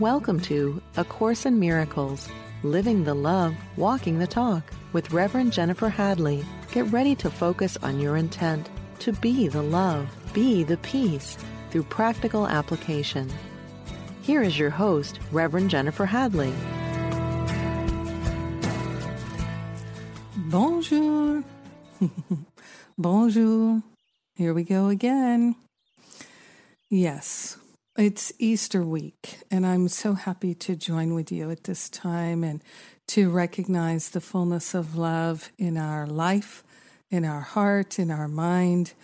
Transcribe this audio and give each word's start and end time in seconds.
Welcome 0.00 0.40
to 0.40 0.82
A 0.96 1.04
Course 1.04 1.46
in 1.46 1.60
Miracles 1.60 2.28
Living 2.64 3.04
the 3.04 3.14
Love, 3.14 3.54
Walking 3.76 4.18
the 4.18 4.26
Talk 4.26 4.72
with 4.92 5.12
Reverend 5.12 5.52
Jennifer 5.52 5.88
Hadley. 5.88 6.44
Get 6.72 6.90
ready 6.90 7.14
to 7.14 7.30
focus 7.30 7.78
on 7.80 8.00
your 8.00 8.16
intent 8.16 8.68
to 8.98 9.12
be 9.12 9.46
the 9.46 9.62
love, 9.62 10.08
be 10.32 10.64
the 10.64 10.78
peace 10.78 11.38
through 11.70 11.84
practical 11.84 12.48
application. 12.48 13.30
Here 14.22 14.42
is 14.42 14.58
your 14.58 14.70
host, 14.70 15.20
Reverend 15.30 15.70
Jennifer 15.70 16.06
Hadley. 16.06 16.52
Bonjour. 20.36 21.44
Bonjour. 22.98 23.80
Here 24.34 24.52
we 24.52 24.64
go 24.64 24.88
again. 24.88 25.54
Yes, 26.90 27.58
it's 27.96 28.32
Easter 28.40 28.82
week, 28.82 29.38
and 29.52 29.64
I'm 29.64 29.86
so 29.86 30.14
happy 30.14 30.52
to 30.54 30.74
join 30.74 31.14
with 31.14 31.30
you 31.30 31.50
at 31.50 31.64
this 31.64 31.88
time 31.88 32.42
and 32.42 32.60
to 33.08 33.30
recognize 33.30 34.10
the 34.10 34.20
fullness 34.20 34.74
of 34.74 34.96
love 34.96 35.52
in 35.58 35.76
our 35.76 36.04
life, 36.04 36.64
in 37.10 37.24
our 37.24 37.42
heart, 37.42 38.00
in 38.00 38.10
our 38.10 38.26
mind, 38.26 38.94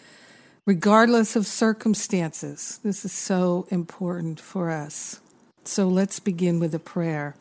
regardless 0.67 1.37
of 1.37 1.47
circumstances. 1.47 2.81
This 2.83 3.05
is 3.05 3.13
so 3.13 3.69
important 3.71 4.41
for 4.41 4.71
us. 4.71 5.21
So 5.65 5.87
let's 5.87 6.19
begin 6.19 6.59
with 6.59 6.75
a 6.75 6.81
prayer. 6.81 7.37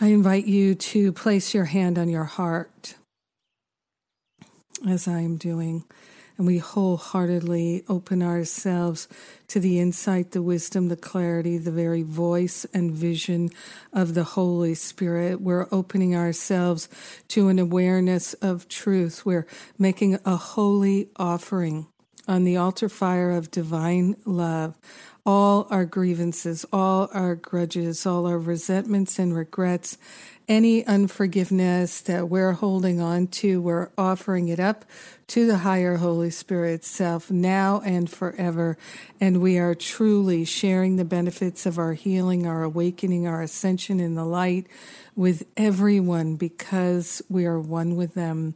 I 0.00 0.06
invite 0.06 0.46
you 0.46 0.74
to 0.74 1.12
place 1.12 1.52
your 1.52 1.66
hand 1.66 1.98
on 1.98 2.08
your 2.08 2.24
heart 2.24 2.94
as 4.88 5.06
I 5.06 5.20
am 5.20 5.36
doing 5.36 5.84
and 6.36 6.46
we 6.46 6.58
wholeheartedly 6.58 7.84
open 7.88 8.22
ourselves 8.22 9.08
to 9.48 9.60
the 9.60 9.78
insight, 9.78 10.32
the 10.32 10.42
wisdom, 10.42 10.88
the 10.88 10.96
clarity, 10.96 11.58
the 11.58 11.70
very 11.70 12.02
voice 12.02 12.64
and 12.72 12.92
vision 12.92 13.50
of 13.92 14.14
the 14.14 14.24
Holy 14.24 14.74
Spirit. 14.74 15.40
We're 15.40 15.68
opening 15.70 16.16
ourselves 16.16 16.88
to 17.28 17.48
an 17.48 17.58
awareness 17.58 18.34
of 18.34 18.68
truth. 18.68 19.26
We're 19.26 19.46
making 19.78 20.18
a 20.24 20.36
holy 20.36 21.10
offering 21.16 21.86
on 22.28 22.44
the 22.44 22.56
altar 22.56 22.88
fire 22.88 23.30
of 23.30 23.50
divine 23.50 24.16
love 24.24 24.78
all 25.24 25.68
our 25.70 25.84
grievances, 25.84 26.66
all 26.72 27.08
our 27.12 27.34
grudges, 27.34 28.04
all 28.06 28.26
our 28.26 28.38
resentments 28.38 29.18
and 29.18 29.34
regrets, 29.34 29.96
any 30.48 30.84
unforgiveness 30.86 32.00
that 32.02 32.28
we're 32.28 32.52
holding 32.52 33.00
on 33.00 33.26
to, 33.28 33.60
we're 33.60 33.90
offering 33.96 34.48
it 34.48 34.60
up 34.60 34.84
to 35.28 35.46
the 35.46 35.58
higher 35.58 35.96
Holy 35.96 36.30
Spirit 36.30 36.84
self 36.84 37.30
now 37.30 37.80
and 37.84 38.10
forever. 38.10 38.76
And 39.20 39.40
we 39.40 39.58
are 39.58 39.74
truly 39.74 40.44
sharing 40.44 40.96
the 40.96 41.04
benefits 41.04 41.64
of 41.64 41.78
our 41.78 41.94
healing, 41.94 42.46
our 42.46 42.62
awakening, 42.62 43.26
our 43.26 43.42
ascension 43.42 44.00
in 44.00 44.14
the 44.14 44.24
light 44.24 44.66
with 45.16 45.44
everyone 45.56 46.36
because 46.36 47.22
we 47.28 47.46
are 47.46 47.60
one 47.60 47.96
with 47.96 48.14
them. 48.14 48.54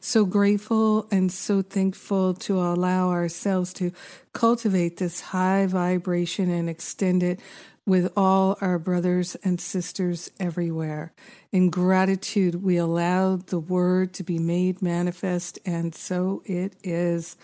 So 0.00 0.24
grateful 0.24 1.08
and 1.10 1.30
so 1.32 1.60
thankful 1.62 2.34
to 2.34 2.60
allow 2.60 3.10
ourselves 3.10 3.72
to 3.74 3.92
cultivate 4.32 4.98
this 4.98 5.20
high 5.20 5.66
vibration 5.66 6.50
and 6.50 6.70
extend 6.70 7.22
it 7.22 7.40
with 7.88 8.12
all 8.16 8.58
our 8.60 8.78
brothers 8.78 9.34
and 9.42 9.58
sisters 9.58 10.30
everywhere. 10.38 11.12
In 11.50 11.70
gratitude, 11.70 12.62
we 12.62 12.76
allow 12.76 13.36
the 13.36 13.58
word 13.58 14.12
to 14.14 14.22
be 14.22 14.38
made 14.38 14.82
manifest, 14.82 15.58
and 15.64 15.94
so 15.94 16.42
it 16.44 16.74
is. 16.84 17.36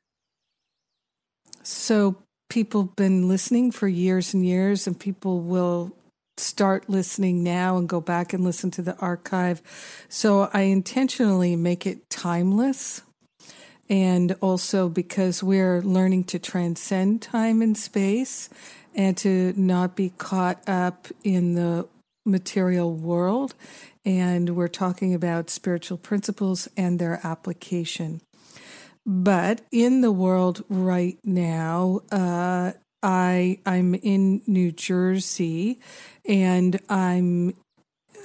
so 1.61 2.17
people 2.49 2.81
have 2.83 2.95
been 2.95 3.27
listening 3.29 3.71
for 3.71 3.87
years 3.87 4.33
and 4.33 4.45
years, 4.45 4.87
and 4.87 4.99
people 4.99 5.39
will 5.39 5.95
start 6.37 6.89
listening 6.89 7.43
now 7.43 7.77
and 7.77 7.87
go 7.87 8.01
back 8.01 8.33
and 8.33 8.43
listen 8.43 8.71
to 8.71 8.81
the 8.81 8.97
archive. 8.97 9.61
So 10.09 10.49
I 10.51 10.61
intentionally 10.61 11.55
make 11.55 11.85
it 11.85 12.09
timeless. 12.09 13.03
And 13.93 14.35
also 14.41 14.89
because 14.89 15.43
we're 15.43 15.79
learning 15.83 16.23
to 16.25 16.39
transcend 16.39 17.21
time 17.21 17.61
and 17.61 17.77
space 17.77 18.49
and 18.95 19.15
to 19.17 19.53
not 19.55 19.95
be 19.95 20.09
caught 20.17 20.67
up 20.67 21.09
in 21.23 21.53
the 21.53 21.87
material 22.25 22.91
world. 22.91 23.53
And 24.03 24.55
we're 24.55 24.67
talking 24.67 25.13
about 25.13 25.51
spiritual 25.51 25.99
principles 25.99 26.67
and 26.75 26.97
their 26.97 27.19
application. 27.23 28.21
But 29.05 29.61
in 29.71 30.01
the 30.01 30.11
world 30.11 30.63
right 30.69 31.19
now, 31.23 32.01
uh, 32.11 32.71
I 33.03 33.59
I'm 33.63 33.93
in 33.93 34.41
New 34.47 34.71
Jersey, 34.71 35.79
and 36.27 36.79
I'm 36.89 37.53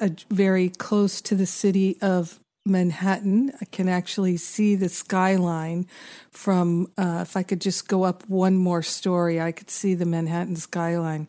uh, 0.00 0.08
very 0.30 0.70
close 0.70 1.20
to 1.22 1.34
the 1.34 1.46
city 1.46 1.98
of 2.00 2.40
Manhattan. 2.68 3.52
I 3.60 3.64
can 3.64 3.88
actually 3.88 4.36
see 4.36 4.76
the 4.76 4.88
skyline 4.88 5.86
from. 6.30 6.92
Uh, 6.96 7.20
if 7.22 7.36
I 7.36 7.42
could 7.42 7.60
just 7.60 7.88
go 7.88 8.04
up 8.04 8.28
one 8.28 8.56
more 8.56 8.82
story, 8.82 9.40
I 9.40 9.52
could 9.52 9.70
see 9.70 9.94
the 9.94 10.06
Manhattan 10.06 10.56
skyline, 10.56 11.28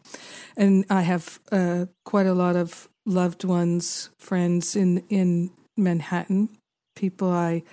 and 0.57 0.85
I 0.89 1.01
have 1.01 1.39
uh, 1.51 1.85
quite 2.05 2.27
a 2.27 2.33
lot 2.33 2.55
of 2.55 2.89
loved 3.05 3.43
ones, 3.43 4.09
friends 4.17 4.75
in 4.75 5.03
in 5.09 5.51
Manhattan, 5.77 6.49
people 6.95 7.31
I 7.31 7.63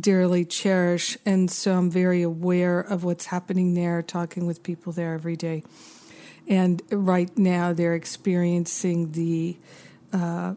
dearly 0.00 0.44
cherish. 0.44 1.18
And 1.26 1.50
so 1.50 1.76
I'm 1.76 1.90
very 1.90 2.22
aware 2.22 2.80
of 2.80 3.04
what's 3.04 3.26
happening 3.26 3.74
there, 3.74 4.02
talking 4.02 4.46
with 4.46 4.62
people 4.62 4.92
there 4.92 5.14
every 5.14 5.36
day. 5.36 5.64
And 6.48 6.80
right 6.90 7.36
now, 7.36 7.72
they're 7.72 7.94
experiencing 7.94 9.12
the 9.12 9.56
uh, 10.12 10.54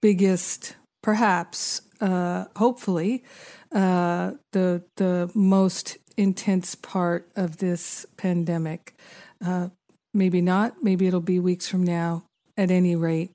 biggest, 0.00 0.76
perhaps, 1.02 1.82
uh, 2.00 2.46
hopefully, 2.56 3.24
uh, 3.72 4.32
the 4.52 4.82
the 4.96 5.30
most 5.34 5.98
intense 6.16 6.74
part 6.74 7.30
of 7.36 7.58
this 7.58 8.06
pandemic. 8.16 8.94
Uh, 9.44 9.68
maybe 10.14 10.40
not. 10.40 10.82
Maybe 10.82 11.06
it'll 11.06 11.20
be 11.20 11.40
weeks 11.40 11.68
from 11.68 11.84
now. 11.84 12.24
At 12.56 12.70
any 12.70 12.94
rate, 12.94 13.30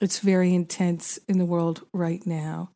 it's 0.00 0.20
very 0.20 0.54
intense 0.54 1.18
in 1.28 1.38
the 1.38 1.44
world 1.44 1.86
right 1.92 2.26
now 2.26 2.70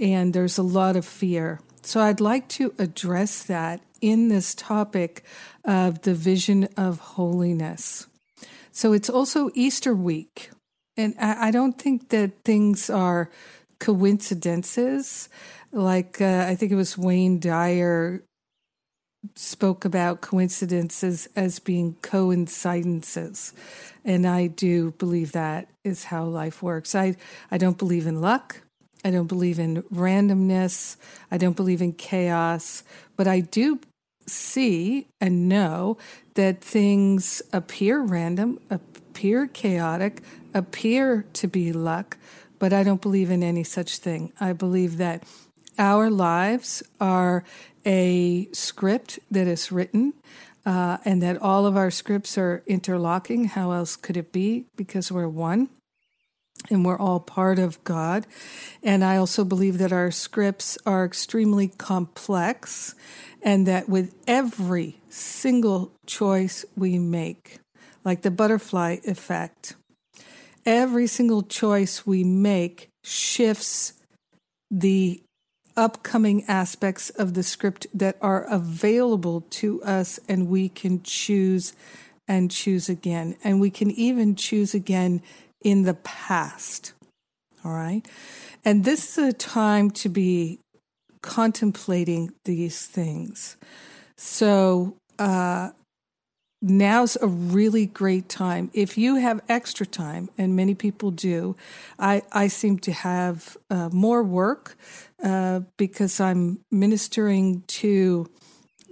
and 0.00 0.32
there's 0.32 0.58
a 0.58 0.62
lot 0.62 0.96
of 0.96 1.04
fear. 1.04 1.60
So 1.82 2.00
I'd 2.00 2.20
like 2.20 2.48
to 2.48 2.74
address 2.78 3.44
that 3.44 3.82
in 4.00 4.28
this 4.28 4.54
topic 4.54 5.22
of 5.64 6.02
the 6.02 6.14
vision 6.14 6.68
of 6.76 6.98
holiness. 7.00 8.06
So 8.72 8.92
it's 8.92 9.10
also 9.10 9.50
Easter 9.54 9.94
week, 9.94 10.50
and 10.96 11.14
I 11.18 11.50
don't 11.50 11.78
think 11.78 12.08
that 12.08 12.32
things 12.44 12.88
are 12.88 13.30
coincidences. 13.80 15.28
Like 15.72 16.20
uh, 16.20 16.44
I 16.46 16.54
think 16.54 16.70
it 16.70 16.76
was 16.76 16.96
Wayne 16.96 17.40
Dyer 17.40 18.22
spoke 19.34 19.84
about 19.84 20.20
coincidences 20.20 21.28
as 21.36 21.58
being 21.58 21.96
coincidences. 22.02 23.52
And 24.04 24.26
I 24.26 24.46
do 24.46 24.92
believe 24.92 25.32
that 25.32 25.68
is 25.84 26.04
how 26.04 26.24
life 26.24 26.62
works. 26.62 26.94
I, 26.94 27.16
I 27.50 27.58
don't 27.58 27.78
believe 27.78 28.06
in 28.06 28.20
luck. 28.20 28.62
I 29.04 29.10
don't 29.10 29.26
believe 29.26 29.58
in 29.58 29.82
randomness. 29.84 30.96
I 31.30 31.38
don't 31.38 31.56
believe 31.56 31.82
in 31.82 31.92
chaos. 31.92 32.82
But 33.16 33.26
I 33.26 33.40
do 33.40 33.80
see 34.26 35.06
and 35.20 35.48
know 35.48 35.98
that 36.34 36.62
things 36.62 37.42
appear 37.52 38.00
random, 38.00 38.58
appear 38.70 39.46
chaotic, 39.46 40.22
appear 40.54 41.26
to 41.34 41.48
be 41.48 41.72
luck. 41.72 42.16
But 42.60 42.72
I 42.72 42.84
don't 42.84 43.02
believe 43.02 43.32
in 43.32 43.42
any 43.42 43.64
such 43.64 43.98
thing. 43.98 44.32
I 44.38 44.52
believe 44.52 44.98
that 44.98 45.24
our 45.78 46.08
lives 46.08 46.84
are 47.00 47.42
a 47.84 48.46
script 48.52 49.18
that 49.32 49.48
is 49.48 49.72
written. 49.72 50.14
Uh, 50.66 50.98
and 51.06 51.22
that 51.22 51.40
all 51.40 51.64
of 51.64 51.74
our 51.74 51.90
scripts 51.90 52.36
are 52.36 52.62
interlocking. 52.66 53.46
How 53.46 53.72
else 53.72 53.96
could 53.96 54.14
it 54.18 54.30
be? 54.30 54.66
Because 54.76 55.10
we're 55.10 55.26
one. 55.26 55.70
and 56.68 56.84
we're 56.84 56.98
all 56.98 57.20
part 57.20 57.58
of 57.58 57.82
God. 57.84 58.26
And 58.82 59.04
I 59.04 59.16
also 59.16 59.44
believe 59.44 59.78
that 59.78 59.92
our 59.92 60.10
scripts 60.10 60.76
are 60.84 61.04
extremely 61.04 61.68
complex 61.68 62.94
and 63.42 63.66
that 63.66 63.88
with 63.88 64.14
every 64.26 65.00
single 65.08 65.92
choice 66.06 66.64
we 66.76 66.98
make, 66.98 67.60
like 68.04 68.22
the 68.22 68.30
butterfly 68.30 68.98
effect, 69.04 69.76
every 70.64 71.06
single 71.06 71.42
choice 71.42 72.06
we 72.06 72.24
make 72.24 72.88
shifts 73.04 73.94
the 74.70 75.22
upcoming 75.76 76.44
aspects 76.46 77.10
of 77.10 77.34
the 77.34 77.42
script 77.42 77.86
that 77.94 78.16
are 78.20 78.44
available 78.44 79.42
to 79.50 79.82
us, 79.82 80.20
and 80.28 80.48
we 80.48 80.68
can 80.68 81.02
choose 81.02 81.72
and 82.28 82.50
choose 82.50 82.88
again. 82.88 83.36
And 83.42 83.60
we 83.60 83.70
can 83.70 83.90
even 83.90 84.36
choose 84.36 84.74
again 84.74 85.22
in 85.62 85.82
the 85.82 85.94
past. 85.94 86.92
All 87.64 87.72
right. 87.72 88.06
And 88.64 88.84
this 88.84 89.18
is 89.18 89.28
a 89.28 89.32
time 89.32 89.90
to 89.92 90.08
be 90.08 90.58
contemplating 91.22 92.32
these 92.44 92.86
things. 92.86 93.56
So, 94.16 94.96
uh, 95.18 95.70
now's 96.62 97.16
a 97.20 97.26
really 97.26 97.86
great 97.86 98.28
time. 98.28 98.70
If 98.72 98.98
you 98.98 99.16
have 99.16 99.40
extra 99.48 99.86
time, 99.86 100.28
and 100.36 100.54
many 100.54 100.74
people 100.74 101.10
do, 101.10 101.56
I, 101.98 102.22
I 102.32 102.48
seem 102.48 102.78
to 102.80 102.92
have 102.92 103.56
uh, 103.70 103.88
more 103.90 104.22
work 104.22 104.76
uh, 105.24 105.60
because 105.76 106.20
I'm 106.20 106.60
ministering 106.70 107.62
to 107.68 108.30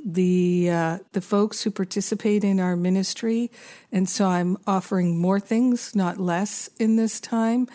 the 0.04 0.70
uh, 0.70 0.98
the 1.12 1.20
folks 1.20 1.62
who 1.62 1.70
participate 1.70 2.44
in 2.44 2.60
our 2.60 2.76
ministry, 2.76 3.50
and 3.92 4.08
so 4.08 4.26
I'm 4.26 4.56
offering 4.66 5.18
more 5.18 5.40
things, 5.40 5.94
not 5.94 6.18
less, 6.18 6.70
in 6.78 6.96
this 6.96 7.20
time, 7.20 7.66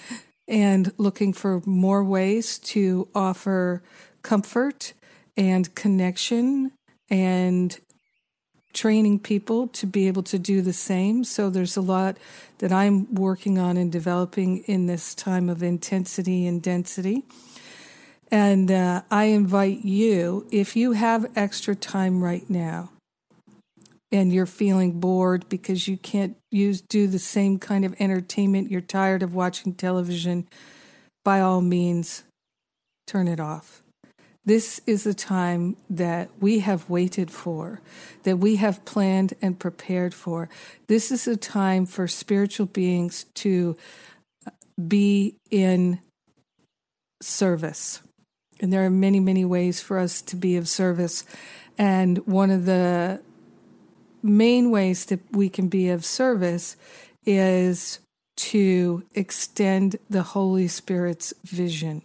and 0.48 0.92
looking 0.98 1.34
for 1.34 1.62
more 1.66 2.04
ways 2.04 2.58
to 2.60 3.10
offer 3.14 3.84
comfort 4.22 4.94
and 5.36 5.74
connection 5.76 6.72
and 7.10 7.78
training 8.74 9.20
people 9.20 9.68
to 9.68 9.86
be 9.86 10.08
able 10.08 10.24
to 10.24 10.40
do 10.40 10.62
the 10.62 10.74
same. 10.74 11.24
So 11.24 11.50
there's 11.50 11.78
a 11.78 11.82
lot 11.82 12.18
that 12.58 12.72
I'm 12.72 13.14
working 13.14 13.60
on 13.60 13.78
and 13.78 13.92
developing 13.92 14.60
in 14.64 14.88
this 14.88 15.14
time 15.14 15.50
of 15.50 15.62
intensity 15.62 16.48
and 16.48 16.62
density. 16.62 17.24
And 18.32 18.72
uh, 18.72 19.04
I 19.12 19.26
invite 19.26 19.86
you, 19.86 20.48
if 20.52 20.76
you 20.76 20.94
have 20.94 21.32
extra 21.36 21.76
time 21.76 22.24
right 22.24 22.50
now 22.50 22.92
and 24.12 24.34
you're 24.34 24.48
feeling 24.48 25.00
bored 25.00 25.48
because 25.50 25.88
you 25.88 25.98
can't 25.98 26.36
use 26.50 26.82
do 26.82 27.08
the 27.08 27.20
same 27.20 27.60
kind 27.60 27.86
of 27.86 27.96
entertainment, 28.00 28.72
you're 28.72 28.82
tired 28.82 29.22
of 29.22 29.36
watching 29.36 29.74
television, 29.74 30.48
by 31.24 31.42
all 31.42 31.62
means, 31.62 32.24
turn 33.06 33.28
it 33.28 33.40
off 33.40 33.83
this 34.46 34.82
is 34.86 35.06
a 35.06 35.14
time 35.14 35.78
that 35.90 36.30
we 36.40 36.60
have 36.60 36.90
waited 36.90 37.32
for, 37.32 37.82
that 38.24 38.38
we 38.38 38.58
have 38.58 38.84
planned 38.84 39.34
and 39.42 39.58
prepared 39.58 40.14
for. 40.14 40.50
This 40.88 41.12
is 41.12 41.28
a 41.28 41.38
time 41.38 41.86
for 41.86 42.08
spiritual 42.08 42.66
beings 42.66 43.26
to 43.36 43.78
be 44.88 45.36
in 45.50 46.00
service. 47.22 48.02
And 48.60 48.72
there 48.72 48.86
are 48.86 48.90
many, 48.90 49.20
many 49.20 49.46
ways 49.46 49.82
for 49.82 49.98
us 49.98 50.22
to 50.24 50.36
be 50.36 50.58
of 50.58 50.68
service. 50.68 51.24
And 51.78 52.18
one 52.28 52.52
of 52.52 52.66
the 52.66 53.22
main 54.22 54.72
ways 54.72 55.06
that 55.06 55.20
we 55.32 55.50
can 55.50 55.70
be 55.70 55.90
of 55.90 56.04
service 56.04 56.76
is 57.26 58.00
to 58.36 59.04
extend 59.14 59.98
the 60.10 60.24
Holy 60.24 60.68
Spirit's 60.68 61.34
vision. 61.46 62.04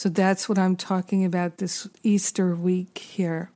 So 0.00 0.08
that's 0.08 0.48
what 0.48 0.58
I'm 0.58 0.76
talking 0.76 1.26
about 1.26 1.58
this 1.58 1.86
Easter 2.02 2.54
week 2.54 2.96
here. 2.96 3.50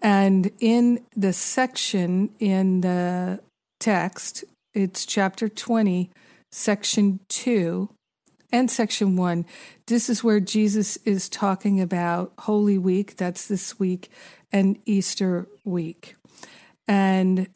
And 0.00 0.52
in 0.60 1.04
the 1.16 1.32
section 1.32 2.30
in 2.38 2.82
the 2.82 3.40
text, 3.80 4.44
it's 4.72 5.04
chapter 5.04 5.48
20, 5.48 6.12
section 6.52 7.18
2 7.28 7.90
and 8.52 8.70
section 8.70 9.16
1. 9.16 9.44
This 9.88 10.08
is 10.08 10.22
where 10.22 10.38
Jesus 10.38 10.96
is 10.98 11.28
talking 11.28 11.80
about 11.80 12.32
Holy 12.38 12.78
Week, 12.78 13.16
that's 13.16 13.48
this 13.48 13.76
week, 13.76 14.12
and 14.52 14.78
Easter 14.86 15.48
week. 15.64 16.14
And 16.86 17.48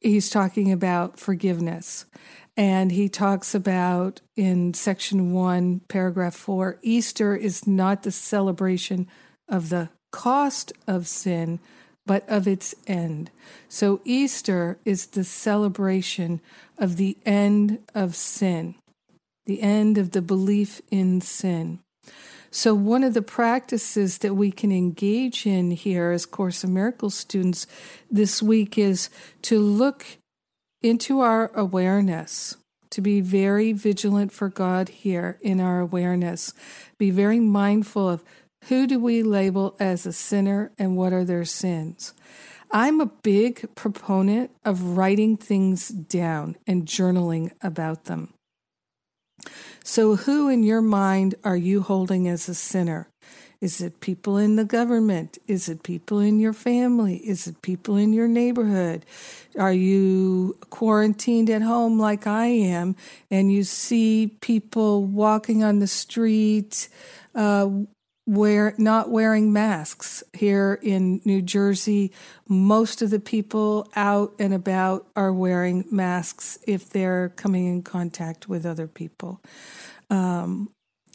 he's 0.00 0.30
talking 0.30 0.72
about 0.72 1.20
forgiveness. 1.20 2.06
And 2.58 2.90
he 2.90 3.08
talks 3.08 3.54
about 3.54 4.20
in 4.34 4.74
section 4.74 5.32
one, 5.32 5.80
paragraph 5.86 6.34
four 6.34 6.80
Easter 6.82 7.36
is 7.36 7.68
not 7.68 8.02
the 8.02 8.10
celebration 8.10 9.06
of 9.48 9.68
the 9.68 9.90
cost 10.10 10.72
of 10.88 11.06
sin, 11.06 11.60
but 12.04 12.28
of 12.28 12.48
its 12.48 12.74
end. 12.88 13.30
So 13.68 14.00
Easter 14.04 14.76
is 14.84 15.06
the 15.06 15.22
celebration 15.22 16.40
of 16.76 16.96
the 16.96 17.16
end 17.24 17.78
of 17.94 18.16
sin, 18.16 18.74
the 19.46 19.62
end 19.62 19.96
of 19.96 20.10
the 20.10 20.22
belief 20.22 20.82
in 20.90 21.20
sin. 21.20 21.78
So, 22.50 22.74
one 22.74 23.04
of 23.04 23.12
the 23.12 23.22
practices 23.22 24.18
that 24.18 24.34
we 24.34 24.50
can 24.50 24.72
engage 24.72 25.46
in 25.46 25.70
here 25.70 26.12
as 26.12 26.24
Course 26.24 26.64
in 26.64 26.72
Miracles 26.72 27.14
students 27.14 27.66
this 28.10 28.42
week 28.42 28.78
is 28.78 29.10
to 29.42 29.60
look 29.60 30.06
into 30.82 31.20
our 31.20 31.50
awareness, 31.54 32.56
to 32.90 33.00
be 33.00 33.20
very 33.20 33.72
vigilant 33.72 34.32
for 34.32 34.48
God 34.48 34.88
here 34.88 35.38
in 35.42 35.60
our 35.60 35.80
awareness. 35.80 36.54
Be 36.98 37.10
very 37.10 37.40
mindful 37.40 38.08
of 38.08 38.24
who 38.64 38.86
do 38.86 38.98
we 38.98 39.22
label 39.22 39.76
as 39.78 40.06
a 40.06 40.12
sinner 40.12 40.72
and 40.78 40.96
what 40.96 41.12
are 41.12 41.24
their 41.24 41.44
sins. 41.44 42.14
I'm 42.70 43.00
a 43.00 43.06
big 43.06 43.74
proponent 43.74 44.50
of 44.64 44.96
writing 44.96 45.36
things 45.36 45.88
down 45.88 46.56
and 46.66 46.86
journaling 46.86 47.50
about 47.62 48.04
them. 48.04 48.34
So, 49.84 50.16
who 50.16 50.48
in 50.48 50.62
your 50.62 50.82
mind 50.82 51.34
are 51.44 51.56
you 51.56 51.82
holding 51.82 52.28
as 52.28 52.48
a 52.48 52.54
sinner? 52.54 53.08
Is 53.60 53.80
it 53.80 53.98
people 54.00 54.36
in 54.36 54.54
the 54.54 54.64
government? 54.64 55.38
Is 55.48 55.68
it 55.68 55.82
people 55.82 56.20
in 56.20 56.38
your 56.38 56.52
family? 56.52 57.16
Is 57.16 57.48
it 57.48 57.60
people 57.60 57.96
in 57.96 58.12
your 58.12 58.28
neighborhood? 58.28 59.04
Are 59.58 59.72
you 59.72 60.56
quarantined 60.70 61.50
at 61.50 61.62
home 61.62 61.98
like 61.98 62.26
I 62.26 62.46
am 62.46 62.94
and 63.30 63.52
you 63.52 63.64
see 63.64 64.36
people 64.40 65.04
walking 65.04 65.64
on 65.64 65.80
the 65.80 65.88
street 65.88 66.88
uh, 67.34 67.68
wear, 68.26 68.74
not 68.78 69.10
wearing 69.10 69.52
masks? 69.52 70.22
Here 70.32 70.78
in 70.80 71.20
New 71.24 71.42
Jersey, 71.42 72.12
most 72.48 73.02
of 73.02 73.10
the 73.10 73.18
people 73.18 73.90
out 73.96 74.34
and 74.38 74.54
about 74.54 75.08
are 75.16 75.32
wearing 75.32 75.84
masks 75.90 76.60
if 76.64 76.90
they're 76.90 77.30
coming 77.30 77.66
in 77.66 77.82
contact 77.82 78.48
with 78.48 78.64
other 78.64 78.86
people. 78.86 79.42
Um, 80.10 80.70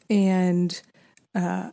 and 0.09 0.81
uh, 1.33 1.71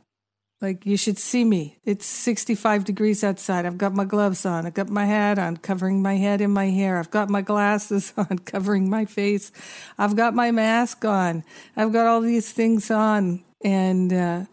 like 0.61 0.85
you 0.85 0.97
should 0.97 1.19
see 1.19 1.45
me. 1.45 1.79
It's 1.85 2.05
65 2.05 2.85
degrees 2.85 3.25
outside. 3.25 3.64
I've 3.64 3.79
got 3.79 3.95
my 3.95 4.05
gloves 4.05 4.45
on. 4.45 4.67
I've 4.67 4.75
got 4.75 4.90
my 4.90 5.07
hat 5.07 5.38
on, 5.38 5.57
covering 5.57 6.02
my 6.02 6.17
head 6.17 6.43
and 6.43 6.52
my 6.52 6.69
hair. 6.69 6.99
I've 6.99 7.11
got 7.11 7.31
my 7.31 7.40
glasses 7.40 8.12
on, 8.17 8.40
covering 8.40 8.90
my 8.90 9.07
face. 9.07 9.52
I've 9.99 10.17
got 10.17 10.35
my 10.35 10.50
mask 10.50 11.05
on. 11.05 11.45
I've 11.76 11.93
got 11.93 12.07
all 12.07 12.21
these 12.21 12.52
things 12.52 12.90
on. 12.90 13.43
And 13.64 14.12
uh, 14.12 14.45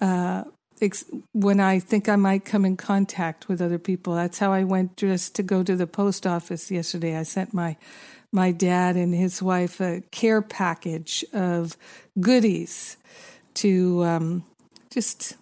uh, 0.00 0.44
ex- 0.82 1.04
when 1.32 1.60
I 1.60 1.78
think 1.78 2.08
I 2.08 2.16
might 2.16 2.44
come 2.44 2.64
in 2.64 2.76
contact 2.76 3.48
with 3.48 3.62
other 3.62 3.78
people, 3.78 4.16
that's 4.16 4.38
how 4.38 4.52
I 4.52 4.64
went 4.64 4.96
dressed 4.96 5.36
to 5.36 5.44
go 5.44 5.62
to 5.62 5.76
the 5.76 5.86
post 5.86 6.26
office 6.26 6.70
yesterday. 6.70 7.16
I 7.16 7.22
sent 7.22 7.54
my 7.54 7.76
my 8.32 8.50
dad 8.50 8.96
and 8.96 9.14
his 9.14 9.40
wife 9.40 9.80
a 9.80 10.02
care 10.10 10.42
package 10.42 11.24
of 11.32 11.76
goodies 12.18 12.96
to 13.54 14.02
um, 14.02 14.44
just 14.90 15.36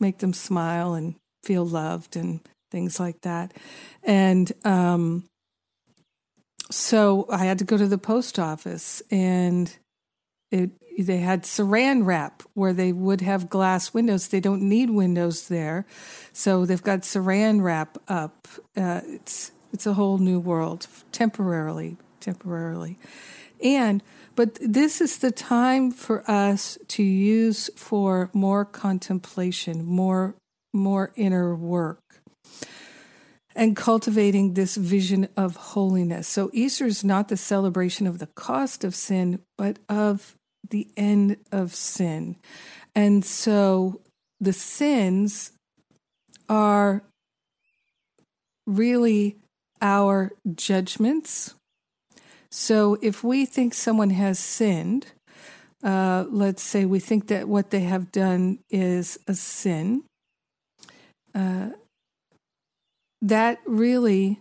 make 0.00 0.18
them 0.18 0.32
smile 0.32 0.94
and 0.94 1.16
feel 1.42 1.64
loved 1.64 2.16
and 2.16 2.40
things 2.70 2.98
like 2.98 3.20
that. 3.22 3.52
And 4.02 4.50
um, 4.64 5.24
so 6.70 7.26
I 7.30 7.44
had 7.44 7.58
to 7.58 7.64
go 7.64 7.76
to 7.76 7.86
the 7.86 7.98
post 7.98 8.38
office 8.38 9.02
and 9.10 9.74
it 10.50 10.70
they 10.98 11.18
had 11.18 11.42
saran 11.42 12.06
wrap 12.06 12.42
where 12.54 12.72
they 12.72 12.92
would 12.92 13.20
have 13.20 13.50
glass 13.50 13.92
windows. 13.92 14.28
They 14.28 14.40
don't 14.40 14.62
need 14.62 14.90
windows 14.90 15.48
there, 15.48 15.86
so 16.32 16.64
they've 16.64 16.82
got 16.82 17.00
saran 17.00 17.62
wrap 17.62 17.98
up. 18.06 18.46
Uh, 18.76 19.00
it's 19.06 19.50
it's 19.72 19.86
a 19.86 19.94
whole 19.94 20.18
new 20.18 20.38
world 20.38 20.86
temporarily, 21.10 21.96
temporarily, 22.20 22.96
and 23.62 24.02
but 24.36 24.58
this 24.60 25.00
is 25.00 25.18
the 25.18 25.30
time 25.30 25.90
for 25.90 26.28
us 26.30 26.78
to 26.88 27.02
use 27.02 27.70
for 27.76 28.30
more 28.32 28.64
contemplation, 28.64 29.84
more 29.84 30.34
more 30.72 31.12
inner 31.16 31.54
work. 31.54 32.00
and 33.54 33.76
cultivating 33.76 34.54
this 34.54 34.76
vision 34.76 35.28
of 35.36 35.56
holiness. 35.56 36.26
So 36.26 36.50
Easter 36.52 36.86
is 36.86 37.04
not 37.04 37.28
the 37.28 37.36
celebration 37.36 38.06
of 38.06 38.18
the 38.18 38.26
cost 38.26 38.82
of 38.84 38.94
sin, 38.94 39.40
but 39.56 39.78
of 39.88 40.36
the 40.68 40.88
end 40.96 41.36
of 41.52 41.74
sin. 41.74 42.36
And 42.94 43.24
so 43.24 44.00
the 44.40 44.52
sins 44.52 45.52
are 46.48 47.04
really 48.66 49.36
our 49.80 50.32
judgments. 50.54 51.54
So 52.56 52.98
if 53.02 53.24
we 53.24 53.46
think 53.46 53.74
someone 53.74 54.10
has 54.10 54.38
sinned, 54.38 55.06
uh, 55.82 56.24
let's 56.30 56.62
say 56.62 56.84
we 56.84 57.00
think 57.00 57.26
that 57.26 57.48
what 57.48 57.70
they 57.70 57.80
have 57.80 58.12
done 58.12 58.60
is 58.70 59.18
a 59.26 59.34
sin, 59.34 60.04
uh, 61.34 61.70
that 63.20 63.58
really 63.66 64.38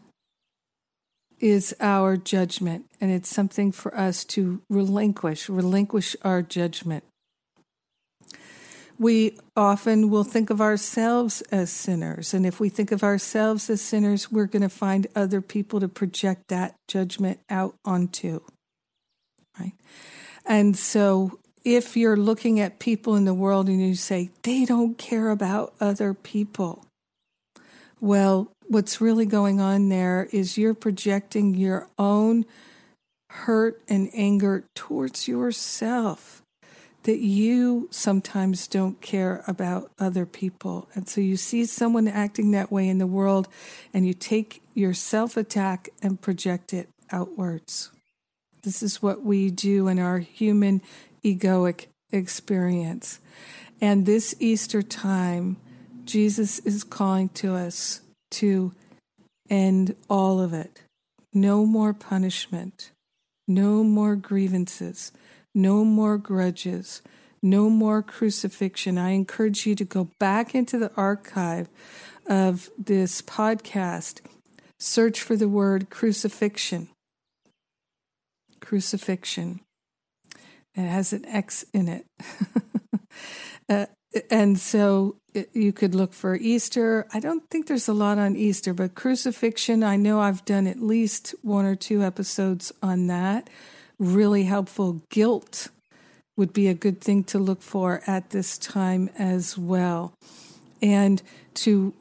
is 1.39 1.75
our 1.79 2.15
judgment, 2.15 2.85
and 3.01 3.09
it's 3.09 3.29
something 3.29 3.71
for 3.71 3.97
us 3.97 4.23
to 4.25 4.61
relinquish, 4.69 5.49
relinquish 5.49 6.15
our 6.21 6.43
judgment. 6.43 7.03
We 8.99 9.37
often 9.55 10.09
will 10.09 10.23
think 10.23 10.49
of 10.49 10.61
ourselves 10.61 11.41
as 11.51 11.71
sinners, 11.71 12.33
and 12.33 12.45
if 12.45 12.59
we 12.59 12.69
think 12.69 12.91
of 12.91 13.03
ourselves 13.03 13.69
as 13.69 13.81
sinners, 13.81 14.31
we're 14.31 14.45
going 14.45 14.61
to 14.61 14.69
find 14.69 15.07
other 15.15 15.41
people 15.41 15.79
to 15.79 15.87
project 15.87 16.47
that 16.49 16.75
judgment 16.87 17.39
out 17.49 17.75
onto. 17.83 18.41
Right? 19.59 19.73
And 20.45 20.77
so 20.77 21.39
if 21.63 21.95
you're 21.95 22.17
looking 22.17 22.59
at 22.59 22.79
people 22.79 23.15
in 23.15 23.25
the 23.25 23.33
world 23.33 23.67
and 23.67 23.81
you 23.81 23.95
say, 23.95 24.29
they 24.43 24.65
don't 24.65 24.97
care 24.97 25.29
about 25.29 25.73
other 25.79 26.13
people, 26.13 26.85
well, 27.99 28.51
what's 28.67 28.99
really 28.99 29.25
going 29.25 29.61
on 29.61 29.89
there 29.89 30.27
is 30.31 30.57
you're 30.57 30.73
projecting 30.73 31.53
your 31.53 31.87
own 31.97 32.45
hurt 33.29 33.81
and 33.87 34.09
anger 34.13 34.65
towards 34.75 35.27
yourself 35.27 36.42
that 37.03 37.19
you 37.19 37.87
sometimes 37.91 38.67
don't 38.67 39.01
care 39.01 39.43
about 39.47 39.91
other 39.99 40.25
people. 40.25 40.87
And 40.95 41.07
so 41.07 41.21
you 41.21 41.37
see 41.37 41.65
someone 41.65 42.07
acting 42.07 42.51
that 42.51 42.71
way 42.71 42.87
in 42.87 42.97
the 42.97 43.07
world 43.07 43.47
and 43.93 44.07
you 44.07 44.13
take 44.13 44.61
your 44.73 44.93
self 44.93 45.37
attack 45.37 45.89
and 46.01 46.21
project 46.21 46.73
it 46.73 46.89
outwards. 47.11 47.91
This 48.63 48.81
is 48.81 49.01
what 49.01 49.23
we 49.23 49.51
do 49.51 49.87
in 49.87 49.99
our 49.99 50.19
human 50.19 50.81
egoic 51.23 51.87
experience. 52.11 53.19
And 53.81 54.05
this 54.05 54.33
Easter 54.39 54.81
time, 54.81 55.57
Jesus 56.05 56.59
is 56.59 56.83
calling 56.83 57.29
to 57.29 57.55
us 57.55 58.01
to 58.31 58.73
end 59.49 59.95
all 60.09 60.39
of 60.39 60.53
it. 60.53 60.81
No 61.33 61.65
more 61.65 61.93
punishment, 61.93 62.91
no 63.47 63.83
more 63.83 64.15
grievances, 64.15 65.11
no 65.53 65.83
more 65.83 66.17
grudges, 66.17 67.01
no 67.41 67.69
more 67.69 68.01
crucifixion. 68.01 68.97
I 68.97 69.11
encourage 69.11 69.65
you 69.65 69.75
to 69.75 69.85
go 69.85 70.09
back 70.19 70.55
into 70.55 70.77
the 70.77 70.91
archive 70.95 71.69
of 72.27 72.69
this 72.77 73.21
podcast, 73.21 74.21
search 74.79 75.21
for 75.21 75.35
the 75.35 75.49
word 75.49 75.89
crucifixion. 75.89 76.89
Crucifixion. 78.61 79.59
It 80.75 80.87
has 80.87 81.13
an 81.13 81.25
X 81.25 81.65
in 81.73 81.87
it. 81.87 82.05
uh, 83.69 83.85
and 84.29 84.59
so 84.59 85.17
you 85.53 85.73
could 85.73 85.95
look 85.95 86.13
for 86.13 86.35
Easter. 86.35 87.07
I 87.13 87.19
don't 87.19 87.47
think 87.49 87.67
there's 87.67 87.87
a 87.87 87.93
lot 87.93 88.17
on 88.17 88.35
Easter, 88.35 88.73
but 88.73 88.95
crucifixion, 88.95 89.83
I 89.83 89.95
know 89.95 90.19
I've 90.19 90.45
done 90.45 90.67
at 90.67 90.79
least 90.79 91.33
one 91.41 91.65
or 91.65 91.75
two 91.75 92.03
episodes 92.03 92.71
on 92.81 93.07
that. 93.07 93.49
Really 93.99 94.43
helpful. 94.43 95.01
Guilt 95.09 95.69
would 96.35 96.53
be 96.53 96.67
a 96.67 96.73
good 96.73 96.99
thing 96.99 97.23
to 97.25 97.39
look 97.39 97.61
for 97.61 98.01
at 98.07 98.31
this 98.31 98.57
time 98.57 99.09
as 99.17 99.57
well. 99.57 100.13
And 100.81 101.21
to 101.55 101.93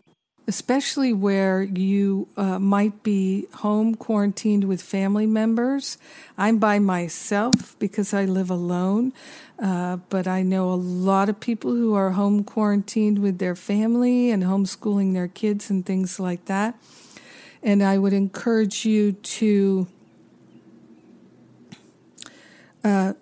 especially 0.46 1.12
where 1.12 1.62
you 1.62 2.28
uh, 2.36 2.58
might 2.58 3.02
be 3.02 3.46
home 3.54 3.94
quarantined 3.94 4.64
with 4.64 4.82
family 4.82 5.26
members. 5.26 5.98
I'm 6.36 6.58
by 6.58 6.78
myself 6.78 7.78
because 7.78 8.12
I 8.12 8.24
live 8.24 8.50
alone, 8.50 9.12
uh, 9.58 9.98
but 10.08 10.26
I 10.26 10.42
know 10.42 10.72
a 10.72 10.74
lot 10.74 11.28
of 11.28 11.38
people 11.38 11.70
who 11.70 11.94
are 11.94 12.10
home 12.10 12.42
quarantined 12.42 13.20
with 13.20 13.38
their 13.38 13.54
family 13.54 14.30
and 14.30 14.42
homeschooling 14.42 15.12
their 15.14 15.28
kids 15.28 15.70
and 15.70 15.86
things 15.86 16.18
like 16.18 16.46
that. 16.46 16.76
And 17.62 17.82
I 17.82 17.98
would 17.98 18.12
encourage 18.12 18.84
you 18.84 19.12
to 19.12 19.86
uh, 22.84 23.14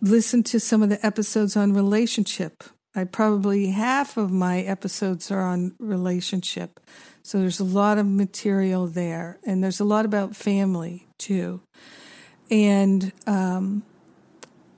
listen 0.00 0.42
to 0.44 0.60
some 0.60 0.82
of 0.82 0.88
the 0.88 1.04
episodes 1.04 1.56
on 1.56 1.72
relationship 1.72 2.64
I 2.94 3.04
probably 3.04 3.68
half 3.68 4.16
of 4.16 4.30
my 4.30 4.60
episodes 4.60 5.30
are 5.30 5.40
on 5.40 5.74
relationship. 5.78 6.78
So 7.22 7.38
there's 7.38 7.60
a 7.60 7.64
lot 7.64 7.98
of 7.98 8.06
material 8.06 8.86
there. 8.86 9.38
And 9.44 9.64
there's 9.64 9.80
a 9.80 9.84
lot 9.84 10.04
about 10.04 10.36
family 10.36 11.08
too. 11.18 11.62
And 12.50 13.12
um, 13.26 13.82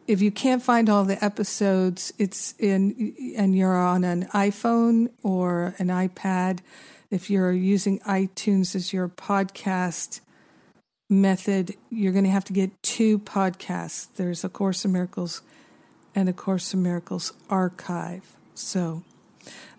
if 0.06 0.22
you 0.22 0.30
can't 0.30 0.62
find 0.62 0.88
all 0.88 1.04
the 1.04 1.22
episodes, 1.24 2.12
it's 2.18 2.54
in, 2.58 3.34
and 3.36 3.56
you're 3.56 3.76
on 3.76 4.04
an 4.04 4.26
iPhone 4.26 5.10
or 5.24 5.74
an 5.78 5.88
iPad, 5.88 6.60
if 7.10 7.30
you're 7.30 7.52
using 7.52 7.98
iTunes 8.00 8.76
as 8.76 8.92
your 8.92 9.08
podcast 9.08 10.20
method, 11.10 11.74
you're 11.90 12.12
going 12.12 12.24
to 12.24 12.30
have 12.30 12.44
to 12.44 12.52
get 12.52 12.70
two 12.82 13.18
podcasts. 13.18 14.08
There's 14.16 14.44
A 14.44 14.48
Course 14.48 14.84
in 14.84 14.92
Miracles 14.92 15.42
and 16.14 16.28
A 16.28 16.32
Course 16.32 16.72
in 16.74 16.82
Miracles 16.82 17.32
archive. 17.50 18.36
So, 18.54 19.02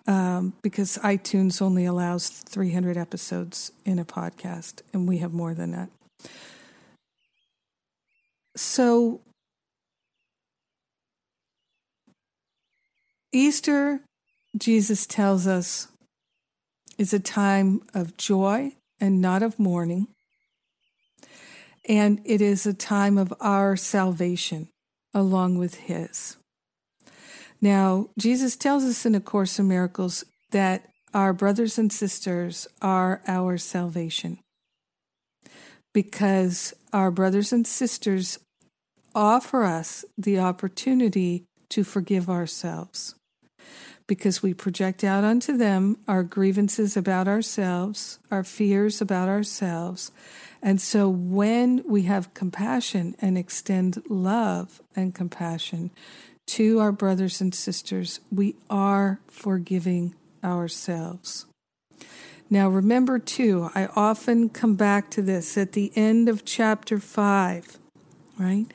um, 0.08 0.53
because 0.62 0.98
iTunes 1.00 1.62
only 1.62 1.86
allows 1.86 2.29
300 2.29 2.98
episodes 2.98 3.72
in 3.86 3.98
a 3.98 4.05
podcast, 4.05 4.82
and 4.94 5.08
we 5.08 5.17
have 5.20 5.34
more 5.34 5.53
than 5.53 5.72
that. 5.72 5.89
So, 8.55 9.22
Easter, 13.32 14.01
Jesus 14.58 15.05
tells 15.05 15.48
us, 15.48 15.88
is 16.98 17.13
a 17.13 17.20
time 17.20 17.82
of 17.94 18.15
joy 18.15 18.72
and 19.01 19.22
not 19.22 19.44
of 19.44 19.60
mourning. 19.60 20.08
And 21.88 22.22
it 22.25 22.42
is 22.42 22.65
a 22.65 22.74
time 22.74 23.18
of 23.18 23.34
our 23.39 23.75
salvation 23.75 24.70
along 25.13 25.58
with 25.58 25.75
his. 25.75 26.38
Now, 27.62 28.10
Jesus 28.18 28.56
tells 28.56 28.84
us 28.84 29.06
in 29.06 29.15
A 29.15 29.20
Course 29.20 29.60
in 29.60 29.68
Miracles 29.68 30.25
that 30.51 30.89
our 31.13 31.32
brothers 31.32 31.77
and 31.77 31.92
sisters 31.92 32.68
are 32.82 33.22
our 33.27 33.58
salvation 33.58 34.39
because 35.94 36.74
our 36.92 37.10
brothers 37.10 37.54
and 37.54 37.65
sisters 37.65 38.38
offer 39.15 39.63
us 39.63 40.04
the 40.18 40.38
opportunity 40.38 41.46
to 41.70 41.86
forgive 41.86 42.30
ourselves 42.30 43.15
because 44.08 44.44
we 44.44 44.54
project 44.54 45.04
out 45.04 45.24
unto 45.24 45.58
them 45.58 45.98
our 46.08 46.24
grievances 46.24 46.96
about 46.96 47.27
ourselves, 47.27 48.20
our 48.30 48.44
fears 48.44 49.01
about 49.01 49.27
ourselves. 49.27 50.12
And 50.66 50.82
so 50.82 51.08
when 51.08 51.84
we 51.88 52.02
have 52.04 52.34
compassion 52.34 53.16
and 53.22 53.38
extend 53.38 54.02
love 54.10 54.82
and 54.96 55.14
compassion 55.14 55.92
to 56.48 56.80
our 56.80 56.92
brothers 56.92 57.40
and 57.40 57.54
sisters, 57.54 58.20
we 58.32 58.56
are 58.68 59.20
forgiving 59.28 60.16
ourselves. 60.44 61.46
Now, 62.50 62.68
remember 62.68 63.20
too, 63.20 63.70
I 63.76 63.90
often 63.96 64.50
come 64.50 64.74
back 64.74 65.12
to 65.12 65.22
this 65.22 65.56
at 65.56 65.74
the 65.74 65.92
end 65.96 66.28
of 66.28 66.46
chapter 66.46 66.98
5, 66.98 67.78
right? 68.40 68.66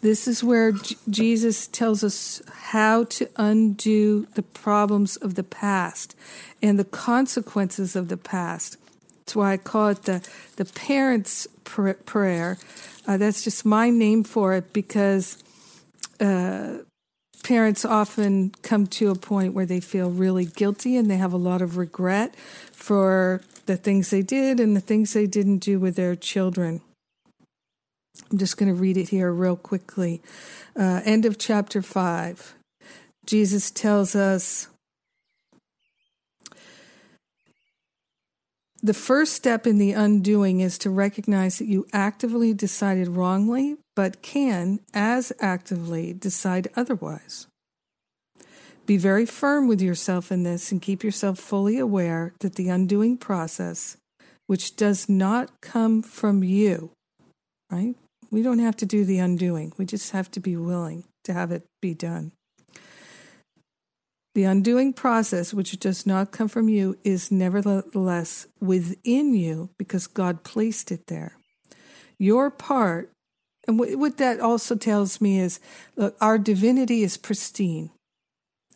This 0.00 0.28
is 0.28 0.44
where 0.44 0.70
J- 0.70 0.94
Jesus 1.10 1.66
tells 1.66 2.04
us 2.04 2.40
how 2.68 3.02
to 3.04 3.28
undo 3.34 4.28
the 4.34 4.42
problems 4.44 5.16
of 5.16 5.34
the 5.34 5.42
past 5.42 6.14
and 6.62 6.78
the 6.78 6.84
consequences 6.84 7.96
of 7.96 8.06
the 8.06 8.16
past. 8.16 8.76
That's 9.24 9.36
why 9.36 9.52
I 9.52 9.56
call 9.56 9.88
it 9.88 10.02
the, 10.02 10.26
the 10.56 10.64
parents' 10.66 11.46
pr- 11.64 11.92
prayer. 11.92 12.58
Uh, 13.06 13.16
that's 13.16 13.42
just 13.42 13.64
my 13.64 13.90
name 13.90 14.22
for 14.22 14.54
it 14.54 14.72
because 14.72 15.42
uh, 16.20 16.78
parents 17.42 17.84
often 17.84 18.50
come 18.62 18.86
to 18.86 19.10
a 19.10 19.14
point 19.14 19.54
where 19.54 19.66
they 19.66 19.80
feel 19.80 20.10
really 20.10 20.44
guilty 20.44 20.96
and 20.96 21.10
they 21.10 21.16
have 21.16 21.32
a 21.32 21.38
lot 21.38 21.62
of 21.62 21.76
regret 21.76 22.34
for 22.72 23.40
the 23.66 23.76
things 23.76 24.10
they 24.10 24.22
did 24.22 24.60
and 24.60 24.76
the 24.76 24.80
things 24.80 25.12
they 25.12 25.26
didn't 25.26 25.58
do 25.58 25.78
with 25.78 25.96
their 25.96 26.16
children. 26.16 26.82
I'm 28.30 28.38
just 28.38 28.56
going 28.56 28.68
to 28.68 28.78
read 28.78 28.96
it 28.96 29.08
here 29.08 29.32
real 29.32 29.56
quickly. 29.56 30.22
Uh, 30.76 31.00
end 31.04 31.24
of 31.24 31.38
chapter 31.38 31.82
5. 31.82 32.54
Jesus 33.26 33.70
tells 33.70 34.14
us 34.14 34.68
the 38.84 38.92
first 38.92 39.32
step 39.32 39.66
in 39.66 39.78
the 39.78 39.92
undoing 39.92 40.60
is 40.60 40.76
to 40.76 40.90
recognize 40.90 41.56
that 41.56 41.64
you 41.66 41.86
actively 41.94 42.52
decided 42.52 43.08
wrongly, 43.08 43.78
but 43.96 44.20
can, 44.20 44.78
as 44.92 45.32
actively, 45.40 46.12
decide 46.12 46.68
otherwise. 46.76 47.46
Be 48.84 48.98
very 48.98 49.24
firm 49.24 49.68
with 49.68 49.80
yourself 49.80 50.30
in 50.30 50.42
this 50.42 50.70
and 50.70 50.82
keep 50.82 51.02
yourself 51.02 51.38
fully 51.38 51.78
aware 51.78 52.34
that 52.40 52.56
the 52.56 52.68
undoing 52.68 53.16
process, 53.16 53.96
which 54.48 54.76
does 54.76 55.08
not 55.08 55.62
come 55.62 56.02
from 56.02 56.44
you, 56.44 56.90
right? 57.70 57.94
We 58.30 58.42
don't 58.42 58.58
have 58.58 58.76
to 58.76 58.86
do 58.86 59.06
the 59.06 59.18
undoing, 59.18 59.72
we 59.78 59.86
just 59.86 60.10
have 60.10 60.30
to 60.32 60.40
be 60.40 60.58
willing 60.58 61.04
to 61.24 61.32
have 61.32 61.50
it 61.50 61.62
be 61.80 61.94
done. 61.94 62.32
The 64.34 64.44
undoing 64.44 64.92
process, 64.92 65.54
which 65.54 65.78
does 65.78 66.06
not 66.06 66.32
come 66.32 66.48
from 66.48 66.68
you, 66.68 66.98
is 67.04 67.30
nevertheless 67.30 68.48
within 68.60 69.34
you 69.34 69.70
because 69.78 70.08
God 70.08 70.42
placed 70.42 70.90
it 70.90 71.06
there. 71.06 71.36
Your 72.18 72.50
part, 72.50 73.10
and 73.68 73.78
what 73.78 74.18
that 74.18 74.40
also 74.40 74.74
tells 74.74 75.20
me 75.20 75.38
is 75.38 75.60
look, 75.96 76.16
our 76.20 76.36
divinity 76.36 77.02
is 77.04 77.16
pristine, 77.16 77.90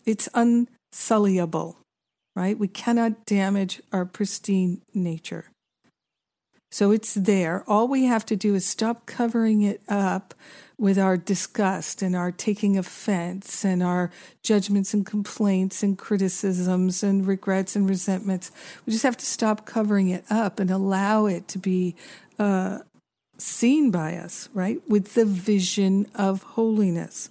it's 0.06 0.28
unsullyable, 0.28 1.76
right? 2.36 2.56
We 2.56 2.68
cannot 2.68 3.26
damage 3.26 3.82
our 3.92 4.04
pristine 4.04 4.82
nature. 4.94 5.46
So 6.70 6.90
it's 6.92 7.14
there. 7.14 7.64
All 7.66 7.88
we 7.88 8.04
have 8.04 8.26
to 8.26 8.36
do 8.36 8.54
is 8.54 8.66
stop 8.66 9.06
covering 9.06 9.62
it 9.62 9.80
up 9.88 10.34
with 10.78 10.98
our 10.98 11.16
disgust 11.16 12.02
and 12.02 12.14
our 12.14 12.30
taking 12.30 12.78
offense 12.78 13.64
and 13.64 13.82
our 13.82 14.10
judgments 14.42 14.94
and 14.94 15.04
complaints 15.04 15.82
and 15.82 15.98
criticisms 15.98 17.02
and 17.02 17.26
regrets 17.26 17.74
and 17.74 17.88
resentments. 17.88 18.52
We 18.86 18.92
just 18.92 19.02
have 19.02 19.16
to 19.16 19.26
stop 19.26 19.66
covering 19.66 20.08
it 20.08 20.24
up 20.30 20.60
and 20.60 20.70
allow 20.70 21.26
it 21.26 21.48
to 21.48 21.58
be 21.58 21.96
uh, 22.38 22.78
seen 23.38 23.90
by 23.90 24.16
us, 24.16 24.48
right? 24.54 24.80
With 24.88 25.14
the 25.14 25.24
vision 25.24 26.06
of 26.14 26.42
holiness. 26.44 27.30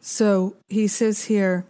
So 0.00 0.56
he 0.68 0.86
says 0.86 1.24
here, 1.24 1.66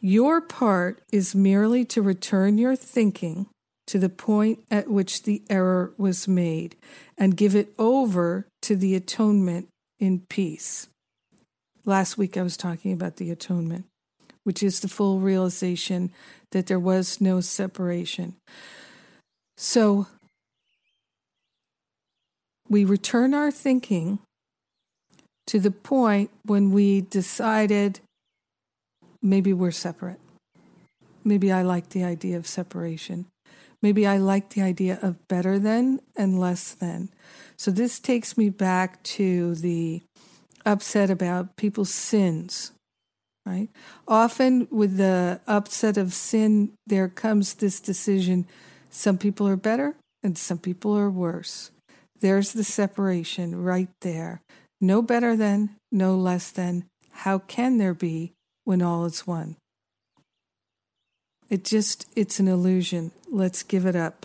your 0.00 0.40
part 0.40 1.02
is 1.12 1.34
merely 1.34 1.84
to 1.86 2.02
return 2.02 2.58
your 2.58 2.74
thinking 2.74 3.46
to 3.90 3.98
the 3.98 4.08
point 4.08 4.60
at 4.70 4.88
which 4.88 5.24
the 5.24 5.42
error 5.50 5.92
was 5.98 6.28
made 6.28 6.76
and 7.18 7.36
give 7.36 7.56
it 7.56 7.74
over 7.76 8.46
to 8.62 8.76
the 8.76 8.94
atonement 8.94 9.66
in 9.98 10.20
peace. 10.28 10.86
Last 11.84 12.16
week 12.16 12.36
I 12.36 12.42
was 12.42 12.56
talking 12.56 12.92
about 12.92 13.16
the 13.16 13.32
atonement, 13.32 13.86
which 14.44 14.62
is 14.62 14.78
the 14.78 14.86
full 14.86 15.18
realization 15.18 16.12
that 16.52 16.68
there 16.68 16.78
was 16.78 17.20
no 17.20 17.40
separation. 17.40 18.36
So 19.56 20.06
we 22.68 22.84
return 22.84 23.34
our 23.34 23.50
thinking 23.50 24.20
to 25.48 25.58
the 25.58 25.72
point 25.72 26.30
when 26.44 26.70
we 26.70 27.00
decided 27.00 27.98
maybe 29.20 29.52
we're 29.52 29.72
separate. 29.72 30.20
Maybe 31.24 31.50
I 31.50 31.62
like 31.62 31.88
the 31.88 32.04
idea 32.04 32.36
of 32.36 32.46
separation. 32.46 33.26
Maybe 33.82 34.06
I 34.06 34.18
like 34.18 34.50
the 34.50 34.62
idea 34.62 34.98
of 35.02 35.26
better 35.28 35.58
than 35.58 36.00
and 36.16 36.38
less 36.38 36.72
than. 36.72 37.08
So 37.56 37.70
this 37.70 37.98
takes 37.98 38.36
me 38.36 38.50
back 38.50 39.02
to 39.04 39.54
the 39.54 40.02
upset 40.66 41.10
about 41.10 41.56
people's 41.56 41.92
sins, 41.92 42.72
right? 43.46 43.68
Often 44.06 44.68
with 44.70 44.96
the 44.96 45.40
upset 45.46 45.96
of 45.96 46.12
sin, 46.12 46.72
there 46.86 47.08
comes 47.08 47.54
this 47.54 47.80
decision 47.80 48.46
some 48.90 49.18
people 49.18 49.46
are 49.46 49.56
better 49.56 49.94
and 50.22 50.36
some 50.36 50.58
people 50.58 50.96
are 50.96 51.10
worse. 51.10 51.70
There's 52.20 52.52
the 52.52 52.64
separation 52.64 53.62
right 53.62 53.88
there. 54.02 54.42
No 54.80 55.00
better 55.00 55.36
than, 55.36 55.76
no 55.92 56.16
less 56.16 56.50
than. 56.50 56.84
How 57.10 57.38
can 57.38 57.78
there 57.78 57.94
be 57.94 58.32
when 58.64 58.82
all 58.82 59.04
is 59.04 59.26
one? 59.26 59.56
It 61.50 61.64
just, 61.64 62.08
it's 62.16 62.38
an 62.38 62.48
illusion. 62.48 63.10
Let's 63.28 63.62
give 63.62 63.84
it 63.84 63.96
up. 63.96 64.24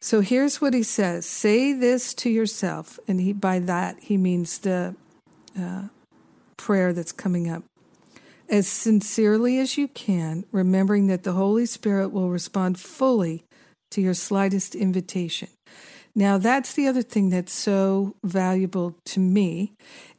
So 0.00 0.20
here's 0.20 0.60
what 0.60 0.72
he 0.72 0.84
says 0.84 1.26
Say 1.26 1.72
this 1.72 2.14
to 2.14 2.30
yourself. 2.30 2.98
And 3.08 3.20
he, 3.20 3.32
by 3.32 3.58
that, 3.58 3.98
he 4.00 4.16
means 4.16 4.58
the 4.58 4.94
uh, 5.58 5.88
prayer 6.56 6.92
that's 6.92 7.12
coming 7.12 7.50
up. 7.50 7.64
As 8.48 8.68
sincerely 8.68 9.58
as 9.58 9.76
you 9.76 9.88
can, 9.88 10.44
remembering 10.52 11.08
that 11.08 11.24
the 11.24 11.32
Holy 11.32 11.66
Spirit 11.66 12.12
will 12.12 12.30
respond 12.30 12.78
fully 12.78 13.42
to 13.90 14.00
your 14.00 14.14
slightest 14.14 14.76
invitation. 14.76 15.48
Now, 16.14 16.38
that's 16.38 16.72
the 16.72 16.86
other 16.86 17.02
thing 17.02 17.28
that's 17.28 17.52
so 17.52 18.14
valuable 18.22 18.96
to 19.06 19.20
me 19.20 19.72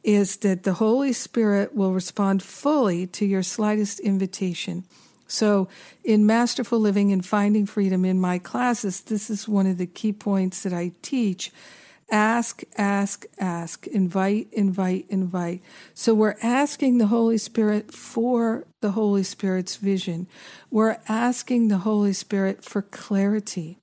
is 0.04 0.36
that 0.38 0.62
the 0.62 0.74
Holy 0.74 1.12
Spirit 1.12 1.74
will 1.74 1.92
respond 1.92 2.42
fully 2.42 3.06
to 3.08 3.26
your 3.26 3.42
slightest 3.42 3.98
invitation. 3.98 4.84
So, 5.28 5.68
in 6.02 6.24
Masterful 6.24 6.80
Living 6.80 7.12
and 7.12 7.24
Finding 7.24 7.66
Freedom 7.66 8.04
in 8.06 8.18
my 8.18 8.38
classes, 8.38 9.02
this 9.02 9.28
is 9.28 9.46
one 9.46 9.66
of 9.66 9.76
the 9.76 9.86
key 9.86 10.12
points 10.12 10.62
that 10.62 10.72
I 10.72 10.92
teach. 11.02 11.52
Ask, 12.10 12.62
ask, 12.78 13.26
ask, 13.38 13.86
invite, 13.86 14.48
invite, 14.52 15.04
invite. 15.10 15.62
So, 15.92 16.14
we're 16.14 16.36
asking 16.42 16.96
the 16.96 17.08
Holy 17.08 17.36
Spirit 17.36 17.92
for 17.92 18.66
the 18.80 18.92
Holy 18.92 19.22
Spirit's 19.22 19.76
vision. 19.76 20.26
We're 20.70 20.96
asking 21.08 21.68
the 21.68 21.78
Holy 21.78 22.14
Spirit 22.14 22.64
for 22.64 22.80
clarity. 22.80 23.78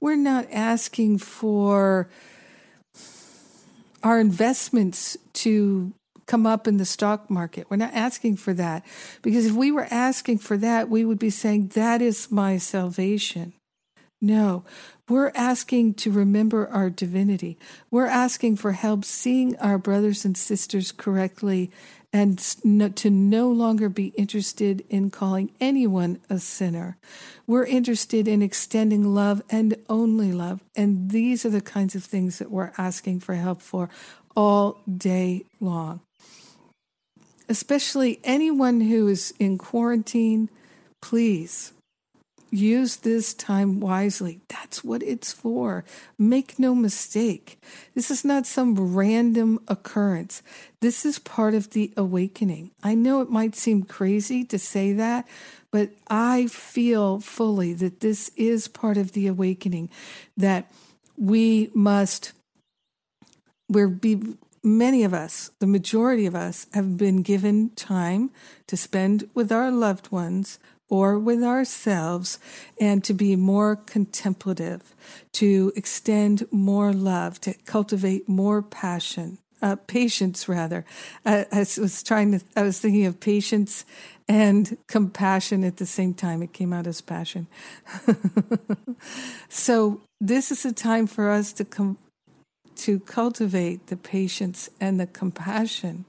We're 0.00 0.16
not 0.16 0.48
asking 0.50 1.18
for 1.18 2.08
our 4.02 4.18
investments 4.18 5.16
to 5.32 5.94
come 6.26 6.46
up 6.46 6.66
in 6.66 6.76
the 6.76 6.84
stock 6.84 7.30
market. 7.30 7.66
We're 7.70 7.76
not 7.76 7.94
asking 7.94 8.36
for 8.36 8.52
that 8.54 8.84
because 9.22 9.46
if 9.46 9.52
we 9.52 9.70
were 9.70 9.88
asking 9.90 10.38
for 10.38 10.56
that, 10.58 10.88
we 10.88 11.04
would 11.04 11.18
be 11.18 11.30
saying, 11.30 11.68
That 11.68 12.00
is 12.02 12.30
my 12.30 12.58
salvation. 12.58 13.54
No, 14.20 14.64
we're 15.06 15.32
asking 15.34 15.94
to 15.94 16.10
remember 16.10 16.66
our 16.68 16.88
divinity. 16.88 17.58
We're 17.90 18.06
asking 18.06 18.56
for 18.56 18.72
help 18.72 19.04
seeing 19.04 19.54
our 19.58 19.76
brothers 19.76 20.24
and 20.24 20.34
sisters 20.34 20.92
correctly 20.92 21.70
and 22.10 22.38
to 22.96 23.10
no 23.10 23.50
longer 23.50 23.88
be 23.88 24.14
interested 24.16 24.84
in 24.88 25.10
calling 25.10 25.50
anyone 25.60 26.20
a 26.30 26.38
sinner. 26.38 26.96
We're 27.46 27.66
interested 27.66 28.26
in 28.26 28.40
extending 28.40 29.14
love 29.14 29.42
and 29.50 29.76
only 29.90 30.32
love. 30.32 30.62
And 30.74 31.10
these 31.10 31.44
are 31.44 31.50
the 31.50 31.60
kinds 31.60 31.94
of 31.94 32.04
things 32.04 32.38
that 32.38 32.50
we're 32.50 32.72
asking 32.78 33.20
for 33.20 33.34
help 33.34 33.60
for 33.60 33.90
all 34.36 34.80
day 34.96 35.44
long 35.60 36.00
especially 37.48 38.20
anyone 38.24 38.80
who 38.82 39.08
is 39.08 39.34
in 39.38 39.58
quarantine, 39.58 40.48
please 41.02 41.72
use 42.50 42.96
this 42.96 43.34
time 43.34 43.80
wisely. 43.80 44.40
That's 44.48 44.84
what 44.84 45.02
it's 45.02 45.32
for. 45.32 45.84
Make 46.16 46.58
no 46.58 46.74
mistake. 46.74 47.58
This 47.94 48.10
is 48.10 48.24
not 48.24 48.46
some 48.46 48.94
random 48.94 49.58
occurrence. 49.66 50.42
This 50.80 51.04
is 51.04 51.18
part 51.18 51.54
of 51.54 51.70
the 51.70 51.92
awakening. 51.96 52.70
I 52.82 52.94
know 52.94 53.20
it 53.20 53.30
might 53.30 53.56
seem 53.56 53.82
crazy 53.82 54.44
to 54.44 54.58
say 54.58 54.92
that, 54.92 55.26
but 55.72 55.90
I 56.08 56.46
feel 56.46 57.18
fully 57.18 57.74
that 57.74 58.00
this 58.00 58.30
is 58.36 58.68
part 58.68 58.96
of 58.96 59.12
the 59.12 59.26
awakening, 59.26 59.90
that 60.36 60.70
we 61.16 61.70
must 61.74 62.32
we're 63.68 63.88
be 63.88 64.36
many 64.64 65.04
of 65.04 65.12
us, 65.12 65.50
the 65.58 65.66
majority 65.66 66.26
of 66.26 66.34
us, 66.34 66.66
have 66.72 66.96
been 66.96 67.22
given 67.22 67.70
time 67.70 68.30
to 68.66 68.76
spend 68.76 69.28
with 69.34 69.52
our 69.52 69.70
loved 69.70 70.10
ones 70.10 70.58
or 70.88 71.18
with 71.18 71.42
ourselves 71.42 72.38
and 72.80 73.02
to 73.04 73.14
be 73.14 73.36
more 73.36 73.76
contemplative, 73.76 74.94
to 75.32 75.72
extend 75.76 76.46
more 76.50 76.92
love, 76.92 77.40
to 77.40 77.54
cultivate 77.64 78.28
more 78.28 78.62
passion. 78.62 79.38
Uh, 79.62 79.76
patience, 79.86 80.46
rather. 80.46 80.84
I, 81.24 81.46
I 81.50 81.60
was 81.60 82.02
trying 82.02 82.32
to. 82.32 82.44
I 82.54 82.60
was 82.60 82.78
thinking 82.80 83.06
of 83.06 83.18
patience 83.18 83.86
and 84.28 84.76
compassion 84.88 85.64
at 85.64 85.78
the 85.78 85.86
same 85.86 86.12
time. 86.12 86.42
It 86.42 86.52
came 86.52 86.74
out 86.74 86.86
as 86.86 87.00
passion. 87.00 87.46
so 89.48 90.02
this 90.20 90.50
is 90.50 90.66
a 90.66 90.72
time 90.72 91.06
for 91.06 91.30
us 91.30 91.54
to 91.54 91.64
come 91.64 91.96
to 92.76 93.00
cultivate 93.00 93.86
the 93.86 93.96
patience 93.96 94.70
and 94.80 94.98
the 94.98 95.06
compassion, 95.06 96.04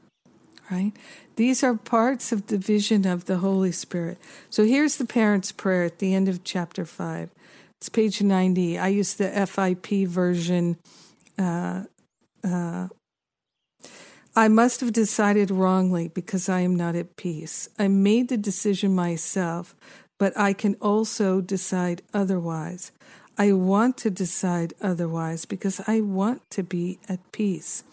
right? 0.71 0.93
These 1.35 1.63
are 1.63 1.75
parts 1.75 2.31
of 2.31 2.47
the 2.47 2.57
vision 2.57 3.05
of 3.05 3.25
the 3.25 3.37
Holy 3.37 3.71
Spirit. 3.71 4.17
So 4.49 4.63
here's 4.65 4.97
the 4.97 5.05
parent's 5.05 5.51
prayer 5.51 5.83
at 5.83 5.99
the 5.99 6.13
end 6.13 6.29
of 6.29 6.43
chapter 6.43 6.85
5. 6.85 7.29
It's 7.79 7.89
page 7.89 8.21
90. 8.21 8.77
I 8.77 8.87
use 8.87 9.13
the 9.15 9.29
FIP 9.29 10.07
version. 10.07 10.77
Uh, 11.37 11.83
uh, 12.43 12.87
I 14.35 14.47
must 14.47 14.81
have 14.81 14.91
decided 14.91 15.51
wrongly 15.51 16.09
because 16.09 16.49
I 16.49 16.61
am 16.61 16.75
not 16.75 16.95
at 16.95 17.15
peace. 17.15 17.69
I 17.79 17.87
made 17.87 18.29
the 18.29 18.37
decision 18.37 18.93
myself, 18.93 19.75
but 20.17 20.37
I 20.37 20.53
can 20.53 20.75
also 20.75 21.41
decide 21.41 22.01
otherwise. 22.13 22.91
I 23.37 23.51
want 23.51 23.97
to 23.97 24.09
decide 24.09 24.73
otherwise 24.81 25.45
because 25.45 25.81
I 25.87 26.01
want 26.01 26.49
to 26.51 26.63
be 26.63 26.99
at 27.09 27.31
peace. 27.31 27.83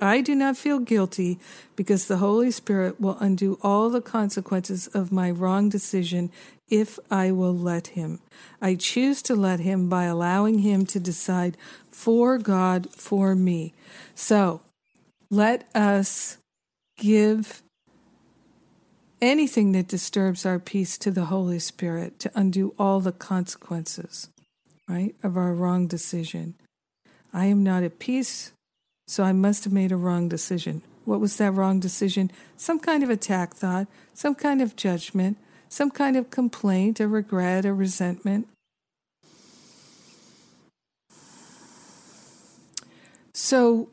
I 0.00 0.20
do 0.20 0.34
not 0.34 0.56
feel 0.56 0.78
guilty 0.78 1.38
because 1.74 2.06
the 2.06 2.18
Holy 2.18 2.50
Spirit 2.50 3.00
will 3.00 3.16
undo 3.20 3.58
all 3.62 3.88
the 3.88 4.00
consequences 4.00 4.88
of 4.88 5.12
my 5.12 5.30
wrong 5.30 5.68
decision 5.68 6.30
if 6.68 6.98
I 7.10 7.30
will 7.30 7.56
let 7.56 7.88
Him. 7.88 8.20
I 8.60 8.74
choose 8.74 9.22
to 9.22 9.34
let 9.34 9.60
Him 9.60 9.88
by 9.88 10.04
allowing 10.04 10.60
Him 10.60 10.84
to 10.86 11.00
decide 11.00 11.56
for 11.90 12.38
God 12.38 12.90
for 12.90 13.34
me. 13.34 13.72
So 14.14 14.60
let 15.30 15.66
us 15.74 16.38
give 16.98 17.62
anything 19.20 19.72
that 19.72 19.88
disturbs 19.88 20.44
our 20.44 20.58
peace 20.58 20.98
to 20.98 21.10
the 21.10 21.26
Holy 21.26 21.58
Spirit 21.58 22.18
to 22.20 22.30
undo 22.34 22.74
all 22.78 23.00
the 23.00 23.12
consequences, 23.12 24.28
right, 24.88 25.14
of 25.22 25.36
our 25.36 25.52
wrong 25.52 25.86
decision. 25.86 26.54
I 27.32 27.46
am 27.46 27.62
not 27.62 27.82
at 27.82 27.98
peace 27.98 28.52
so 29.08 29.22
I 29.22 29.32
must 29.32 29.64
have 29.64 29.72
made 29.72 29.92
a 29.92 29.96
wrong 29.96 30.28
decision. 30.28 30.82
What 31.04 31.20
was 31.20 31.36
that 31.36 31.52
wrong 31.52 31.78
decision? 31.78 32.30
Some 32.56 32.80
kind 32.80 33.04
of 33.04 33.10
attack 33.10 33.54
thought, 33.54 33.86
some 34.14 34.34
kind 34.34 34.60
of 34.60 34.74
judgment, 34.74 35.38
some 35.68 35.90
kind 35.90 36.16
of 36.16 36.30
complaint, 36.30 36.98
a 36.98 37.06
regret, 37.06 37.64
a 37.64 37.72
resentment. 37.72 38.48
So, 43.32 43.90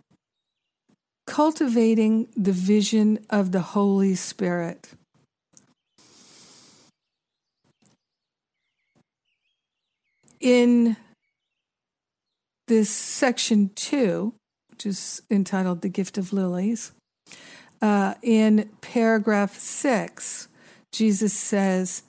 cultivating 1.28 2.28
the 2.36 2.52
vision 2.52 3.20
of 3.30 3.52
the 3.52 3.62
Holy 3.62 4.16
Spirit. 4.16 4.90
In 10.44 10.98
this 12.68 12.90
section 12.90 13.72
two, 13.76 14.34
which 14.70 14.86
is 14.86 15.22
entitled 15.32 15.82
The 15.82 15.88
Gift 15.88 16.18
of 16.18 16.34
Lilies. 16.34 16.92
Uh, 17.82 18.16
in 18.22 18.70
paragraph 18.82 19.58
six, 19.58 20.50
Jesus 20.92 21.32
says, 21.32 22.04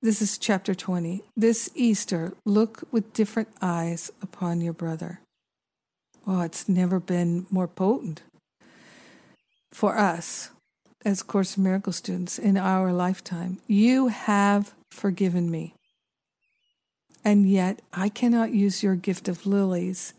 This 0.00 0.22
is 0.22 0.38
chapter 0.38 0.76
20. 0.76 1.22
This 1.36 1.68
Easter, 1.74 2.34
look 2.44 2.84
with 2.92 3.12
different 3.12 3.48
eyes 3.60 4.12
upon 4.22 4.60
your 4.60 4.72
brother. 4.72 5.18
Oh, 6.24 6.42
it's 6.42 6.68
never 6.68 7.00
been 7.00 7.46
more 7.50 7.66
potent 7.66 8.22
for 9.72 9.98
us 9.98 10.50
as 11.04 11.24
Course 11.24 11.56
in 11.56 11.64
Miracle 11.64 11.92
students 11.92 12.38
in 12.38 12.56
our 12.56 12.92
lifetime. 12.92 13.58
You 13.66 14.06
have 14.06 14.72
forgiven 14.92 15.50
me. 15.50 15.75
And 17.26 17.50
yet 17.50 17.82
I 17.92 18.08
cannot 18.08 18.52
use 18.52 18.84
your 18.84 18.94
gift 18.94 19.26
of 19.26 19.46
lilies 19.46 20.14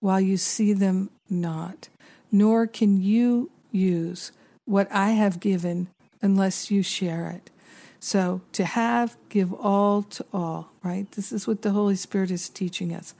while 0.00 0.20
you 0.20 0.36
see 0.36 0.74
them 0.74 1.08
not, 1.30 1.88
nor 2.30 2.66
can 2.66 3.00
you 3.00 3.50
use 3.70 4.30
what 4.66 4.86
I 4.92 5.12
have 5.12 5.40
given 5.40 5.88
unless 6.20 6.70
you 6.70 6.82
share 6.82 7.30
it. 7.30 7.48
So 7.98 8.42
to 8.52 8.66
have, 8.66 9.16
give 9.30 9.54
all 9.54 10.02
to 10.02 10.26
all, 10.34 10.68
right? 10.84 11.10
This 11.12 11.32
is 11.32 11.46
what 11.46 11.62
the 11.62 11.70
Holy 11.70 11.96
Spirit 11.96 12.30
is 12.30 12.50
teaching 12.50 12.94
us. 12.94 13.14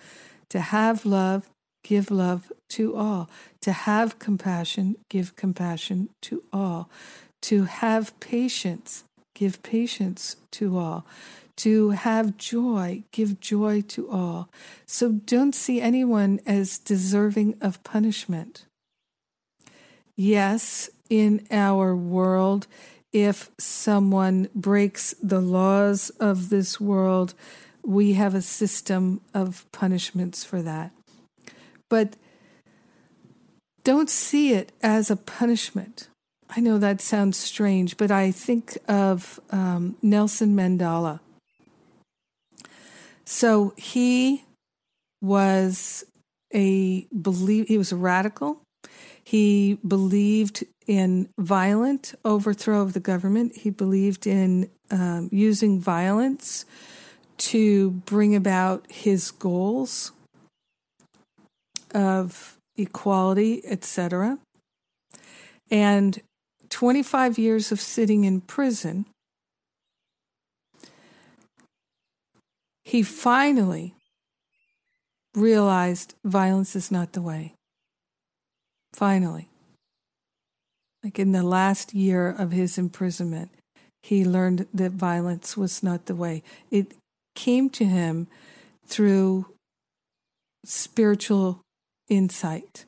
To 0.50 0.61
have 0.61 1.07
love, 1.07 1.48
give 1.83 2.11
love 2.11 2.53
to 2.76 2.94
all. 2.94 3.31
To 3.62 3.72
have 3.72 4.18
compassion, 4.18 4.96
give 5.09 5.35
compassion 5.37 6.11
to 6.22 6.42
all. 6.53 6.90
To 7.42 7.64
have 7.64 8.18
patience, 8.20 9.05
give 9.35 9.62
patience 9.62 10.37
to 10.50 10.76
all 10.76 11.07
to 11.62 11.90
have 11.90 12.38
joy, 12.38 13.05
give 13.12 13.38
joy 13.38 13.83
to 13.83 14.11
all. 14.11 14.49
So 14.87 15.12
don't 15.12 15.55
see 15.55 15.79
anyone 15.81 16.40
as 16.46 16.79
deserving 16.79 17.59
of 17.61 17.85
punishment. 17.85 18.64
Yes, 20.16 20.88
in 21.11 21.46
our 21.51 21.94
world, 21.94 22.66
if 23.12 23.51
someone 23.59 24.49
breaks 24.55 25.14
the 25.23 25.40
laws 25.40 26.09
of 26.18 26.49
this 26.49 26.81
world, 26.81 27.35
we 27.85 28.14
have 28.14 28.35
a 28.35 28.42
system 28.42 29.20
of 29.35 29.66
punishments 29.70 30.44
for 30.44 30.62
that. 30.62 30.92
But 31.90 32.16
don't 33.85 34.09
see 34.09 34.55
it 34.55 34.73
as 34.83 35.11
a 35.11 35.16
punishment. 35.16 36.09
I 36.49 36.61
know 36.61 36.79
that 36.79 37.03
sounds 37.03 37.37
strange, 37.37 37.99
but 37.99 38.11
I 38.11 38.31
think 38.31 38.79
of 38.88 39.38
um, 39.51 39.96
Nelson 40.01 40.57
Mandela 40.57 41.20
so 43.31 43.73
he 43.77 44.43
was 45.23 46.05
a 46.53 47.07
believe 47.23 47.69
he 47.69 47.79
was 47.79 47.93
a 47.93 47.97
radical. 47.97 48.61
He 49.23 49.79
believed 49.87 50.64
in 50.88 51.29
violent 51.38 52.12
overthrow 52.25 52.83
of 52.83 52.93
the 52.93 52.99
government. 52.99 53.59
He 53.59 53.71
believed 53.71 54.27
in 54.27 54.69
um, 54.90 55.29
using 55.31 55.81
violence 55.81 56.64
to 57.38 57.93
bring 57.93 58.35
about 58.35 58.90
his 58.90 59.31
goals 59.31 60.11
of 61.95 62.59
equality, 62.77 63.62
etc. 63.64 64.40
And 65.71 66.21
25 66.69 67.38
years 67.38 67.71
of 67.71 67.81
sitting 67.81 68.25
in 68.25 68.40
prison 68.40 69.07
he 72.90 73.05
finally 73.05 73.94
realized 75.37 76.12
violence 76.24 76.74
is 76.74 76.90
not 76.90 77.12
the 77.12 77.22
way. 77.22 77.55
Finally. 78.92 79.48
Like 81.05 81.16
in 81.16 81.31
the 81.31 81.44
last 81.44 81.94
year 81.94 82.29
of 82.29 82.50
his 82.50 82.79
imprisonment, 82.79 83.53
he 84.03 84.24
learned 84.24 84.66
that 84.74 84.90
violence 84.90 85.57
was 85.57 85.85
not 85.85 86.07
the 86.07 86.16
way. 86.16 86.42
It 86.72 86.96
came 87.37 87.70
to 87.70 87.85
him 87.85 88.26
through 88.85 89.46
spiritual 90.64 91.61
insight. 92.09 92.87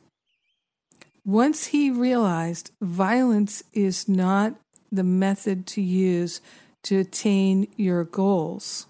Once 1.25 1.67
he 1.67 1.93
realized 1.93 2.73
violence 2.83 3.63
is 3.73 4.09
not 4.09 4.57
the 4.91 5.05
method 5.05 5.65
to 5.69 5.81
use 5.81 6.41
to 6.83 6.99
attain 6.99 7.69
your 7.77 8.03
goals, 8.03 8.89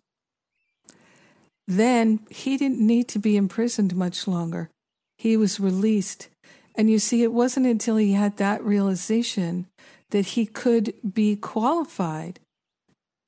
then 1.79 2.21
he 2.31 2.57
didn't 2.57 2.81
need 2.81 3.09
to 3.09 3.19
be 3.19 3.37
imprisoned 3.37 3.95
much 3.95 4.27
longer. 4.27 4.71
He 5.19 5.37
was 5.37 5.61
released. 5.61 6.29
And 6.75 6.91
you 6.91 6.99
see, 6.99 7.23
it 7.23 7.33
wasn't 7.33 7.67
until 7.67 7.97
he 7.97 8.13
had 8.13 8.39
that 8.39 8.65
realization 8.65 9.67
that 10.11 10.27
he 10.27 10.47
could 10.47 10.95
be 11.15 11.37
qualified 11.37 12.41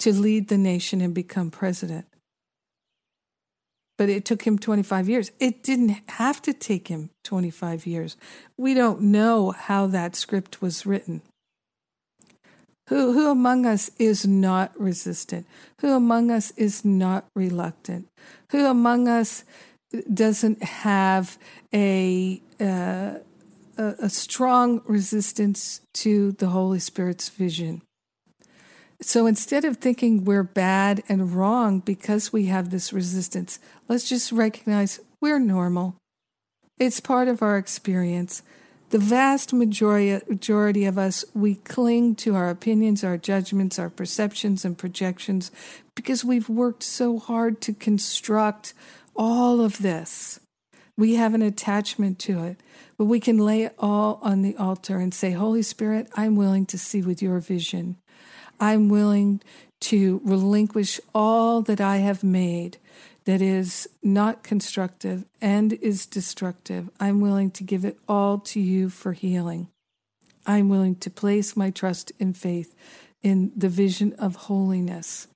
to 0.00 0.12
lead 0.12 0.48
the 0.48 0.58
nation 0.58 1.00
and 1.00 1.14
become 1.14 1.50
president. 1.50 2.06
But 3.96 4.08
it 4.08 4.24
took 4.24 4.42
him 4.42 4.58
25 4.58 5.08
years. 5.08 5.30
It 5.38 5.62
didn't 5.62 5.96
have 6.08 6.42
to 6.42 6.52
take 6.52 6.88
him 6.88 7.10
25 7.22 7.86
years. 7.86 8.16
We 8.56 8.74
don't 8.74 9.00
know 9.00 9.52
how 9.52 9.86
that 9.86 10.16
script 10.16 10.60
was 10.60 10.84
written. 10.84 11.22
Who, 12.88 13.12
who 13.12 13.30
among 13.30 13.64
us 13.64 13.90
is 13.98 14.26
not 14.26 14.78
resistant? 14.78 15.46
Who 15.80 15.94
among 15.94 16.30
us 16.30 16.50
is 16.52 16.84
not 16.84 17.24
reluctant? 17.34 18.08
Who 18.50 18.66
among 18.66 19.08
us 19.08 19.44
doesn't 20.12 20.62
have 20.62 21.38
a, 21.72 22.42
uh, 22.60 23.14
a, 23.78 23.94
a 24.00 24.10
strong 24.10 24.82
resistance 24.86 25.80
to 25.94 26.32
the 26.32 26.48
Holy 26.48 26.78
Spirit's 26.78 27.30
vision? 27.30 27.80
So 29.00 29.26
instead 29.26 29.64
of 29.64 29.78
thinking 29.78 30.24
we're 30.24 30.42
bad 30.42 31.02
and 31.08 31.34
wrong 31.34 31.80
because 31.80 32.32
we 32.32 32.46
have 32.46 32.70
this 32.70 32.92
resistance, 32.92 33.58
let's 33.88 34.08
just 34.08 34.30
recognize 34.30 35.00
we're 35.20 35.38
normal. 35.38 35.96
It's 36.78 37.00
part 37.00 37.28
of 37.28 37.42
our 37.42 37.56
experience. 37.58 38.42
The 38.90 38.98
vast 38.98 39.52
majority, 39.52 40.84
of 40.84 40.98
us, 40.98 41.24
we 41.34 41.56
cling 41.56 42.14
to 42.16 42.36
our 42.36 42.48
opinions, 42.48 43.02
our 43.02 43.16
judgments, 43.16 43.78
our 43.78 43.90
perceptions, 43.90 44.64
and 44.64 44.78
projections 44.78 45.50
because 45.94 46.24
we've 46.24 46.48
worked 46.48 46.82
so 46.82 47.18
hard 47.18 47.60
to 47.62 47.72
construct 47.72 48.74
all 49.16 49.60
of 49.60 49.78
this. 49.78 50.40
We 50.96 51.16
have 51.16 51.34
an 51.34 51.42
attachment 51.42 52.18
to 52.20 52.44
it, 52.44 52.60
but 52.96 53.06
we 53.06 53.18
can 53.18 53.38
lay 53.38 53.62
it 53.62 53.74
all 53.78 54.20
on 54.22 54.42
the 54.42 54.56
altar 54.56 54.98
and 54.98 55.12
say, 55.12 55.32
Holy 55.32 55.62
Spirit, 55.62 56.08
I'm 56.14 56.36
willing 56.36 56.66
to 56.66 56.78
see 56.78 57.02
with 57.02 57.20
your 57.20 57.40
vision. 57.40 57.96
I'm 58.60 58.88
willing 58.88 59.40
to 59.82 60.20
relinquish 60.24 61.00
all 61.12 61.62
that 61.62 61.80
I 61.80 61.96
have 61.96 62.22
made 62.22 62.78
that 63.26 63.40
is 63.40 63.88
not 64.02 64.42
constructive 64.42 65.24
and 65.40 65.72
is 65.74 66.06
destructive, 66.06 66.90
I'm 67.00 67.20
willing 67.20 67.50
to 67.52 67.64
give 67.64 67.84
it 67.84 67.98
all 68.06 68.38
to 68.38 68.60
you 68.60 68.90
for 68.90 69.12
healing. 69.12 69.68
I'm 70.46 70.68
willing 70.68 70.96
to 70.96 71.10
place 71.10 71.56
my 71.56 71.70
trust 71.70 72.12
and 72.20 72.36
faith 72.36 72.74
in 73.22 73.52
the 73.56 73.70
vision 73.70 74.12
of 74.18 74.36
holiness 74.36 75.26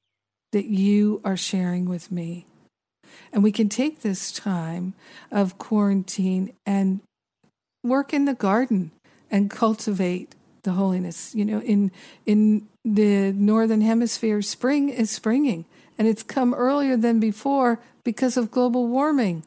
that 0.52 0.66
you 0.66 1.20
are 1.24 1.36
sharing 1.36 1.88
with 1.88 2.12
me. 2.12 2.46
And 3.32 3.42
we 3.42 3.52
can 3.52 3.68
take 3.68 4.02
this 4.02 4.30
time 4.32 4.94
of 5.30 5.58
quarantine 5.58 6.52
and 6.66 7.00
work 7.82 8.12
in 8.12 8.26
the 8.26 8.34
garden 8.34 8.90
and 9.30 9.50
cultivate 9.50 10.34
the 10.62 10.72
holiness. 10.72 11.34
You 11.34 11.44
know, 11.44 11.60
in 11.60 11.90
in 12.26 12.68
the 12.84 13.32
northern 13.32 13.80
hemisphere, 13.80 14.42
spring 14.42 14.88
is 14.88 15.10
springing, 15.10 15.64
and 15.98 16.06
it's 16.06 16.22
come 16.22 16.54
earlier 16.54 16.96
than 16.96 17.20
before 17.20 17.80
because 18.04 18.36
of 18.36 18.50
global 18.50 18.86
warming. 18.86 19.42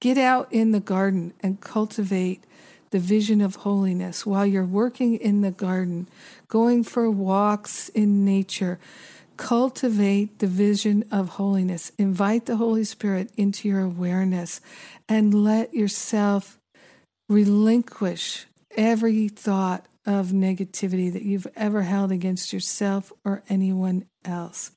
Get 0.00 0.18
out 0.18 0.48
in 0.50 0.72
the 0.72 0.80
garden 0.80 1.34
and 1.40 1.60
cultivate 1.60 2.44
the 2.90 2.98
vision 2.98 3.40
of 3.40 3.56
holiness 3.56 4.24
while 4.24 4.46
you're 4.46 4.64
working 4.64 5.16
in 5.16 5.42
the 5.42 5.50
garden, 5.50 6.08
going 6.48 6.82
for 6.82 7.10
walks 7.10 7.88
in 7.90 8.24
nature. 8.24 8.78
Cultivate 9.36 10.38
the 10.38 10.46
vision 10.46 11.04
of 11.10 11.30
holiness. 11.30 11.92
Invite 11.98 12.46
the 12.46 12.56
Holy 12.56 12.84
Spirit 12.84 13.30
into 13.36 13.68
your 13.68 13.80
awareness 13.80 14.60
and 15.08 15.34
let 15.34 15.74
yourself 15.74 16.58
relinquish 17.28 18.46
every 18.76 19.28
thought 19.28 19.86
of 20.06 20.28
negativity 20.28 21.12
that 21.12 21.22
you've 21.22 21.48
ever 21.56 21.82
held 21.82 22.12
against 22.12 22.52
yourself 22.52 23.12
or 23.24 23.42
anyone 23.48 24.06
else. 24.24 24.70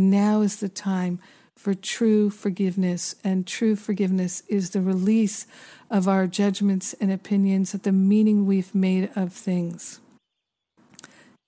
Now 0.00 0.40
is 0.40 0.56
the 0.56 0.70
time 0.70 1.18
for 1.54 1.74
true 1.74 2.30
forgiveness, 2.30 3.16
and 3.22 3.46
true 3.46 3.76
forgiveness 3.76 4.42
is 4.48 4.70
the 4.70 4.80
release 4.80 5.46
of 5.90 6.08
our 6.08 6.26
judgments 6.26 6.94
and 7.02 7.12
opinions 7.12 7.74
of 7.74 7.82
the 7.82 7.92
meaning 7.92 8.46
we've 8.46 8.74
made 8.74 9.10
of 9.14 9.34
things. 9.34 10.00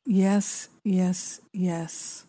Yes, 0.05 0.69
yes, 0.85 1.41
yes. 1.55 2.27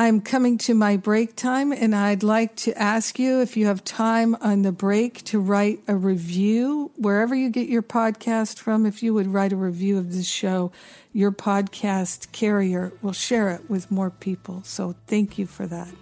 I'm 0.00 0.22
coming 0.22 0.56
to 0.60 0.72
my 0.72 0.96
break 0.96 1.36
time, 1.36 1.72
and 1.72 1.94
I'd 1.94 2.22
like 2.22 2.56
to 2.56 2.72
ask 2.72 3.18
you 3.18 3.42
if 3.42 3.54
you 3.54 3.66
have 3.66 3.84
time 3.84 4.34
on 4.40 4.62
the 4.62 4.72
break 4.72 5.22
to 5.24 5.38
write 5.38 5.80
a 5.86 5.94
review 5.94 6.90
wherever 6.96 7.34
you 7.34 7.50
get 7.50 7.68
your 7.68 7.82
podcast 7.82 8.58
from. 8.58 8.86
If 8.86 9.02
you 9.02 9.12
would 9.12 9.26
write 9.26 9.52
a 9.52 9.56
review 9.56 9.98
of 9.98 10.10
this 10.14 10.26
show, 10.26 10.72
your 11.12 11.32
podcast 11.32 12.32
carrier 12.32 12.94
will 13.02 13.12
share 13.12 13.50
it 13.50 13.68
with 13.68 13.90
more 13.90 14.08
people. 14.08 14.62
So 14.64 14.94
thank 15.06 15.36
you 15.36 15.44
for 15.44 15.66
that. 15.66 15.92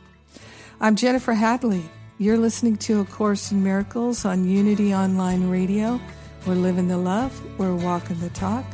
I'm 0.80 0.94
Jennifer 0.94 1.32
Hadley. 1.32 1.82
You're 2.18 2.38
listening 2.38 2.76
to 2.76 3.00
A 3.00 3.04
Course 3.04 3.50
in 3.50 3.64
Miracles 3.64 4.24
on 4.24 4.48
Unity 4.48 4.94
Online 4.94 5.50
Radio. 5.50 6.00
We're 6.46 6.54
living 6.54 6.86
the 6.86 6.98
love, 6.98 7.36
we're 7.58 7.74
walking 7.74 8.20
the 8.20 8.30
talk, 8.30 8.64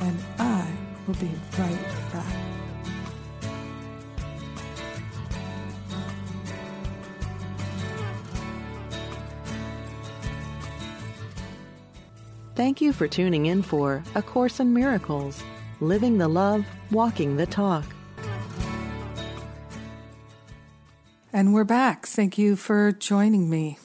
and 0.00 0.18
I 0.38 0.70
will 1.06 1.14
be 1.14 1.30
right 1.56 2.12
back. 2.12 2.43
Thank 12.56 12.80
you 12.80 12.92
for 12.92 13.08
tuning 13.08 13.46
in 13.46 13.62
for 13.62 14.04
A 14.14 14.22
Course 14.22 14.60
in 14.60 14.72
Miracles 14.72 15.42
Living 15.80 16.18
the 16.18 16.28
Love, 16.28 16.64
Walking 16.92 17.36
the 17.36 17.46
Talk. 17.46 17.84
And 21.32 21.52
we're 21.52 21.64
back. 21.64 22.06
Thank 22.06 22.38
you 22.38 22.54
for 22.54 22.92
joining 22.92 23.50
me. 23.50 23.78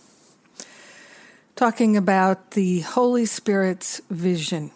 Talking 1.56 1.98
about 1.98 2.52
the 2.52 2.82
Holy 2.82 3.26
Spirit's 3.26 4.02
vision. 4.12 4.70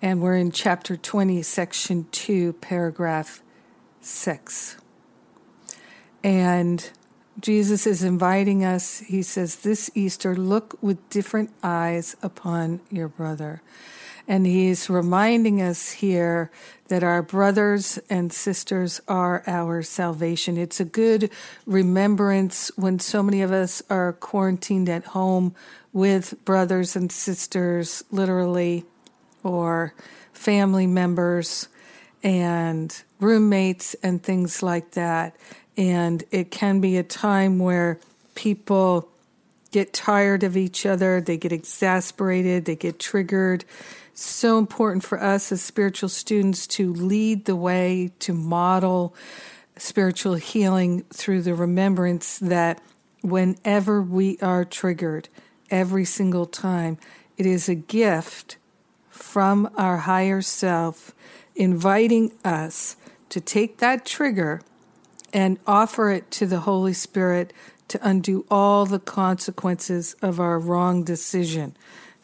And 0.00 0.22
we're 0.22 0.36
in 0.36 0.52
chapter 0.52 0.96
20, 0.96 1.42
section 1.42 2.06
2, 2.12 2.52
paragraph 2.52 3.42
6. 4.00 4.76
And 6.22 6.88
Jesus 7.40 7.86
is 7.86 8.02
inviting 8.02 8.64
us, 8.64 8.98
he 9.00 9.22
says, 9.22 9.56
this 9.56 9.90
Easter, 9.94 10.34
look 10.34 10.76
with 10.82 11.08
different 11.08 11.50
eyes 11.62 12.16
upon 12.22 12.80
your 12.90 13.08
brother. 13.08 13.62
And 14.26 14.44
he's 14.44 14.90
reminding 14.90 15.62
us 15.62 15.90
here 15.90 16.50
that 16.88 17.02
our 17.02 17.22
brothers 17.22 17.98
and 18.10 18.32
sisters 18.32 19.00
are 19.08 19.42
our 19.46 19.82
salvation. 19.82 20.58
It's 20.58 20.80
a 20.80 20.84
good 20.84 21.30
remembrance 21.64 22.70
when 22.76 22.98
so 22.98 23.22
many 23.22 23.40
of 23.40 23.52
us 23.52 23.82
are 23.88 24.12
quarantined 24.12 24.88
at 24.88 25.04
home 25.04 25.54
with 25.92 26.34
brothers 26.44 26.94
and 26.94 27.10
sisters, 27.10 28.04
literally, 28.10 28.84
or 29.42 29.94
family 30.32 30.86
members 30.86 31.68
and 32.22 33.02
roommates 33.20 33.94
and 34.02 34.22
things 34.22 34.62
like 34.62 34.90
that. 34.90 35.34
And 35.78 36.24
it 36.32 36.50
can 36.50 36.80
be 36.80 36.96
a 36.96 37.04
time 37.04 37.60
where 37.60 38.00
people 38.34 39.08
get 39.70 39.92
tired 39.92 40.42
of 40.42 40.56
each 40.56 40.84
other, 40.84 41.20
they 41.20 41.36
get 41.36 41.52
exasperated, 41.52 42.64
they 42.64 42.74
get 42.74 42.98
triggered. 42.98 43.64
So 44.12 44.58
important 44.58 45.04
for 45.04 45.22
us 45.22 45.52
as 45.52 45.62
spiritual 45.62 46.08
students 46.08 46.66
to 46.68 46.92
lead 46.92 47.44
the 47.44 47.54
way, 47.54 48.10
to 48.18 48.32
model 48.32 49.14
spiritual 49.76 50.34
healing 50.34 51.04
through 51.12 51.42
the 51.42 51.54
remembrance 51.54 52.40
that 52.40 52.82
whenever 53.20 54.02
we 54.02 54.36
are 54.40 54.64
triggered, 54.64 55.28
every 55.70 56.04
single 56.04 56.46
time, 56.46 56.98
it 57.36 57.46
is 57.46 57.68
a 57.68 57.76
gift 57.76 58.56
from 59.10 59.70
our 59.76 59.98
higher 59.98 60.42
self 60.42 61.14
inviting 61.54 62.32
us 62.44 62.96
to 63.28 63.40
take 63.40 63.78
that 63.78 64.04
trigger 64.04 64.60
and 65.32 65.58
offer 65.66 66.10
it 66.10 66.30
to 66.32 66.46
the 66.46 66.60
Holy 66.60 66.92
Spirit 66.92 67.52
to 67.88 67.98
undo 68.06 68.44
all 68.50 68.86
the 68.86 68.98
consequences 68.98 70.14
of 70.20 70.38
our 70.38 70.58
wrong 70.58 71.04
decision. 71.04 71.76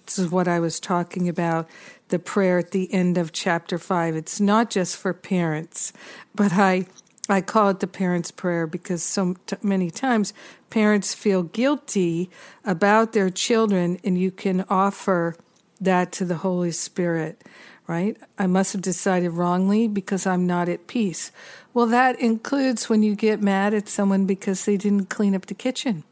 This 0.05 0.19
is 0.19 0.31
what 0.31 0.47
I 0.47 0.61
was 0.61 0.79
talking 0.79 1.29
about 1.29 1.69
the 2.09 2.19
prayer 2.19 2.59
at 2.59 2.73
the 2.73 2.93
end 2.93 3.17
of 3.17 3.33
chapter 3.33 3.79
5. 3.79 4.15
It's 4.15 4.41
not 4.41 4.71
just 4.71 4.97
for 4.97 5.15
parents, 5.15 5.93
but 6.35 6.53
I 6.53 6.87
I 7.27 7.41
call 7.41 7.71
it 7.71 7.81
the 7.81 7.87
parents' 7.87 8.31
prayer 8.31 8.67
because 8.67 9.03
so 9.03 9.35
many 9.63 9.91
times 9.91 10.35
parents 10.69 11.15
feel 11.15 11.43
guilty 11.43 12.29
about 12.65 13.13
their 13.13 13.31
children, 13.31 13.99
and 14.05 14.19
you 14.19 14.31
can 14.31 14.67
offer 14.69 15.35
that 15.81 16.13
to 16.13 16.27
the 16.27 16.37
Holy 16.39 16.71
Spirit, 16.71 17.43
right? 17.87 18.17
I 18.39 18.47
must 18.47 18.73
have 18.73 18.83
decided 18.83 19.31
wrongly 19.31 19.89
because 19.89 20.27
I'm 20.27 20.47
not 20.47 20.69
at 20.69 20.87
peace. 20.87 21.31
Well, 21.73 21.87
that 21.87 22.19
includes 22.21 22.89
when 22.89 23.03
you 23.03 23.15
get 23.15 23.43
mad 23.43 23.75
at 23.75 23.89
someone 23.89 24.27
because 24.27 24.65
they 24.65 24.77
didn't 24.77 25.11
clean 25.11 25.35
up 25.35 25.47
the 25.47 25.55
kitchen. 25.55 26.05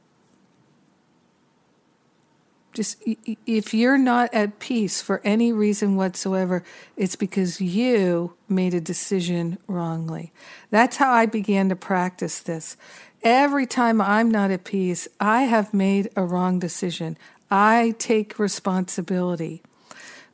Just 2.75 3.03
if 3.47 3.75
you're 3.75 3.99
not 3.99 4.33
at 4.33 4.59
peace 4.59 5.03
for 5.03 5.21
any 5.25 5.53
reason 5.53 5.95
whatsoever, 5.95 6.65
it's 6.97 7.17
because 7.17 7.61
you 7.61 8.35
made 8.49 8.73
a 8.73 8.81
decision 8.81 9.59
wrongly. 9.67 10.33
That's 10.71 10.97
how 10.97 11.13
I 11.13 11.27
began 11.27 11.69
to 11.69 11.77
practice 11.77 12.41
this. 12.41 12.79
Every 13.23 13.67
time 13.67 14.01
I'm 14.01 14.31
not 14.31 14.51
at 14.51 14.65
peace, 14.65 15.07
I 15.21 15.43
have 15.43 15.75
made 15.75 16.11
a 16.17 16.25
wrong 16.25 16.59
decision. 16.59 17.19
I 17.51 17.95
take 17.99 18.39
responsibility. 18.39 19.63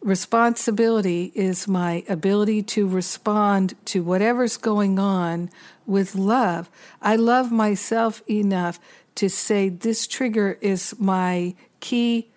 Responsibility 0.00 1.32
is 1.34 1.66
my 1.66 2.04
ability 2.08 2.62
to 2.62 2.87
respond 2.88 3.74
to 3.87 4.02
whatever's 4.02 4.56
going 4.56 4.98
on 4.98 5.50
with 5.87 6.14
love. 6.14 6.70
I 7.02 7.16
love 7.16 7.50
myself 7.50 8.22
enough 8.30 8.78
to 9.16 9.28
say 9.28 9.68
this 9.68 10.06
trigger 10.06 10.56
is 10.61 10.94
my 11.00 11.54
key 11.80 12.28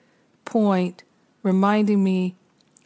point, 0.43 1.03
reminding 1.43 2.03
me 2.03 2.35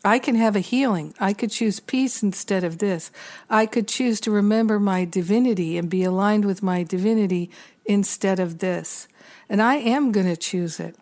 I 0.03 0.19
can 0.19 0.35
have 0.35 0.55
a 0.55 0.59
healing. 0.59 1.15
I 1.19 1.33
could 1.33 1.49
choose 1.49 1.79
peace 1.79 2.21
instead 2.21 2.63
of 2.63 2.77
this. 2.77 3.09
I 3.49 3.65
could 3.65 3.87
choose 3.87 4.19
to 4.21 4.31
remember 4.31 4.79
my 4.79 5.03
divinity 5.03 5.77
and 5.77 5.89
be 5.89 6.03
aligned 6.03 6.45
with 6.45 6.61
my 6.61 6.83
divinity 6.83 7.49
instead 7.85 8.39
of 8.39 8.59
this. 8.59 9.07
And 9.49 9.61
I 9.61 9.75
am 9.77 10.11
going 10.11 10.27
to 10.27 10.37
choose 10.37 10.79
it. 10.79 10.95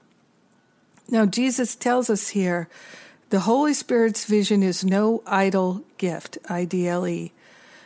Now, 1.10 1.26
Jesus 1.26 1.76
tells 1.76 2.10
us 2.10 2.30
here 2.30 2.70
the 3.34 3.40
Holy 3.40 3.74
Spirit's 3.74 4.26
vision 4.26 4.62
is 4.62 4.86
no 4.86 5.24
idle 5.26 5.84
gift, 5.98 6.38
IDLE, 6.52 7.32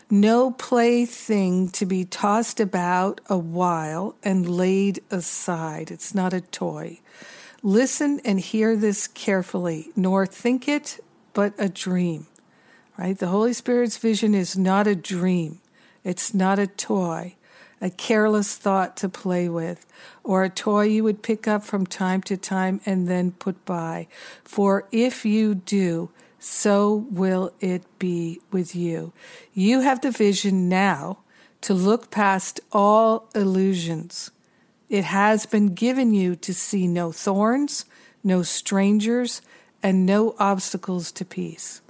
no 0.09 0.51
plaything 0.51 1.69
to 1.69 1.85
be 1.85 2.03
tossed 2.03 2.59
about 2.59 3.21
a 3.29 3.37
while 3.37 4.13
and 4.21 4.49
laid 4.49 5.01
aside. 5.09 5.89
It's 5.89 6.13
not 6.13 6.33
a 6.33 6.41
toy. 6.41 6.99
Listen 7.63 8.19
and 8.25 8.41
hear 8.41 8.75
this 8.75 9.07
carefully, 9.07 9.89
nor 9.95 10.25
think 10.25 10.67
it 10.67 11.01
but 11.31 11.53
a 11.57 11.69
dream. 11.69 12.27
Right? 12.97 13.17
The 13.17 13.27
Holy 13.27 13.53
Spirit's 13.53 13.97
vision 13.97 14.35
is 14.35 14.57
not 14.57 14.85
a 14.85 14.95
dream. 14.97 15.61
It's 16.03 16.33
not 16.33 16.59
a 16.59 16.67
toy 16.67 17.36
a 17.81 17.89
careless 17.89 18.55
thought 18.55 18.97
to 18.97 19.09
play 19.09 19.47
with, 19.47 19.85
or 20.23 20.43
a 20.43 20.49
toy 20.49 20.83
you 20.83 21.03
would 21.03 21.21
pick 21.21 21.47
up 21.47 21.63
from 21.63 21.85
time 21.85 22.21
to 22.23 22.37
time 22.37 22.81
and 22.85 23.07
then 23.07 23.31
put 23.31 23.63
by. 23.65 24.07
For 24.43 24.87
if 24.91 25.25
you 25.25 25.55
do, 25.55 26.09
so 26.39 27.07
will 27.11 27.53
it 27.59 27.83
be 27.99 28.39
with 28.51 28.75
you. 28.75 29.13
You 29.53 29.81
have 29.81 30.01
the 30.01 30.11
vision 30.11 30.69
now 30.69 31.19
to 31.61 31.73
look 31.73 32.11
past 32.11 32.59
all 32.71 33.29
illusions. 33.35 34.31
It 34.89 35.03
has 35.05 35.45
been 35.45 35.73
given 35.73 36.13
you 36.13 36.35
to 36.37 36.53
see 36.53 36.87
no 36.87 37.11
thorns, 37.11 37.85
no 38.23 38.43
strangers, 38.43 39.41
and 39.83 40.05
no 40.05 40.35
obstacles 40.39 41.11
to 41.13 41.25
peace. 41.25 41.81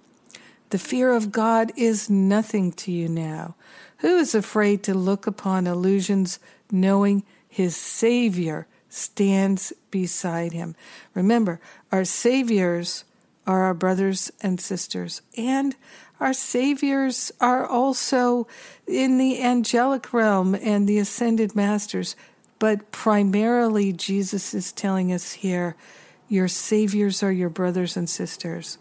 The 0.69 0.79
fear 0.79 1.13
of 1.13 1.31
God 1.31 1.71
is 1.77 2.09
nothing 2.09 2.71
to 2.73 2.91
you 2.91 3.07
now. 3.07 3.55
Who 3.99 4.17
is 4.17 4.35
afraid 4.35 4.83
to 4.83 4.93
look 4.93 5.25
upon 5.25 5.65
illusions 5.65 6.39
knowing 6.71 7.23
his 7.47 7.75
Savior 7.75 8.67
stands 8.89 9.73
beside 9.89 10.53
him? 10.53 10.75
Remember, 11.13 11.59
our 11.91 12.05
Saviors 12.05 13.03
are 13.47 13.63
our 13.63 13.73
brothers 13.73 14.31
and 14.41 14.59
sisters, 14.59 15.21
and 15.35 15.75
our 16.19 16.33
Saviors 16.33 17.31
are 17.39 17.65
also 17.65 18.47
in 18.85 19.17
the 19.17 19.41
angelic 19.41 20.13
realm 20.13 20.53
and 20.55 20.87
the 20.87 20.99
ascended 20.99 21.55
masters. 21.55 22.15
But 22.59 22.91
primarily, 22.91 23.93
Jesus 23.93 24.53
is 24.53 24.71
telling 24.71 25.11
us 25.11 25.33
here 25.33 25.75
your 26.27 26.47
Saviors 26.47 27.23
are 27.23 27.31
your 27.31 27.49
brothers 27.49 27.95
and 27.95 28.09
sisters. 28.09 28.77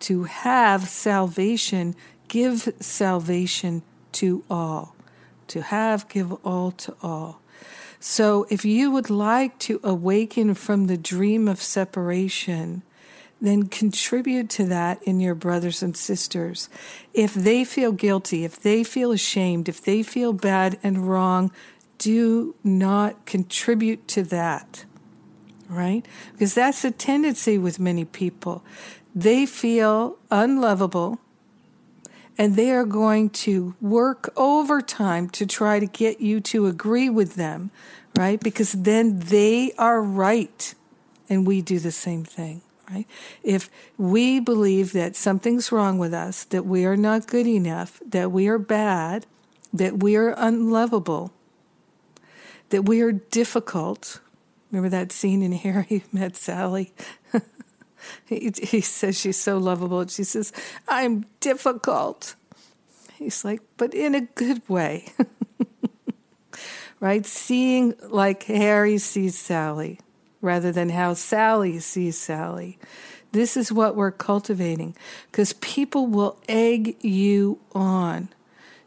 To 0.00 0.24
have 0.24 0.88
salvation, 0.88 1.96
give 2.28 2.72
salvation 2.80 3.82
to 4.20 4.44
all. 4.50 4.94
To 5.48 5.62
have, 5.62 6.08
give 6.08 6.32
all 6.44 6.72
to 6.72 6.94
all. 7.02 7.40
So 8.00 8.46
if 8.50 8.64
you 8.64 8.90
would 8.90 9.10
like 9.10 9.58
to 9.60 9.80
awaken 9.82 10.54
from 10.54 10.86
the 10.86 10.96
dream 10.96 11.48
of 11.48 11.62
separation, 11.62 12.82
then 13.40 13.66
contribute 13.68 14.48
to 14.50 14.64
that 14.66 15.02
in 15.02 15.20
your 15.20 15.34
brothers 15.34 15.82
and 15.82 15.96
sisters. 15.96 16.68
If 17.12 17.34
they 17.34 17.64
feel 17.64 17.92
guilty, 17.92 18.44
if 18.44 18.60
they 18.60 18.82
feel 18.84 19.12
ashamed, 19.12 19.68
if 19.68 19.82
they 19.82 20.02
feel 20.02 20.32
bad 20.32 20.78
and 20.82 21.08
wrong, 21.08 21.50
do 21.98 22.54
not 22.62 23.26
contribute 23.26 24.06
to 24.08 24.22
that. 24.24 24.84
Right? 25.68 26.06
Because 26.32 26.54
that's 26.54 26.84
a 26.84 26.90
tendency 26.90 27.58
with 27.58 27.80
many 27.80 28.04
people. 28.04 28.64
They 29.14 29.46
feel 29.46 30.18
unlovable 30.30 31.18
and 32.38 32.56
they 32.56 32.70
are 32.70 32.84
going 32.84 33.30
to 33.30 33.74
work 33.80 34.32
overtime 34.36 35.28
to 35.30 35.46
try 35.46 35.78
to 35.78 35.86
get 35.86 36.20
you 36.20 36.40
to 36.40 36.66
agree 36.66 37.08
with 37.08 37.34
them, 37.34 37.70
right? 38.16 38.40
Because 38.40 38.72
then 38.72 39.20
they 39.20 39.72
are 39.78 40.02
right 40.02 40.74
and 41.28 41.46
we 41.46 41.62
do 41.62 41.78
the 41.78 41.92
same 41.92 42.24
thing 42.24 42.62
right? 42.90 43.06
If 43.42 43.68
we 43.98 44.40
believe 44.40 44.92
that 44.92 45.16
something's 45.16 45.72
wrong 45.72 45.98
with 45.98 46.14
us, 46.14 46.44
that 46.44 46.64
we 46.64 46.84
are 46.84 46.96
not 46.96 47.26
good 47.26 47.46
enough, 47.46 48.00
that 48.06 48.30
we 48.30 48.48
are 48.48 48.58
bad, 48.58 49.26
that 49.72 50.02
we 50.02 50.16
are 50.16 50.34
unlovable, 50.36 51.32
that 52.70 52.82
we 52.82 53.00
are 53.00 53.12
difficult. 53.12 54.20
Remember 54.70 54.88
that 54.88 55.12
scene 55.12 55.42
in 55.42 55.52
Harry 55.64 56.04
Met 56.12 56.36
Sally? 56.36 56.94
he, 58.26 58.52
he 58.62 58.80
says 58.80 59.18
she's 59.18 59.38
so 59.38 59.58
lovable, 59.58 60.06
she 60.06 60.24
says, 60.24 60.52
I'm 60.88 61.26
difficult. 61.40 62.34
He's 63.14 63.44
like, 63.44 63.60
but 63.76 63.94
in 63.94 64.14
a 64.14 64.20
good 64.20 64.68
way. 64.68 65.06
right? 67.00 67.26
Seeing 67.26 67.94
like 68.08 68.44
Harry 68.44 68.98
sees 68.98 69.38
Sally 69.38 70.00
rather 70.40 70.72
than 70.72 70.90
how 70.90 71.14
Sally 71.14 71.78
sees 71.78 72.18
Sally. 72.18 72.78
This 73.32 73.56
is 73.56 73.72
what 73.72 73.96
we're 73.96 74.12
cultivating 74.12 74.94
because 75.30 75.52
people 75.54 76.06
will 76.06 76.38
egg 76.48 76.96
you 77.02 77.58
on 77.72 78.28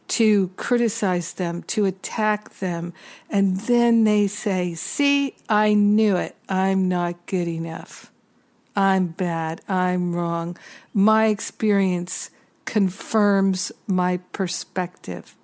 to 0.07 0.47
criticize 0.57 1.33
them, 1.33 1.61
to 1.63 1.85
attack 1.85 2.55
them, 2.55 2.93
and 3.29 3.57
then 3.61 4.05
they 4.05 4.25
say, 4.25 4.73
See, 4.73 5.35
I 5.47 5.75
knew 5.75 6.15
it. 6.15 6.35
I'm 6.47 6.87
not 6.87 7.27
good 7.27 7.47
enough. 7.47 8.11
I'm 8.79 9.07
bad. 9.07 9.61
I'm 9.67 10.15
wrong. 10.15 10.57
My 10.93 11.27
experience 11.27 12.31
confirms 12.65 13.71
my 13.85 14.17
perspective. 14.31 15.35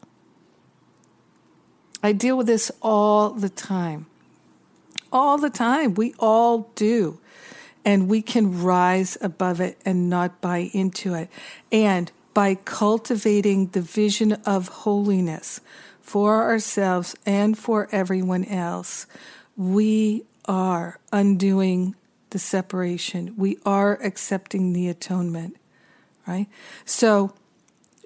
I 2.01 2.13
deal 2.13 2.37
with 2.37 2.47
this 2.47 2.71
all 2.81 3.31
the 3.31 3.49
time 3.49 4.05
all 5.15 5.37
the 5.37 5.49
time. 5.49 5.93
We 5.93 6.13
all 6.19 6.69
do. 6.75 7.19
And 7.85 8.09
we 8.09 8.21
can 8.21 8.61
rise 8.61 9.17
above 9.21 9.61
it 9.61 9.79
and 9.85 10.09
not 10.09 10.41
buy 10.41 10.69
into 10.73 11.13
it. 11.13 11.29
And 11.71 12.11
by 12.33 12.55
cultivating 12.55 13.67
the 13.67 13.81
vision 13.81 14.33
of 14.45 14.67
holiness 14.67 15.61
for 16.01 16.43
ourselves 16.43 17.15
and 17.25 17.57
for 17.57 17.87
everyone 17.91 18.43
else, 18.45 19.07
we 19.55 20.25
are 20.45 20.99
undoing 21.13 21.95
the 22.35 22.39
separation. 22.39 23.33
We 23.37 23.57
are 23.65 23.93
accepting 24.03 24.73
the 24.73 24.89
atonement, 24.89 25.55
right? 26.27 26.47
So, 26.83 27.33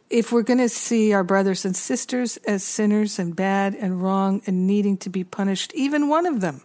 if 0.08 0.32
we're 0.32 0.44
going 0.44 0.60
to 0.60 0.70
see 0.70 1.14
our 1.14 1.24
brothers 1.24 1.66
and 1.66 1.76
sisters 1.76 2.38
as 2.46 2.64
sinners 2.64 3.18
and 3.18 3.36
bad 3.36 3.74
and 3.74 4.04
wrong 4.04 4.44
and 4.46 4.68
needing 4.68 4.98
to 4.98 5.10
be 5.10 5.24
punished, 5.24 5.74
even 5.74 6.10
one 6.10 6.28
of 6.28 6.42
them, 6.42 6.62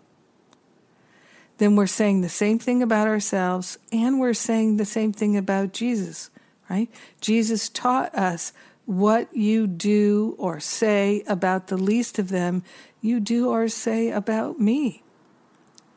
then 1.56 1.74
we're 1.74 1.86
saying 1.86 2.20
the 2.20 2.28
same 2.28 2.58
thing 2.58 2.82
about 2.82 3.08
ourselves 3.08 3.78
and 3.90 4.20
we're 4.20 4.34
saying 4.34 4.76
the 4.76 4.84
same 4.84 5.14
thing 5.14 5.34
about 5.34 5.72
Jesus, 5.72 6.28
right? 6.68 6.90
Jesus 7.22 7.70
taught 7.70 8.14
us 8.14 8.52
what 8.84 9.34
you 9.34 9.66
do 9.66 10.34
or 10.36 10.60
say 10.60 11.24
about 11.26 11.68
the 11.68 11.78
least 11.78 12.18
of 12.18 12.28
them, 12.28 12.62
you 13.00 13.20
do 13.20 13.48
or 13.48 13.68
say 13.68 14.10
about 14.10 14.60
me 14.60 15.03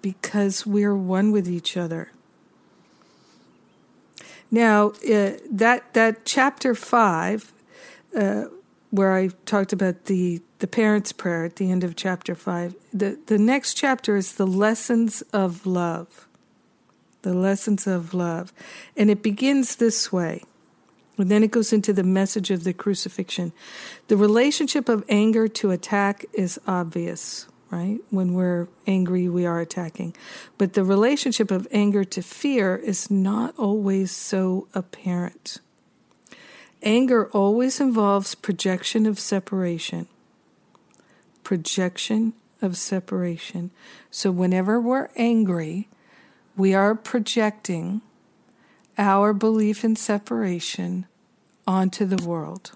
because 0.01 0.65
we're 0.65 0.95
one 0.95 1.31
with 1.31 1.47
each 1.49 1.77
other. 1.77 2.11
Now, 4.49 4.93
uh, 5.09 5.31
that 5.51 5.93
that 5.93 6.25
chapter 6.25 6.73
five, 6.73 7.51
uh, 8.15 8.45
where 8.91 9.13
I 9.13 9.29
talked 9.45 9.73
about 9.73 10.05
the 10.05 10.41
the 10.59 10.67
parents' 10.67 11.11
prayer 11.11 11.45
at 11.45 11.57
the 11.57 11.71
end 11.71 11.83
of 11.83 11.95
chapter 11.95 12.35
five. 12.35 12.75
The 12.93 13.19
the 13.25 13.37
next 13.37 13.73
chapter 13.73 14.15
is 14.15 14.33
the 14.33 14.47
lessons 14.47 15.21
of 15.33 15.65
love. 15.65 16.27
The 17.23 17.33
lessons 17.33 17.87
of 17.87 18.13
love. 18.13 18.53
And 18.95 19.09
it 19.09 19.21
begins 19.21 19.75
this 19.75 20.11
way. 20.13 20.43
And 21.17 21.29
then 21.29 21.43
it 21.43 21.51
goes 21.51 21.73
into 21.73 21.91
the 21.91 22.03
message 22.03 22.51
of 22.51 22.63
the 22.63 22.73
crucifixion. 22.73 23.51
The 24.07 24.15
relationship 24.15 24.87
of 24.87 25.03
anger 25.09 25.47
to 25.47 25.71
attack 25.71 26.25
is 26.33 26.59
obvious, 26.67 27.47
right? 27.69 27.99
When 28.09 28.33
we're 28.33 28.67
angry, 28.85 29.27
we 29.27 29.45
are 29.45 29.59
attacking. 29.59 30.15
But 30.57 30.73
the 30.73 30.83
relationship 30.83 31.51
of 31.51 31.67
anger 31.71 32.03
to 32.05 32.21
fear 32.21 32.75
is 32.75 33.11
not 33.11 33.57
always 33.57 34.11
so 34.11 34.67
apparent. 34.73 35.59
Anger 36.83 37.27
always 37.31 37.79
involves 37.79 38.35
projection 38.35 39.05
of 39.05 39.19
separation. 39.19 40.07
Projection 41.43 42.33
of 42.61 42.77
separation. 42.77 43.71
So 44.11 44.31
whenever 44.31 44.79
we're 44.79 45.09
angry, 45.15 45.89
we 46.55 46.73
are 46.73 46.95
projecting 46.95 48.01
our 48.97 49.33
belief 49.33 49.83
in 49.83 49.95
separation 49.95 51.05
onto 51.67 52.05
the 52.05 52.25
world, 52.25 52.71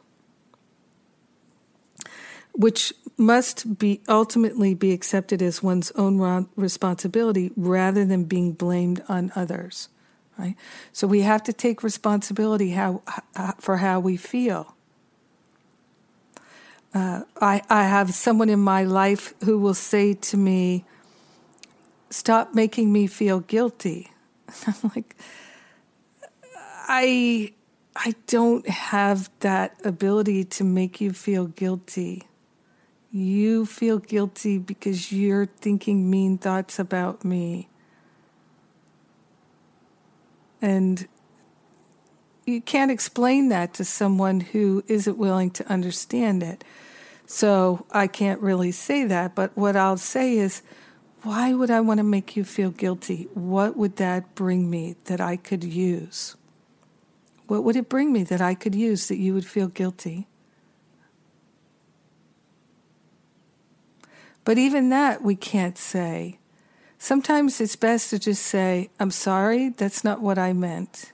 which 2.54 2.94
must 3.18 3.78
be 3.78 4.02
ultimately 4.10 4.74
be 4.74 4.92
accepted 4.92 5.42
as 5.42 5.64
one's 5.64 5.92
own 5.92 6.48
responsibility 6.56 7.52
rather 7.56 8.06
than 8.06 8.26
being 8.26 8.52
blamed 8.52 9.04
on 9.08 9.32
others 9.36 9.90
right? 10.42 10.56
So 10.92 11.08
we 11.08 11.22
have 11.22 11.44
to 11.44 11.54
take 11.54 11.84
responsibility 11.84 12.72
how, 12.72 13.02
for 13.60 13.78
how 13.78 14.00
we 14.00 14.18
feel. 14.18 14.76
Uh, 16.94 17.22
I, 17.40 17.62
I 17.70 17.84
have 17.84 18.14
someone 18.14 18.50
in 18.50 18.60
my 18.60 18.84
life 18.84 19.34
who 19.44 19.58
will 19.58 19.74
say 19.74 20.14
to 20.14 20.38
me, 20.38 20.86
Stop 22.10 22.54
making 22.54 22.92
me 22.92 23.08
feel 23.08 23.40
guilty. 23.40 24.12
I'm 24.68 24.92
like, 24.94 25.16
I, 26.90 27.54
I 27.96 28.16
don't 28.28 28.68
have 28.68 29.30
that 29.40 29.80
ability 29.86 30.44
to 30.44 30.66
make 30.66 31.00
you 31.00 31.14
feel 31.14 31.46
guilty. 31.46 32.24
You 33.12 33.66
feel 33.66 34.00
guilty 34.00 34.58
because 34.58 35.12
you're 35.12 35.46
thinking 35.46 36.10
mean 36.10 36.38
thoughts 36.38 36.80
about 36.80 37.26
me. 37.26 37.68
And 40.62 41.08
you 42.46 42.62
can't 42.62 42.92
explain 42.92 43.50
that 43.50 43.74
to 43.76 43.86
someone 43.86 44.40
who 44.40 44.84
isn't 44.88 45.18
willing 45.18 45.52
to 45.52 45.68
understand 45.68 46.42
it. 46.42 46.64
So 47.26 47.86
I 47.92 48.08
can't 48.08 48.40
really 48.42 48.72
say 48.72 49.04
that. 49.06 49.36
But 49.36 49.56
what 49.58 49.76
I'll 49.76 49.98
say 49.98 50.38
is, 50.38 50.62
why 51.24 51.54
would 51.54 51.70
I 51.70 51.82
want 51.82 52.00
to 52.00 52.04
make 52.04 52.36
you 52.36 52.44
feel 52.44 52.72
guilty? 52.72 53.28
What 53.34 53.78
would 53.78 53.98
that 53.98 54.36
bring 54.36 54.70
me 54.70 54.96
that 55.06 55.22
I 55.22 55.36
could 55.36 55.64
use? 55.64 56.36
What 57.48 57.64
would 57.64 57.76
it 57.76 57.90
bring 57.90 58.14
me 58.14 58.24
that 58.24 58.42
I 58.42 58.56
could 58.56 58.74
use 58.74 59.08
that 59.08 59.18
you 59.18 59.34
would 59.34 59.46
feel 59.46 59.68
guilty? 59.68 60.28
But 64.44 64.58
even 64.58 64.90
that 64.90 65.22
we 65.24 65.36
can't 65.36 65.78
say. 65.78 66.40
Sometimes 66.98 67.60
it's 67.60 67.76
best 67.76 68.10
to 68.12 68.20
just 68.20 68.44
say, 68.44 68.90
I'm 69.00 69.12
sorry, 69.12 69.70
that's 69.70 70.04
not 70.04 70.22
what 70.22 70.38
I 70.38 70.54
meant. 70.54 71.12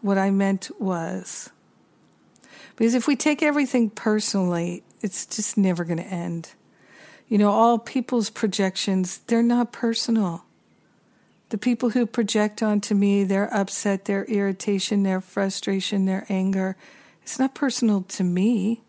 What 0.00 0.18
I 0.18 0.30
meant 0.30 0.70
was. 0.78 1.50
Because 2.76 2.94
if 2.94 3.06
we 3.06 3.16
take 3.16 3.42
everything 3.42 3.90
personally, 3.90 4.82
it's 5.00 5.26
just 5.26 5.56
never 5.56 5.84
going 5.84 5.98
to 5.98 6.06
end. 6.06 6.50
You 7.28 7.38
know, 7.38 7.50
all 7.50 7.78
people's 7.78 8.30
projections, 8.30 9.18
they're 9.26 9.42
not 9.42 9.72
personal. 9.72 10.44
The 11.48 11.58
people 11.58 11.90
who 11.90 12.06
project 12.06 12.62
onto 12.62 12.94
me 12.94 13.24
their 13.24 13.52
upset, 13.52 14.06
their 14.06 14.24
irritation, 14.24 15.02
their 15.02 15.20
frustration, 15.20 16.06
their 16.06 16.26
anger, 16.28 16.76
it's 17.22 17.38
not 17.38 17.54
personal 17.54 18.02
to 18.02 18.24
me. 18.24 18.82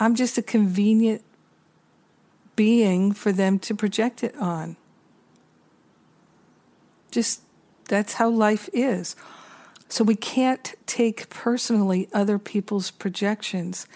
I'm 0.00 0.14
just 0.14 0.38
a 0.38 0.42
convenient 0.42 1.22
being 2.56 3.12
for 3.12 3.32
them 3.32 3.58
to 3.60 3.74
project 3.74 4.24
it 4.24 4.34
on. 4.36 4.76
Just 7.10 7.42
that's 7.84 8.14
how 8.14 8.28
life 8.30 8.68
is. 8.72 9.14
So 9.88 10.04
we 10.04 10.14
can't 10.14 10.74
take 10.86 11.28
personally 11.28 12.08
other 12.12 12.38
people's 12.38 12.90
projections. 12.90 13.86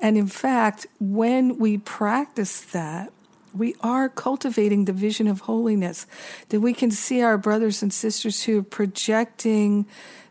And 0.00 0.18
in 0.18 0.26
fact, 0.26 0.86
when 1.00 1.58
we 1.58 1.78
practice 1.78 2.60
that, 2.60 3.12
we 3.54 3.76
are 3.80 4.08
cultivating 4.08 4.84
the 4.84 4.92
vision 4.92 5.28
of 5.28 5.42
holiness, 5.42 6.06
that 6.48 6.60
we 6.60 6.74
can 6.74 6.90
see 6.90 7.22
our 7.22 7.38
brothers 7.38 7.82
and 7.82 7.92
sisters 7.92 8.42
who 8.42 8.58
are 8.58 8.64
projecting 8.64 9.86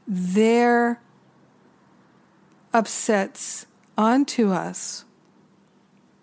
their 0.06 1.00
upsets 2.74 3.66
onto 3.98 4.52
us, 4.52 5.06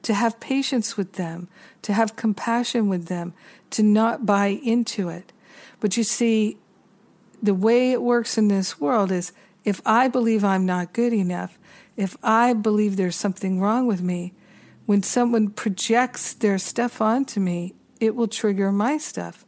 to 0.03 0.15
have 0.15 0.41
patience 0.41 0.97
with 0.97 1.15
them, 1.15 1.49
to 1.83 1.93
have 1.93 2.17
compassion 2.17 2.89
with 2.89 3.07
them, 3.07 3.33
to 3.71 3.83
not 3.83 4.27
buy 4.27 4.49
into 4.49 5.09
it. 5.09 5.33
But 5.79 5.97
you 5.97 6.05
see, 6.05 6.57
the 7.43 7.55
way 7.55 7.93
it 7.93 8.03
works 8.03 8.37
in 8.37 8.49
this 8.49 8.81
world 8.81 9.11
is 9.11 9.33
if 9.65 9.81
I 9.85 10.09
believe 10.09 10.45
I'm 10.45 10.67
not 10.67 10.93
good 10.93 11.13
enough, 11.13 11.59
if 11.97 12.17
I 12.23 12.53
believe 12.53 12.97
there's 12.97 13.17
something 13.17 13.61
wrong 13.61 13.87
with 13.87 14.03
me, 14.03 14.33
when 14.87 15.03
someone 15.03 15.51
projects 15.51 16.33
their 16.35 16.59
stuff 16.59 17.01
onto 17.01 17.41
me, 17.41 17.75
it 18.01 18.17
will 18.17 18.29
trigger 18.29 18.73
my 18.73 18.99
stuff. 18.99 19.45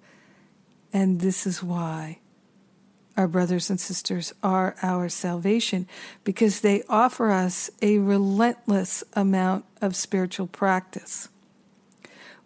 And 0.93 1.21
this 1.21 1.47
is 1.47 1.63
why 1.63 2.19
our 3.17 3.29
brothers 3.29 3.71
and 3.71 3.79
sisters 3.79 4.33
are 4.43 4.75
our 4.83 5.09
salvation, 5.09 5.87
because 6.25 6.61
they 6.61 6.83
offer 6.89 7.31
us 7.31 7.71
a 7.81 7.99
relentless 7.99 9.05
amount 9.15 9.65
of 9.81 9.95
spiritual 9.95 10.47
practice. 10.47 11.29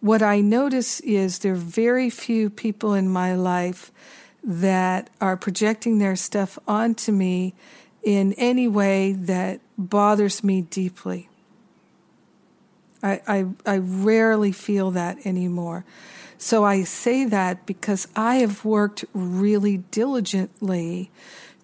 What 0.01 0.23
I 0.23 0.41
notice 0.41 1.01
is 1.01 1.39
there 1.39 1.53
are 1.53 1.57
very 1.57 2.11
few 2.11 2.51
people 2.51 2.95
in 2.95 3.09
my 3.09 3.35
life 3.35 3.91
that 4.45 5.11
are 5.21 5.37
projecting 5.37 5.99
their 5.99 6.17
stuff 6.17 6.59
onto 6.69 7.13
me 7.13 7.55
in 8.03 8.33
any 8.35 8.69
way 8.69 9.13
that 9.13 9.61
bothers 9.77 10.45
me 10.45 10.63
deeply. 10.63 11.29
I, 13.03 13.21
I, 13.27 13.47
I 13.67 13.79
rarely 13.79 14.53
feel 14.53 14.91
that 14.93 15.27
anymore. 15.27 15.85
So 16.39 16.65
I 16.65 16.85
say 16.85 17.25
that 17.25 17.67
because 17.67 18.09
I 18.15 18.37
have 18.37 18.65
worked 18.65 19.05
really 19.13 19.79
diligently 19.79 21.11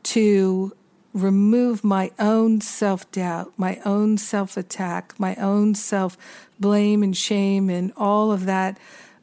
to 0.05 0.73
remove 1.13 1.85
my 1.85 2.11
own 2.19 2.61
self 2.61 3.11
doubt, 3.13 3.53
my 3.57 3.81
own 3.85 4.17
self 4.17 4.57
attack, 4.57 5.19
my 5.19 5.35
own 5.37 5.75
self 5.75 6.17
blame 6.59 7.03
and 7.03 7.17
shame, 7.17 7.69
and 7.69 7.93
all 7.97 8.33
of 8.33 8.47
that 8.47 8.79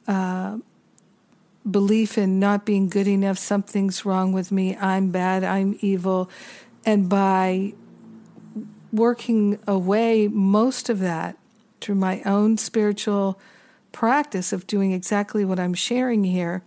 uh, 0.07 0.57
belief 1.69 2.17
in 2.17 2.39
not 2.39 2.65
being 2.65 2.89
good 2.89 3.07
enough, 3.07 3.37
something's 3.37 4.05
wrong 4.05 4.31
with 4.33 4.51
me, 4.51 4.75
I'm 4.77 5.09
bad, 5.11 5.43
I'm 5.43 5.77
evil. 5.81 6.29
And 6.85 7.09
by 7.09 7.73
working 8.91 9.59
away 9.67 10.27
most 10.27 10.89
of 10.89 10.99
that, 10.99 11.37
through 11.81 11.95
my 11.95 12.21
own 12.23 12.57
spiritual 12.57 13.39
practice 13.91 14.53
of 14.53 14.67
doing 14.67 14.91
exactly 14.91 15.45
what 15.45 15.59
I'm 15.59 15.73
sharing 15.73 16.23
here, 16.23 16.63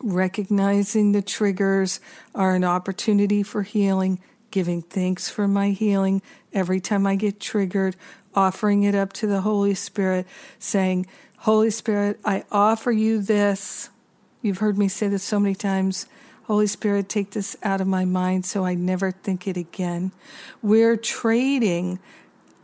recognizing 0.00 1.12
the 1.12 1.22
triggers 1.22 2.00
are 2.34 2.54
an 2.54 2.64
opportunity 2.64 3.42
for 3.42 3.62
healing, 3.62 4.20
giving 4.50 4.82
thanks 4.82 5.28
for 5.28 5.48
my 5.48 5.70
healing 5.70 6.22
every 6.52 6.80
time 6.80 7.06
I 7.06 7.16
get 7.16 7.40
triggered, 7.40 7.96
offering 8.34 8.82
it 8.82 8.94
up 8.94 9.12
to 9.14 9.26
the 9.26 9.40
Holy 9.40 9.74
Spirit, 9.74 10.26
saying, 10.58 11.06
Holy 11.38 11.70
Spirit, 11.70 12.18
I 12.24 12.44
offer 12.50 12.90
you 12.90 13.20
this. 13.20 13.90
You've 14.42 14.58
heard 14.58 14.78
me 14.78 14.88
say 14.88 15.08
this 15.08 15.22
so 15.22 15.38
many 15.40 15.54
times. 15.54 16.06
Holy 16.44 16.66
Spirit, 16.66 17.08
take 17.08 17.30
this 17.30 17.56
out 17.62 17.80
of 17.80 17.86
my 17.86 18.04
mind 18.04 18.44
so 18.44 18.64
I 18.64 18.74
never 18.74 19.10
think 19.10 19.48
it 19.48 19.56
again. 19.56 20.12
We're 20.62 20.96
trading 20.96 21.98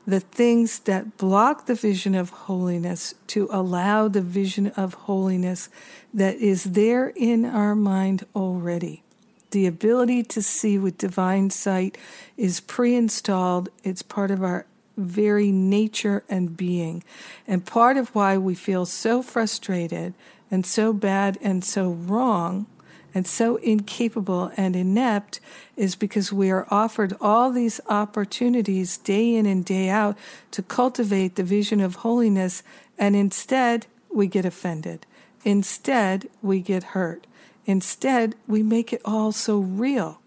the 0.06 0.20
things 0.20 0.80
that 0.80 1.16
block 1.16 1.66
the 1.66 1.74
vision 1.74 2.14
of 2.14 2.30
holiness 2.30 3.14
to 3.28 3.48
allow 3.50 4.08
the 4.08 4.22
vision 4.22 4.68
of 4.68 4.94
holiness 4.94 5.68
that 6.12 6.36
is 6.36 6.64
there 6.64 7.08
in 7.16 7.44
our 7.44 7.74
mind 7.74 8.26
already. 8.34 9.02
The 9.50 9.66
ability 9.66 10.22
to 10.24 10.42
see 10.42 10.78
with 10.78 10.98
divine 10.98 11.50
sight 11.50 11.98
is 12.36 12.60
pre 12.60 12.94
installed, 12.94 13.68
it's 13.82 14.02
part 14.02 14.30
of 14.30 14.42
our 14.42 14.66
very 14.96 15.50
nature 15.50 16.24
and 16.28 16.56
being. 16.56 17.02
And 17.46 17.66
part 17.66 17.96
of 17.96 18.14
why 18.14 18.38
we 18.38 18.54
feel 18.54 18.86
so 18.86 19.22
frustrated 19.22 20.14
and 20.50 20.66
so 20.66 20.92
bad 20.92 21.38
and 21.42 21.64
so 21.64 21.90
wrong 21.90 22.66
and 23.14 23.26
so 23.26 23.56
incapable 23.56 24.52
and 24.56 24.76
inept 24.76 25.40
is 25.76 25.96
because 25.96 26.32
we 26.32 26.50
are 26.50 26.66
offered 26.70 27.16
all 27.20 27.50
these 27.50 27.80
opportunities 27.88 28.98
day 28.98 29.34
in 29.34 29.46
and 29.46 29.64
day 29.64 29.88
out 29.88 30.16
to 30.52 30.62
cultivate 30.62 31.36
the 31.36 31.42
vision 31.42 31.80
of 31.80 31.96
holiness, 31.96 32.62
and 32.98 33.16
instead 33.16 33.86
we 34.12 34.26
get 34.26 34.44
offended. 34.44 35.06
Instead, 35.44 36.28
we 36.42 36.60
get 36.60 36.82
hurt. 36.82 37.26
Instead, 37.64 38.34
we 38.46 38.62
make 38.62 38.92
it 38.92 39.00
all 39.04 39.32
so 39.32 39.58
real. 39.58 40.20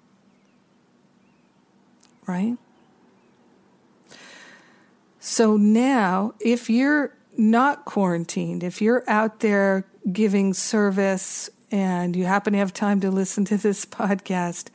Right? 2.25 2.57
So 5.19 5.57
now, 5.57 6.33
if 6.39 6.69
you're 6.69 7.15
not 7.37 7.85
quarantined, 7.85 8.63
if 8.63 8.81
you're 8.81 9.03
out 9.07 9.39
there 9.39 9.85
giving 10.11 10.53
service 10.53 11.49
and 11.73 12.15
you 12.15 12.25
happen 12.25 12.53
to 12.53 12.59
have 12.59 12.71
time 12.71 12.99
to 12.99 13.09
listen 13.09 13.45
to 13.45 13.57
this 13.57 13.83
podcast, 13.99 14.67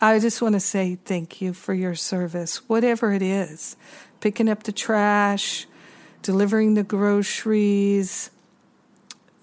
I 0.00 0.18
just 0.18 0.42
want 0.42 0.54
to 0.54 0.60
say 0.60 0.96
thank 0.96 1.40
you 1.40 1.52
for 1.52 1.72
your 1.72 1.94
service, 1.94 2.68
whatever 2.68 3.12
it 3.12 3.22
is 3.22 3.76
picking 4.18 4.50
up 4.50 4.64
the 4.64 4.72
trash, 4.72 5.66
delivering 6.20 6.74
the 6.74 6.82
groceries, 6.82 8.30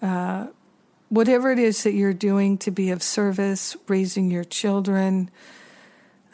uh, 0.03 0.47
whatever 1.09 1.51
it 1.51 1.57
is 1.57 1.81
that 1.83 1.93
you're 1.93 2.13
doing 2.13 2.59
to 2.59 2.69
be 2.69 2.91
of 2.91 3.01
service, 3.01 3.75
raising 3.87 4.29
your 4.29 4.43
children, 4.43 5.31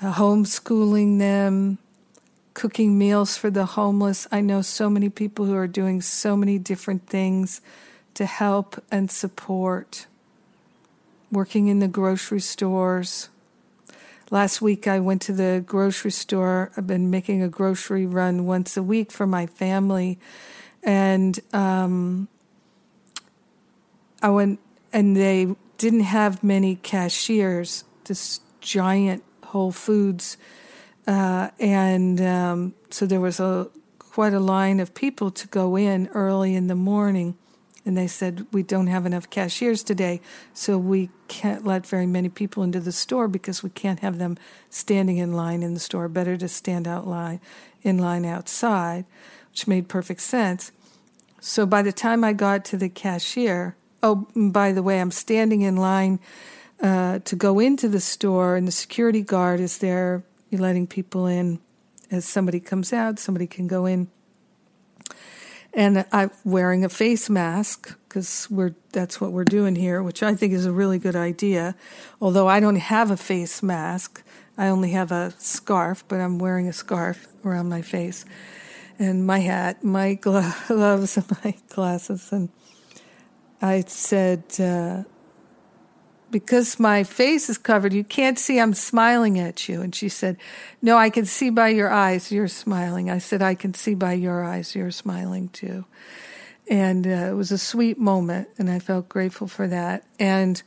uh, 0.02 0.12
homeschooling 0.14 1.20
them, 1.20 1.78
cooking 2.54 2.98
meals 2.98 3.38
for 3.38 3.50
the 3.50 3.66
homeless. 3.66 4.28
I 4.30 4.42
know 4.42 4.62
so 4.62 4.90
many 4.90 5.08
people 5.08 5.46
who 5.46 5.56
are 5.56 5.68
doing 5.68 6.02
so 6.02 6.36
many 6.36 6.58
different 6.58 7.08
things 7.08 7.62
to 8.16 8.26
help 8.26 8.84
and 8.92 9.10
support 9.10 10.08
working 11.34 11.68
in 11.68 11.80
the 11.80 11.88
grocery 11.88 12.40
stores. 12.40 13.30
Last 14.32 14.62
week, 14.62 14.88
I 14.88 15.00
went 15.00 15.22
to 15.24 15.34
the 15.34 15.64
grocery 15.66 16.12
store. 16.12 16.72
I've 16.78 16.88
been 16.88 17.10
making 17.10 17.44
a 17.44 17.50
grocery 17.50 18.06
run 18.06 18.46
once 18.46 18.78
a 18.78 18.84
week 18.84 19.12
for 19.12 19.28
my 19.28 19.46
family. 19.46 20.18
And 20.82 21.40
um, 21.54 22.28
I 24.22 24.30
went, 24.30 24.60
and 24.92 25.16
they 25.16 25.56
didn't 25.78 26.02
have 26.02 26.44
many 26.44 26.78
cashiers, 26.78 27.84
this 28.06 28.40
giant 28.62 29.24
Whole 29.44 29.72
Foods. 29.72 30.38
Uh, 31.06 31.50
and 31.60 32.22
um, 32.22 32.74
so 32.90 33.06
there 33.06 33.20
was 33.20 33.40
a 33.40 33.70
quite 34.00 34.34
a 34.34 34.40
line 34.40 34.80
of 34.80 34.94
people 34.94 35.32
to 35.32 35.48
go 35.48 35.76
in 35.76 36.08
early 36.14 36.56
in 36.56 36.68
the 36.68 36.76
morning 36.76 37.36
and 37.86 37.98
they 37.98 38.08
said 38.08 38.46
we 38.52 38.64
don't 38.64 38.88
have 38.88 39.06
enough 39.06 39.30
cashiers 39.30 39.84
today 39.84 40.22
so 40.54 40.78
we 40.78 41.10
can't 41.28 41.66
let 41.66 41.86
very 41.86 42.06
many 42.06 42.30
people 42.30 42.64
into 42.64 42.80
the 42.80 42.92
store 42.92 43.28
because 43.28 43.64
we 43.64 43.70
can't 43.70 44.00
have 44.00 44.18
them 44.18 44.38
standing 44.70 45.18
in 45.18 45.34
line 45.34 45.64
in 45.64 45.74
the 45.74 45.80
store 45.80 46.08
better 46.08 46.38
to 46.38 46.48
stand 46.48 46.88
out 46.88 47.08
line 47.08 47.40
in 47.82 47.98
line 47.98 48.26
outside 48.26 49.06
which 49.52 49.68
made 49.68 49.88
perfect 49.88 50.22
sense 50.22 50.72
so 51.40 51.66
by 51.66 51.82
the 51.82 51.92
time 51.92 52.24
i 52.24 52.34
got 52.34 52.64
to 52.64 52.78
the 52.78 52.90
cashier 52.90 53.76
oh 54.02 54.28
by 54.36 54.72
the 54.72 54.84
way 54.84 55.00
i'm 55.00 55.12
standing 55.12 55.62
in 55.62 55.76
line 55.76 56.20
uh, 56.84 57.20
to 57.20 57.36
go 57.36 57.60
into 57.60 57.88
the 57.88 58.02
store, 58.02 58.58
and 58.58 58.68
the 58.68 58.72
security 58.72 59.22
guard 59.22 59.62
is 59.62 59.78
there, 59.78 60.24
letting 60.52 60.86
people 60.86 61.26
in. 61.26 61.60
As 62.12 62.26
somebody 62.26 62.60
comes 62.60 62.94
out, 62.94 63.18
somebody 63.18 63.48
can 63.48 63.68
go 63.68 63.86
in. 63.88 64.08
And 65.76 66.06
I'm 66.12 66.30
wearing 66.44 66.86
a 66.86 66.90
face 66.90 67.30
mask 67.30 67.98
because 68.08 68.48
we're 68.50 68.76
that's 68.92 69.20
what 69.20 69.32
we're 69.32 69.44
doing 69.44 69.76
here, 69.76 70.04
which 70.04 70.22
I 70.22 70.36
think 70.36 70.54
is 70.54 70.66
a 70.66 70.72
really 70.72 71.00
good 71.00 71.16
idea. 71.16 71.76
Although 72.22 72.48
I 72.48 72.60
don't 72.60 72.76
have 72.76 73.10
a 73.10 73.18
face 73.18 73.64
mask, 73.64 74.24
I 74.56 74.68
only 74.68 74.92
have 74.92 75.12
a 75.12 75.34
scarf, 75.40 76.04
but 76.08 76.22
I'm 76.22 76.38
wearing 76.38 76.68
a 76.68 76.74
scarf 76.74 77.28
around 77.44 77.70
my 77.70 77.82
face, 77.82 78.24
and 79.00 79.26
my 79.26 79.40
hat, 79.40 79.84
my 79.84 80.14
gloves, 80.68 81.18
and 81.18 81.44
my 81.44 81.56
glasses. 81.70 82.32
And 82.32 82.50
I 83.62 83.84
said, 83.88 84.44
uh, 84.60 85.04
because 86.34 86.80
my 86.80 87.04
face 87.04 87.48
is 87.48 87.60
covered, 87.60 87.94
you 87.94 88.04
can't 88.04 88.40
see 88.40 88.60
I'm 88.60 88.74
smiling 88.74 89.40
at 89.40 89.70
you. 89.70 89.82
And 89.82 89.94
she 89.94 90.10
said, 90.10 90.36
No, 90.82 90.98
I 90.98 91.12
can 91.12 91.26
see 91.26 91.52
by 91.52 91.70
your 91.70 91.92
eyes 91.92 92.32
you're 92.32 92.50
smiling. 92.50 93.10
I 93.10 93.20
said, 93.20 93.42
I 93.42 93.54
can 93.54 93.76
see 93.76 93.94
by 93.94 94.14
your 94.14 94.44
eyes 94.44 94.76
you're 94.76 94.92
smiling 94.92 95.50
too. 95.50 95.86
And 96.70 97.06
uh, 97.06 97.30
it 97.32 97.36
was 97.36 97.52
a 97.52 97.58
sweet 97.58 98.00
moment, 98.00 98.50
and 98.58 98.70
I 98.70 98.80
felt 98.80 99.08
grateful 99.08 99.48
for 99.48 99.68
that. 99.68 100.06
And 100.20 100.62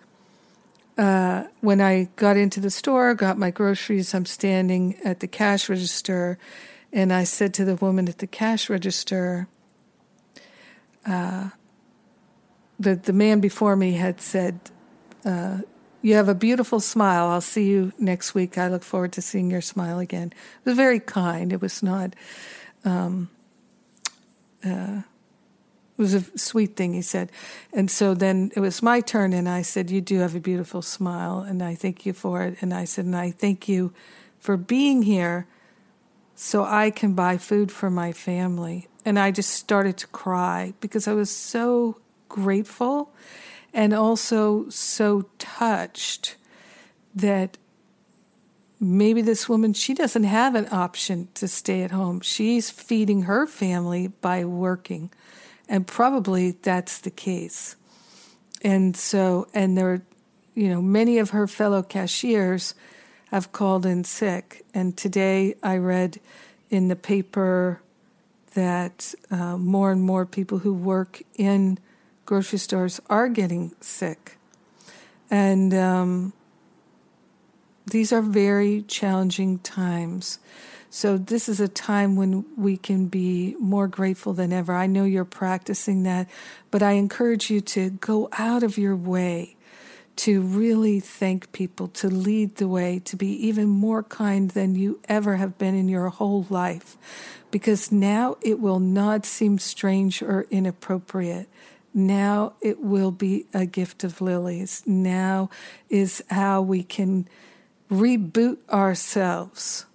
uh, 0.96 1.44
when 1.60 1.80
I 1.80 2.08
got 2.16 2.36
into 2.36 2.60
the 2.60 2.70
store, 2.70 3.14
got 3.14 3.36
my 3.36 3.50
groceries, 3.50 4.14
I'm 4.14 4.26
standing 4.26 4.96
at 5.04 5.20
the 5.20 5.26
cash 5.26 5.68
register, 5.68 6.38
and 6.92 7.12
I 7.12 7.24
said 7.24 7.52
to 7.54 7.64
the 7.64 7.76
woman 7.76 8.08
at 8.08 8.18
the 8.18 8.26
cash 8.26 8.70
register, 8.70 9.48
uh, 11.04 11.50
the 12.78 12.94
the 12.94 13.12
man 13.12 13.40
before 13.40 13.74
me 13.74 13.92
had 13.92 14.20
said, 14.20 14.60
"You 16.02 16.14
have 16.14 16.28
a 16.28 16.34
beautiful 16.34 16.80
smile. 16.80 17.26
I'll 17.28 17.40
see 17.40 17.66
you 17.68 17.92
next 17.98 18.34
week. 18.34 18.58
I 18.58 18.68
look 18.68 18.84
forward 18.84 19.12
to 19.12 19.22
seeing 19.22 19.50
your 19.50 19.62
smile 19.62 19.98
again." 19.98 20.32
It 20.32 20.68
was 20.68 20.76
very 20.76 21.00
kind. 21.00 21.52
It 21.52 21.60
was 21.60 21.82
not. 21.82 22.14
Um, 22.84 23.30
uh, 24.64 25.02
it 25.98 26.02
was 26.02 26.14
a 26.14 26.38
sweet 26.38 26.76
thing 26.76 26.92
he 26.92 27.00
said. 27.00 27.32
And 27.72 27.90
so 27.90 28.12
then 28.12 28.52
it 28.54 28.60
was 28.60 28.82
my 28.82 29.00
turn, 29.00 29.32
and 29.32 29.48
I 29.48 29.62
said, 29.62 29.90
You 29.90 30.02
do 30.02 30.18
have 30.18 30.34
a 30.34 30.40
beautiful 30.40 30.82
smile, 30.82 31.40
and 31.40 31.62
I 31.62 31.74
thank 31.74 32.04
you 32.04 32.12
for 32.12 32.42
it. 32.42 32.58
And 32.60 32.74
I 32.74 32.84
said, 32.84 33.06
And 33.06 33.16
I 33.16 33.30
thank 33.30 33.66
you 33.66 33.94
for 34.38 34.58
being 34.58 35.02
here 35.02 35.46
so 36.34 36.64
I 36.64 36.90
can 36.90 37.14
buy 37.14 37.38
food 37.38 37.72
for 37.72 37.88
my 37.88 38.12
family. 38.12 38.88
And 39.06 39.18
I 39.18 39.30
just 39.30 39.50
started 39.50 39.96
to 39.98 40.06
cry 40.08 40.74
because 40.80 41.08
I 41.08 41.14
was 41.14 41.30
so 41.30 41.98
grateful 42.28 43.10
and 43.76 43.92
also 43.92 44.68
so 44.70 45.22
touched 45.38 46.34
that 47.14 47.56
maybe 48.80 49.22
this 49.22 49.48
woman 49.48 49.72
she 49.72 49.94
doesn't 49.94 50.24
have 50.24 50.56
an 50.56 50.66
option 50.72 51.28
to 51.34 51.46
stay 51.46 51.82
at 51.82 51.92
home 51.92 52.20
she's 52.20 52.70
feeding 52.70 53.22
her 53.22 53.46
family 53.46 54.08
by 54.08 54.44
working 54.44 55.10
and 55.68 55.86
probably 55.86 56.52
that's 56.52 56.98
the 56.98 57.10
case. 57.10 57.76
And 58.62 58.96
so, 58.96 59.48
and 59.52 59.76
there, 59.76 59.92
are 59.92 60.02
you 60.54 60.68
know, 60.68 60.80
many 60.80 61.18
of 61.18 61.30
her 61.30 61.46
fellow 61.46 61.82
cashiers 61.82 62.74
have 63.30 63.52
called 63.52 63.84
in 63.84 64.04
sick. 64.04 64.64
And 64.72 64.96
today 64.96 65.56
I 65.62 65.76
read 65.76 66.20
in 66.70 66.88
the 66.88 66.96
paper 66.96 67.82
that 68.54 69.14
uh, 69.30 69.58
more 69.58 69.92
and 69.92 70.02
more 70.02 70.24
people 70.24 70.58
who 70.58 70.72
work 70.72 71.22
in 71.34 71.78
grocery 72.26 72.58
stores 72.58 73.00
are 73.08 73.28
getting 73.28 73.72
sick. 73.80 74.36
And 75.30 75.72
um, 75.72 76.32
these 77.86 78.12
are 78.12 78.22
very 78.22 78.82
challenging 78.82 79.60
times. 79.60 80.38
So, 80.90 81.18
this 81.18 81.48
is 81.48 81.60
a 81.60 81.68
time 81.68 82.16
when 82.16 82.44
we 82.56 82.76
can 82.76 83.06
be 83.06 83.56
more 83.58 83.86
grateful 83.88 84.32
than 84.32 84.52
ever. 84.52 84.72
I 84.72 84.86
know 84.86 85.04
you're 85.04 85.24
practicing 85.24 86.04
that, 86.04 86.28
but 86.70 86.82
I 86.82 86.92
encourage 86.92 87.50
you 87.50 87.60
to 87.62 87.90
go 87.90 88.28
out 88.32 88.62
of 88.62 88.78
your 88.78 88.96
way 88.96 89.56
to 90.16 90.40
really 90.40 90.98
thank 90.98 91.52
people, 91.52 91.88
to 91.88 92.08
lead 92.08 92.56
the 92.56 92.68
way, 92.68 93.00
to 93.04 93.16
be 93.16 93.28
even 93.46 93.68
more 93.68 94.02
kind 94.02 94.50
than 94.50 94.74
you 94.74 94.98
ever 95.08 95.36
have 95.36 95.58
been 95.58 95.74
in 95.74 95.88
your 95.88 96.08
whole 96.08 96.46
life. 96.48 96.96
Because 97.50 97.92
now 97.92 98.36
it 98.40 98.58
will 98.58 98.80
not 98.80 99.26
seem 99.26 99.58
strange 99.58 100.22
or 100.22 100.46
inappropriate. 100.50 101.48
Now 101.96 102.52
it 102.60 102.82
will 102.82 103.10
be 103.10 103.46
a 103.54 103.64
gift 103.64 104.04
of 104.04 104.20
lilies. 104.20 104.82
Now 104.84 105.48
is 105.88 106.22
how 106.28 106.60
we 106.60 106.82
can 106.82 107.26
reboot 107.90 108.58
ourselves 108.68 109.86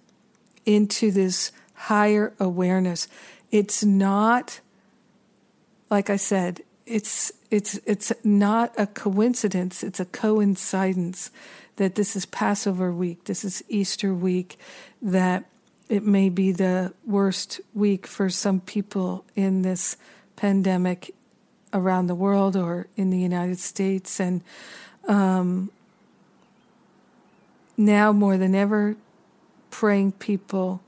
into 0.66 1.12
this 1.12 1.52
higher 1.74 2.32
awareness. 2.40 3.06
It's 3.52 3.84
not, 3.84 4.58
like 5.90 6.10
I 6.10 6.16
said, 6.16 6.62
it's 6.86 7.30
it's 7.52 7.78
it's 7.86 8.12
not 8.24 8.74
a 8.76 8.88
coincidence. 8.88 9.84
It's 9.84 10.00
a 10.00 10.04
coincidence 10.04 11.30
that 11.76 11.94
this 11.94 12.16
is 12.16 12.26
Passover 12.26 12.92
week. 12.92 13.24
This 13.24 13.44
is 13.44 13.62
Easter 13.68 14.12
week. 14.12 14.58
That 15.00 15.44
it 15.88 16.04
may 16.04 16.30
be 16.30 16.50
the 16.50 16.94
worst 17.06 17.60
week 17.74 18.08
for 18.08 18.28
some 18.28 18.58
people 18.58 19.24
in 19.36 19.62
this 19.62 19.96
pandemic 20.34 21.14
around 21.72 22.06
the 22.06 22.14
world 22.14 22.56
or 22.56 22.86
in 22.96 23.10
the 23.10 23.18
United 23.18 23.58
States, 23.58 24.20
and 24.20 24.42
um, 25.08 25.70
now 27.76 28.12
more 28.12 28.36
than 28.36 28.54
ever, 28.54 28.96
praying 29.70 30.12
people 30.12 30.80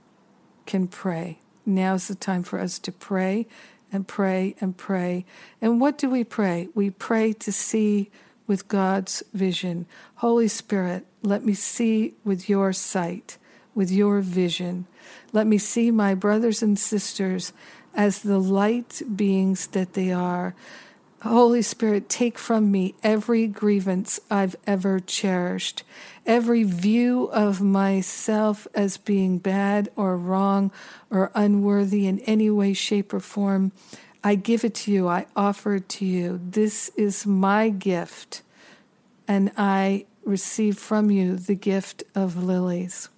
can 0.66 0.86
pray. 0.86 1.38
Now's 1.66 2.08
the 2.08 2.14
time 2.14 2.42
for 2.42 2.58
us 2.58 2.78
to 2.80 2.92
pray 2.92 3.46
and 3.92 4.06
pray 4.06 4.54
and 4.60 4.76
pray. 4.76 5.24
And 5.60 5.80
what 5.80 5.96
do 5.98 6.10
we 6.10 6.24
pray? 6.24 6.68
We 6.74 6.90
pray 6.90 7.32
to 7.34 7.52
see 7.52 8.10
with 8.46 8.68
God's 8.68 9.22
vision. 9.32 9.86
Holy 10.16 10.48
Spirit, 10.48 11.06
let 11.22 11.44
me 11.44 11.54
see 11.54 12.14
with 12.24 12.48
your 12.48 12.72
sight, 12.72 13.38
with 13.74 13.90
your 13.90 14.20
vision. 14.20 14.86
Let 15.32 15.46
me 15.46 15.58
see 15.58 15.90
my 15.90 16.14
brothers 16.14 16.62
and 16.62 16.78
sisters 16.78 17.52
as 17.94 18.20
the 18.20 18.38
light 18.38 19.02
beings 19.14 19.68
that 19.68 19.94
they 19.94 20.12
are. 20.12 20.54
Holy 21.22 21.62
Spirit, 21.62 22.10
take 22.10 22.36
from 22.36 22.70
me 22.70 22.94
every 23.02 23.46
grievance 23.46 24.20
I've 24.30 24.56
ever 24.66 25.00
cherished, 25.00 25.82
every 26.26 26.64
view 26.64 27.30
of 27.32 27.62
myself 27.62 28.66
as 28.74 28.98
being 28.98 29.38
bad 29.38 29.88
or 29.96 30.18
wrong 30.18 30.70
or 31.10 31.30
unworthy 31.34 32.06
in 32.06 32.18
any 32.20 32.50
way, 32.50 32.74
shape, 32.74 33.14
or 33.14 33.20
form. 33.20 33.72
I 34.22 34.34
give 34.34 34.64
it 34.64 34.74
to 34.74 34.92
you. 34.92 35.08
I 35.08 35.26
offer 35.34 35.76
it 35.76 35.88
to 35.90 36.04
you. 36.04 36.40
This 36.44 36.90
is 36.96 37.24
my 37.24 37.70
gift, 37.70 38.42
and 39.26 39.50
I 39.56 40.04
receive 40.24 40.78
from 40.78 41.10
you 41.10 41.36
the 41.36 41.54
gift 41.54 42.02
of 42.14 42.42
lilies. 42.42 43.08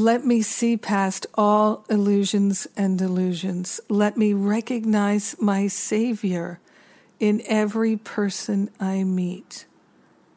Let 0.00 0.24
me 0.24 0.40
see 0.40 0.78
past 0.78 1.26
all 1.34 1.84
illusions 1.90 2.66
and 2.74 2.96
delusions. 2.96 3.82
Let 3.90 4.16
me 4.16 4.32
recognize 4.32 5.36
my 5.38 5.66
Savior 5.66 6.58
in 7.18 7.42
every 7.44 7.98
person 7.98 8.70
I 8.80 9.04
meet. 9.04 9.66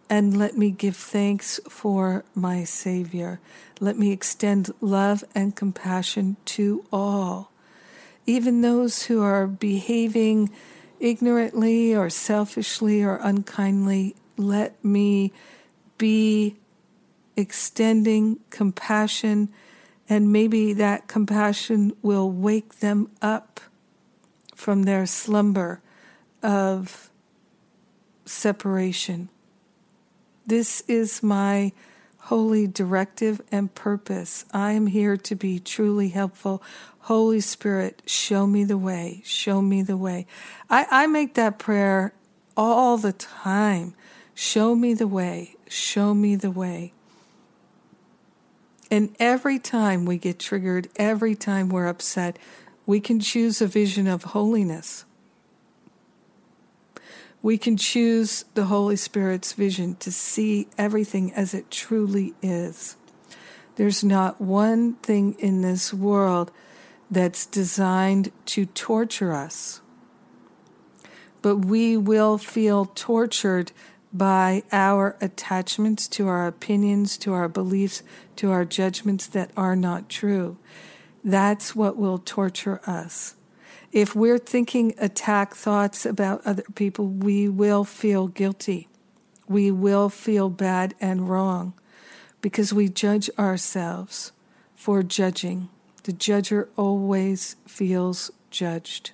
And 0.10 0.36
let 0.36 0.58
me 0.58 0.70
give 0.70 0.98
thanks 0.98 1.62
for 1.70 2.26
my 2.36 2.66
Savior. 2.66 3.40
Let 3.80 3.98
me 3.98 4.12
extend 4.12 4.70
love 4.82 5.24
and 5.34 5.56
compassion 5.56 6.36
to 6.58 6.84
all, 6.92 7.50
even 8.26 8.60
those 8.60 9.04
who 9.04 9.22
are 9.22 9.48
behaving 9.48 10.52
ignorantly 11.00 11.96
or 11.96 12.10
selfishly 12.10 13.02
or 13.02 13.16
unkindly. 13.24 14.18
Let 14.36 14.84
me 14.84 15.32
be 15.98 16.58
extending 17.36 18.40
compassion, 18.50 19.50
and 20.10 20.32
maybe 20.32 20.74
that 20.74 21.08
compassion 21.08 21.94
will 22.02 22.30
wake 22.32 22.80
them 22.80 23.10
up 23.22 23.60
from 24.56 24.84
their 24.84 25.06
slumber 25.06 25.82
of 26.42 27.10
separation. 28.26 29.30
This 30.46 30.84
is 30.88 31.24
my 31.24 31.72
holy 32.24 32.68
directive 32.68 33.42
and 33.52 33.74
purpose. 33.76 34.46
I 34.54 34.72
am 34.74 34.88
here 34.88 35.18
to 35.18 35.36
be 35.36 35.60
truly 35.60 36.10
helpful. 36.10 36.64
Holy 37.00 37.42
Spirit, 37.42 38.02
show 38.06 38.48
me 38.48 38.64
the 38.64 38.78
way. 38.78 39.22
Show 39.26 39.62
me 39.62 39.82
the 39.82 39.98
way. 39.98 40.26
I, 40.70 40.86
I 40.90 41.08
make 41.08 41.34
that 41.34 41.60
prayer 41.60 42.14
all 42.56 42.98
the 42.98 43.14
time. 43.14 43.94
Show 44.34 44.76
me 44.76 44.94
the 44.94 45.08
way. 45.08 45.56
Show 45.68 46.14
me 46.14 46.36
the 46.36 46.52
way. 46.52 46.94
And 48.92 49.16
every 49.20 49.60
time 49.60 50.06
we 50.06 50.18
get 50.18 50.40
triggered, 50.40 50.90
every 50.96 51.36
time 51.36 51.70
we're 51.70 51.88
upset, 51.88 52.38
we 52.86 53.00
can 53.00 53.20
choose 53.20 53.62
a 53.62 53.68
vision 53.68 54.08
of 54.08 54.24
holiness. 54.24 55.06
We 57.42 57.58
can 57.58 57.76
choose 57.76 58.46
the 58.54 58.66
Holy 58.66 58.96
Spirit's 58.96 59.54
vision 59.54 59.96
to 59.98 60.12
see 60.12 60.68
everything 60.78 61.34
as 61.34 61.54
it 61.54 61.70
truly 61.70 62.34
is. 62.42 62.96
There's 63.76 64.04
not 64.04 64.40
one 64.40 64.94
thing 64.96 65.36
in 65.40 65.62
this 65.62 65.94
world 65.94 66.52
that's 67.10 67.46
designed 67.46 68.32
to 68.46 68.66
torture 68.66 69.34
us. 69.34 69.82
But 71.42 71.58
we 71.58 71.98
will 71.98 72.38
feel 72.38 72.86
tortured 72.96 73.72
by 74.14 74.64
our 74.72 75.18
attachments 75.20 76.08
to 76.08 76.28
our 76.28 76.48
opinions, 76.48 77.18
to 77.18 77.34
our 77.34 77.50
beliefs, 77.50 78.04
to 78.36 78.52
our 78.52 78.64
judgments 78.64 79.26
that 79.28 79.50
are 79.58 79.76
not 79.76 80.08
true. 80.08 80.58
That's 81.24 81.76
what 81.76 81.98
will 81.98 82.20
torture 82.20 82.80
us. 82.86 83.36
If 83.92 84.16
we're 84.16 84.40
thinking 84.40 84.94
attack 84.98 85.56
thoughts 85.56 86.06
about 86.06 86.42
other 86.46 86.64
people, 86.76 87.08
we 87.08 87.48
will 87.48 87.84
feel 87.84 88.28
guilty. 88.28 88.88
We 89.48 89.72
will 89.72 90.10
feel 90.10 90.50
bad 90.50 90.96
and 91.00 91.30
wrong 91.30 91.74
because 92.42 92.74
we 92.74 92.90
judge 92.90 93.30
ourselves 93.40 94.32
for 94.76 95.02
judging. 95.04 95.70
The 96.04 96.14
judger 96.14 96.68
always 96.76 97.56
feels 97.68 98.32
judged. 98.50 99.12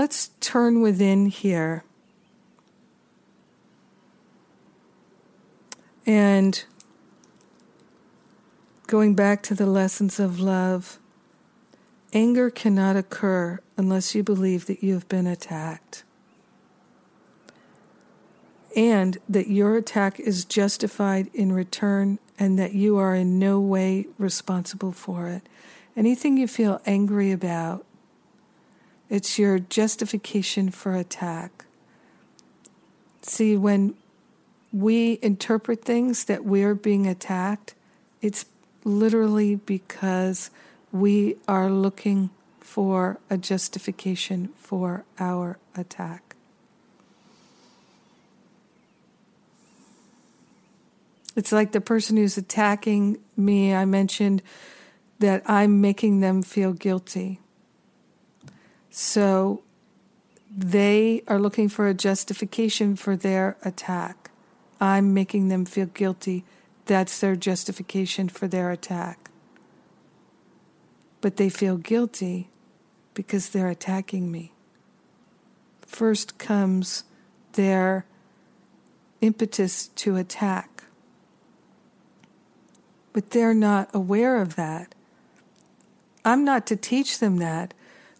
Let's 0.00 0.30
turn 0.40 0.80
within 0.80 1.26
here. 1.26 1.84
And 6.06 6.64
going 8.86 9.14
back 9.14 9.42
to 9.42 9.54
the 9.54 9.66
lessons 9.66 10.18
of 10.18 10.40
love, 10.40 10.98
anger 12.14 12.48
cannot 12.48 12.96
occur 12.96 13.60
unless 13.76 14.14
you 14.14 14.22
believe 14.22 14.64
that 14.68 14.82
you 14.82 14.94
have 14.94 15.06
been 15.06 15.26
attacked 15.26 16.02
and 18.74 19.18
that 19.28 19.48
your 19.48 19.76
attack 19.76 20.18
is 20.18 20.46
justified 20.46 21.28
in 21.34 21.52
return 21.52 22.18
and 22.38 22.58
that 22.58 22.72
you 22.72 22.96
are 22.96 23.14
in 23.14 23.38
no 23.38 23.60
way 23.60 24.06
responsible 24.16 24.92
for 24.92 25.28
it. 25.28 25.42
Anything 25.94 26.38
you 26.38 26.48
feel 26.48 26.80
angry 26.86 27.32
about, 27.32 27.84
it's 29.10 29.38
your 29.38 29.58
justification 29.58 30.70
for 30.70 30.94
attack. 30.94 31.66
See, 33.22 33.56
when 33.56 33.94
we 34.72 35.18
interpret 35.20 35.84
things 35.84 36.24
that 36.24 36.44
we're 36.44 36.76
being 36.76 37.06
attacked, 37.06 37.74
it's 38.22 38.46
literally 38.84 39.56
because 39.56 40.50
we 40.92 41.36
are 41.48 41.70
looking 41.70 42.30
for 42.60 43.18
a 43.28 43.36
justification 43.36 44.50
for 44.56 45.04
our 45.18 45.58
attack. 45.76 46.36
It's 51.34 51.52
like 51.52 51.72
the 51.72 51.80
person 51.80 52.16
who's 52.16 52.36
attacking 52.36 53.18
me, 53.36 53.74
I 53.74 53.84
mentioned 53.84 54.42
that 55.18 55.42
I'm 55.46 55.80
making 55.80 56.20
them 56.20 56.42
feel 56.42 56.72
guilty. 56.72 57.40
So 58.90 59.62
they 60.54 61.22
are 61.28 61.38
looking 61.38 61.68
for 61.68 61.86
a 61.86 61.94
justification 61.94 62.96
for 62.96 63.16
their 63.16 63.56
attack. 63.62 64.30
I'm 64.80 65.14
making 65.14 65.48
them 65.48 65.64
feel 65.64 65.86
guilty. 65.86 66.44
That's 66.86 67.20
their 67.20 67.36
justification 67.36 68.28
for 68.28 68.48
their 68.48 68.70
attack. 68.70 69.30
But 71.20 71.36
they 71.36 71.48
feel 71.48 71.76
guilty 71.76 72.48
because 73.14 73.50
they're 73.50 73.68
attacking 73.68 74.32
me. 74.32 74.52
First 75.82 76.38
comes 76.38 77.04
their 77.52 78.06
impetus 79.20 79.88
to 79.88 80.16
attack. 80.16 80.84
But 83.12 83.30
they're 83.30 83.54
not 83.54 83.90
aware 83.92 84.40
of 84.40 84.56
that. 84.56 84.94
I'm 86.24 86.44
not 86.44 86.66
to 86.68 86.76
teach 86.76 87.18
them 87.18 87.36
that 87.38 87.74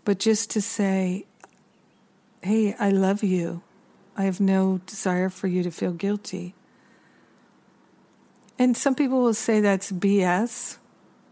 but 0.04 0.18
just 0.18 0.50
to 0.50 0.60
say, 0.60 1.26
hey, 2.42 2.74
I 2.78 2.90
love 2.90 3.22
you. 3.22 3.62
I 4.16 4.24
have 4.24 4.40
no 4.40 4.80
desire 4.86 5.28
for 5.28 5.46
you 5.46 5.62
to 5.62 5.70
feel 5.70 5.92
guilty. 5.92 6.54
And 8.58 8.76
some 8.76 8.94
people 8.94 9.22
will 9.22 9.34
say 9.34 9.60
that's 9.60 9.90
BS 9.90 10.76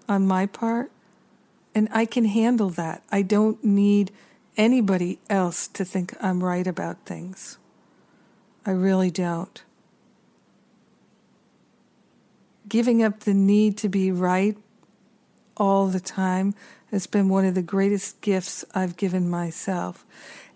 on 0.08 0.26
my 0.26 0.46
part, 0.46 0.90
and 1.74 1.88
I 1.92 2.06
can 2.06 2.24
handle 2.24 2.70
that. 2.70 3.02
I 3.12 3.22
don't 3.22 3.62
need 3.62 4.10
anybody 4.56 5.18
else 5.28 5.68
to 5.68 5.84
think 5.84 6.14
I'm 6.20 6.42
right 6.42 6.66
about 6.66 7.04
things. 7.04 7.58
I 8.64 8.70
really 8.70 9.10
don't. 9.10 9.62
Giving 12.68 13.02
up 13.02 13.20
the 13.20 13.34
need 13.34 13.76
to 13.78 13.88
be 13.88 14.10
right 14.10 14.56
all 15.56 15.86
the 15.86 16.00
time 16.00 16.54
has 16.90 17.06
been 17.06 17.28
one 17.28 17.44
of 17.44 17.54
the 17.54 17.62
greatest 17.62 18.20
gifts 18.20 18.64
I've 18.74 18.96
given 18.96 19.28
myself. 19.28 20.04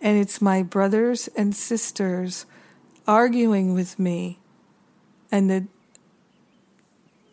And 0.01 0.19
it's 0.19 0.41
my 0.41 0.63
brothers 0.63 1.29
and 1.37 1.55
sisters 1.55 2.47
arguing 3.07 3.75
with 3.75 3.99
me 3.99 4.39
and 5.31 5.51
the 5.51 5.67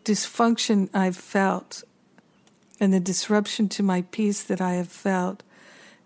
dysfunction 0.04 0.88
I've 0.94 1.16
felt 1.16 1.84
and 2.78 2.92
the 2.92 3.00
disruption 3.00 3.68
to 3.70 3.82
my 3.82 4.02
peace 4.10 4.42
that 4.42 4.60
I 4.60 4.74
have 4.74 4.88
felt 4.88 5.42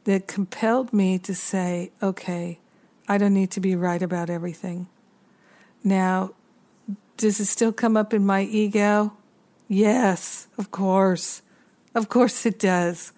that 0.05 0.27
compelled 0.27 0.93
me 0.93 1.19
to 1.21 1.35
say, 1.35 1.91
okay, 2.03 2.59
I 3.09 3.19
don't 3.19 3.35
need 3.35 3.51
to 3.53 3.61
be 3.61 3.77
right 3.77 4.03
about 4.03 4.31
everything. 4.31 4.89
Now, 5.83 6.33
does 7.17 7.41
it 7.41 7.47
still 7.47 7.73
come 7.73 7.97
up 7.97 8.13
in 8.13 8.27
my 8.27 8.43
ego? 8.43 9.13
Yes, 9.69 10.49
of 10.59 10.71
course. 10.71 11.43
Of 11.95 12.09
course 12.09 12.45
it 12.45 12.59
does. 12.59 13.13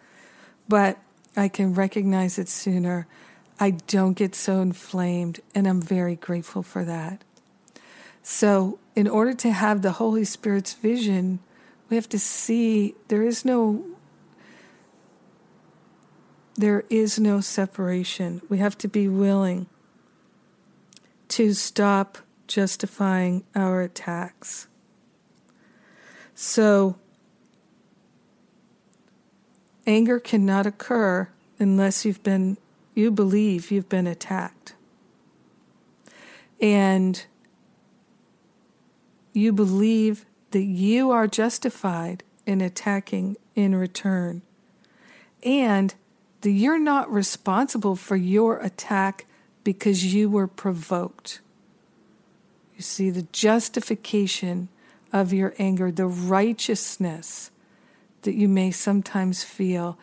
But 0.69 0.99
I 1.37 1.49
can 1.49 1.75
recognize 1.75 2.39
it 2.39 2.49
sooner. 2.49 3.07
I 3.59 3.71
don't 3.71 4.15
get 4.15 4.35
so 4.35 4.61
inflamed, 4.61 5.41
and 5.55 5.67
I'm 5.67 5.81
very 5.81 6.17
grateful 6.17 6.63
for 6.63 6.85
that. 6.85 7.23
So, 8.23 8.79
in 8.95 9.07
order 9.07 9.33
to 9.35 9.53
have 9.53 9.83
the 9.83 9.93
Holy 9.93 10.25
Spirit's 10.25 10.75
vision, 10.75 11.39
we 11.89 11.97
have 11.97 12.09
to 12.09 12.19
see 12.19 12.95
there 13.09 13.23
is 13.23 13.45
no 13.45 13.85
there 16.57 16.85
is 16.89 17.19
no 17.19 17.41
separation. 17.41 18.41
We 18.49 18.59
have 18.59 18.79
to 18.79 18.89
be 18.89 19.09
willing 19.09 19.67
to 21.29 21.53
stop 21.53 22.19
justifying 22.47 23.45
our 23.55 23.83
attacks. 23.83 24.67
So, 26.35 26.97
Anger 29.87 30.19
cannot 30.19 30.67
occur 30.67 31.29
unless 31.59 32.05
you've 32.05 32.23
been 32.23 32.57
you 32.95 33.11
believe 33.11 33.71
you've 33.71 33.91
been 33.91 34.07
attacked. 34.07 34.75
And 36.61 37.25
you 39.35 39.53
believe 39.53 40.25
that 40.53 40.65
you 40.65 41.11
are 41.11 41.27
justified 41.27 42.25
in 42.47 42.63
attacking 42.63 43.37
in 43.55 43.75
return. 43.75 44.41
And 45.43 45.95
that 46.41 46.51
you're 46.51 46.79
not 46.79 47.13
responsible 47.13 47.97
for 47.97 48.17
your 48.17 48.59
attack 48.61 49.27
because 49.63 50.15
you 50.15 50.31
were 50.31 50.47
provoked. 50.47 51.41
You 52.77 52.83
see, 52.83 53.11
the 53.11 53.27
justification 53.33 54.69
of 55.13 55.35
your 55.35 55.55
anger, 55.59 55.93
the 55.93 56.07
righteousness 56.07 57.51
that 58.23 58.35
you 58.35 58.49
may 58.49 58.71
sometimes 58.71 59.45
feel. 59.45 59.99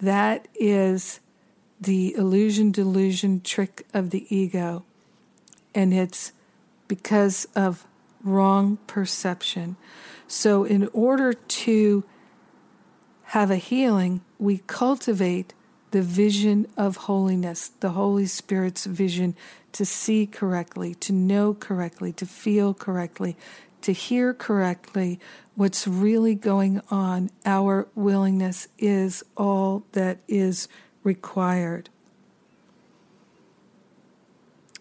That 0.00 0.48
is 0.54 1.20
the 1.80 2.14
illusion 2.14 2.70
delusion 2.70 3.40
trick 3.40 3.86
of 3.92 4.10
the 4.10 4.26
ego. 4.34 4.84
And 5.74 5.92
it's 5.92 6.32
because 6.88 7.46
of 7.54 7.86
wrong 8.22 8.78
perception. 8.86 9.76
So, 10.26 10.64
in 10.64 10.88
order 10.92 11.32
to 11.32 12.04
have 13.24 13.50
a 13.50 13.56
healing, 13.56 14.22
we 14.38 14.62
cultivate 14.66 15.52
the 15.90 16.02
vision 16.02 16.66
of 16.76 16.96
holiness, 16.96 17.70
the 17.80 17.90
Holy 17.90 18.26
Spirit's 18.26 18.84
vision 18.84 19.36
to 19.72 19.84
see 19.84 20.26
correctly, 20.26 20.94
to 20.96 21.12
know 21.12 21.54
correctly, 21.54 22.12
to 22.14 22.26
feel 22.26 22.74
correctly, 22.74 23.36
to 23.82 23.92
hear 23.92 24.34
correctly 24.34 25.20
what's 25.56 25.86
really 25.86 26.34
going 26.34 26.80
on, 26.90 27.30
our 27.44 27.88
willingness 27.94 28.68
is 28.78 29.22
all 29.36 29.84
that 29.92 30.18
is 30.26 30.68
required. 31.02 31.90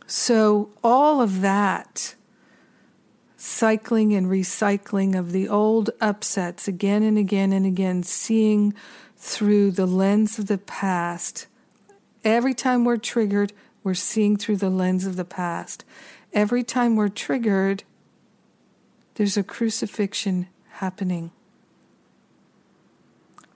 So, 0.07 0.69
all 0.83 1.21
of 1.21 1.41
that 1.41 2.15
cycling 3.37 4.13
and 4.13 4.27
recycling 4.27 5.17
of 5.17 5.31
the 5.31 5.49
old 5.49 5.89
upsets 5.99 6.67
again 6.67 7.03
and 7.03 7.17
again 7.17 7.51
and 7.51 7.65
again, 7.65 8.03
seeing 8.03 8.73
through 9.17 9.71
the 9.71 9.85
lens 9.85 10.39
of 10.39 10.47
the 10.47 10.57
past. 10.57 11.47
Every 12.23 12.53
time 12.53 12.85
we're 12.85 12.97
triggered, 12.97 13.51
we're 13.83 13.95
seeing 13.95 14.37
through 14.37 14.57
the 14.57 14.69
lens 14.69 15.05
of 15.05 15.17
the 15.17 15.25
past. 15.25 15.83
Every 16.31 16.63
time 16.63 16.95
we're 16.95 17.09
triggered, 17.09 17.83
there's 19.15 19.35
a 19.35 19.43
crucifixion 19.43 20.47
happening. 20.73 21.31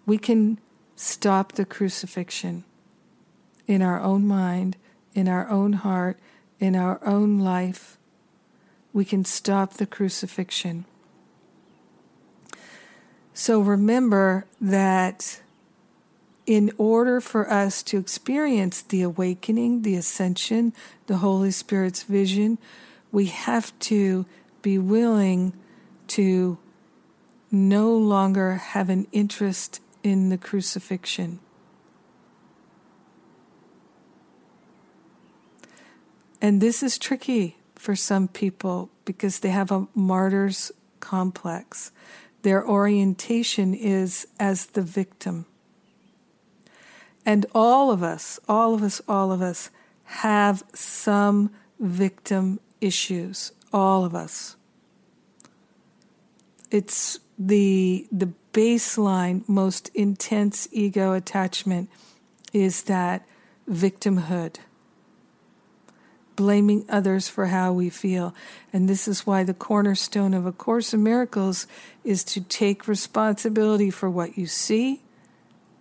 We 0.05 0.18
can 0.18 0.59
stop 0.95 1.53
the 1.53 1.65
crucifixion 1.65 2.63
in 3.68 3.82
our 3.82 3.99
own 3.99 4.26
mind, 4.26 4.78
in 5.13 5.28
our 5.28 5.49
own 5.49 5.74
heart, 5.74 6.18
in 6.59 6.76
our 6.76 6.99
own 7.05 7.39
life 7.39 7.97
we 8.97 9.05
can 9.05 9.24
stop 9.24 9.74
the 9.74 9.86
crucifixion. 9.86 10.84
So 13.32 13.59
remember 13.59 14.47
that 14.59 15.39
in 16.47 16.72
order 16.80 17.22
for 17.22 17.47
us 17.47 17.84
to 17.84 17.99
experience 17.99 18.82
the 18.82 19.03
awakening, 19.03 19.84
the 19.84 19.95
ascension, 19.95 20.74
the 21.05 21.18
Holy 21.18 21.51
Spirit's 21.51 22.01
vision, 22.01 22.57
we 23.11 23.26
have 23.26 23.78
to 23.82 24.26
be 24.63 24.80
willing 24.80 25.53
to 26.07 26.57
no 27.52 27.95
longer 27.95 28.56
have 28.56 28.89
an 28.89 29.08
interest 29.12 29.82
in 30.04 30.30
the 30.30 30.38
crucifixion. 30.38 31.39
And 36.41 36.62
this 36.62 36.84
is 36.84 36.98
tricky 36.98 37.58
for 37.76 37.95
some 37.95 38.28
people 38.28 38.89
because 39.06 39.39
they 39.39 39.50
have 39.50 39.72
a 39.72 39.88
martyr's 39.95 40.72
complex. 41.00 41.91
Their 42.43 42.66
orientation 42.66 43.74
is 43.74 44.28
as 44.39 44.68
the 44.68 44.82
victim. 44.82 45.45
And 47.26 47.45
all 47.54 47.91
of 47.91 48.04
us, 48.04 48.39
all 48.48 48.74
of 48.74 48.84
us, 48.84 49.02
all 49.08 49.32
of 49.32 49.41
us 49.41 49.70
have 50.04 50.64
some 50.74 51.52
victim 51.80 52.60
issues. 52.80 53.52
All 53.74 54.06
of 54.06 54.16
us. 54.16 54.56
It's 56.72 57.20
the 57.38 58.08
the 58.12 58.34
baseline 58.54 59.48
most 59.48 59.90
intense 59.94 60.68
ego 60.72 61.14
attachment 61.14 61.90
is 62.54 62.84
that 62.84 63.28
victimhood 63.70 64.58
blaming 66.38 66.86
others 66.88 67.28
for 67.28 67.48
how 67.48 67.74
we 67.74 67.90
feel. 67.90 68.34
And 68.72 68.88
this 68.88 69.08
is 69.08 69.28
why 69.28 69.44
the 69.44 69.56
cornerstone 69.56 70.34
of 70.34 70.46
A 70.46 70.54
Course 70.54 70.94
in 70.94 71.04
Miracles 71.04 71.68
is 72.06 72.24
to 72.26 72.42
take 72.42 72.88
responsibility 72.88 73.90
for 73.90 74.10
what 74.10 74.38
you 74.38 74.46
see 74.46 75.02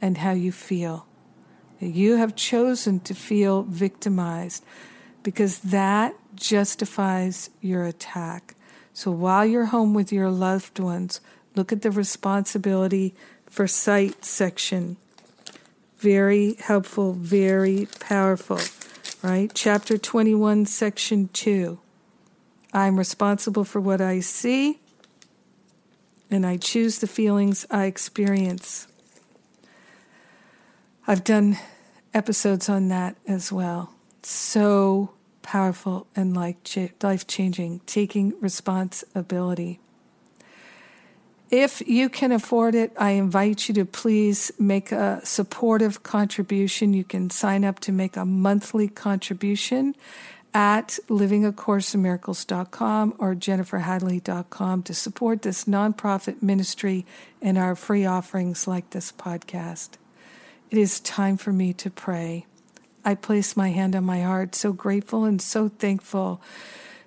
and 0.01 0.19
how 0.19 0.33
you 0.33 0.51
feel. 0.51 1.07
You 1.79 2.17
have 2.17 2.35
chosen 2.35 3.01
to 3.01 3.15
feel 3.15 3.63
victimized 3.65 4.65
because 5.23 5.59
that 5.59 6.15
justifies 6.35 7.51
your 7.61 7.85
attack. 7.85 8.55
So 8.95 9.11
while 9.11 9.45
you're 9.45 9.67
home 9.67 9.93
with 9.93 10.11
your 10.11 10.31
loved 10.31 10.79
ones, 10.79 11.21
look 11.57 11.73
at 11.73 11.83
the 11.83 11.91
responsibility 11.91 13.15
for 13.49 13.67
sight 13.67 14.25
section. 14.25 14.97
Very 15.99 16.55
helpful, 16.55 17.15
very 17.15 17.89
powerful 17.99 18.61
right? 19.27 19.51
Chapter 19.55 19.99
21, 19.99 20.67
section 20.67 21.29
2. 21.33 21.79
I'm 22.73 22.97
responsible 22.97 23.65
for 23.65 23.81
what 23.81 24.01
I 24.01 24.21
see, 24.21 24.79
and 26.31 26.47
I 26.47 26.57
choose 26.59 26.99
the 26.99 27.07
feelings 27.07 27.67
I 27.71 27.87
experience. 27.87 28.87
I've 31.09 31.25
done 31.25 31.59
episodes 32.15 32.69
on 32.69 32.89
that 32.89 33.17
as 33.27 33.51
well. 33.51 33.95
So 34.23 35.11
powerful 35.43 36.07
and 36.15 36.37
life 36.37 37.27
changing, 37.27 37.81
taking 37.87 38.35
responsibility. 38.41 39.81
If 41.51 41.83
you 41.87 42.09
can 42.09 42.33
afford 42.33 42.75
it, 42.75 42.93
I 42.99 43.11
invite 43.11 43.69
you 43.69 43.75
to 43.77 43.85
please 43.85 44.51
make 44.59 44.91
a 44.91 45.21
supportive 45.23 46.03
contribution. 46.03 46.93
You 46.93 47.05
can 47.05 47.31
sign 47.31 47.65
up 47.65 47.79
to 47.81 47.93
make 47.93 48.17
a 48.17 48.25
monthly 48.25 48.89
contribution 48.89 49.95
at 50.53 50.99
livingacourseinmiracles.com 51.09 53.15
or 53.19 53.37
jenniferhadley.com 53.37 54.83
to 54.83 54.95
support 54.95 55.43
this 55.43 55.67
nonprofit 55.67 56.43
ministry 56.43 57.07
and 57.41 57.57
our 57.59 57.77
free 57.77 58.05
offerings 58.05 58.67
like 58.67 58.91
this 58.91 59.13
podcast. 59.13 59.91
It 60.71 60.79
is 60.79 60.99
time 60.99 61.37
for 61.37 61.53
me 61.53 61.73
to 61.75 61.91
pray. 61.91 62.47
I 63.05 63.15
place 63.15 63.57
my 63.57 63.69
hand 63.69 63.95
on 63.95 64.03
my 64.03 64.23
heart, 64.23 64.57
so 64.57 64.73
grateful 64.73 65.25
and 65.25 65.41
so 65.41 65.69
thankful 65.69 66.41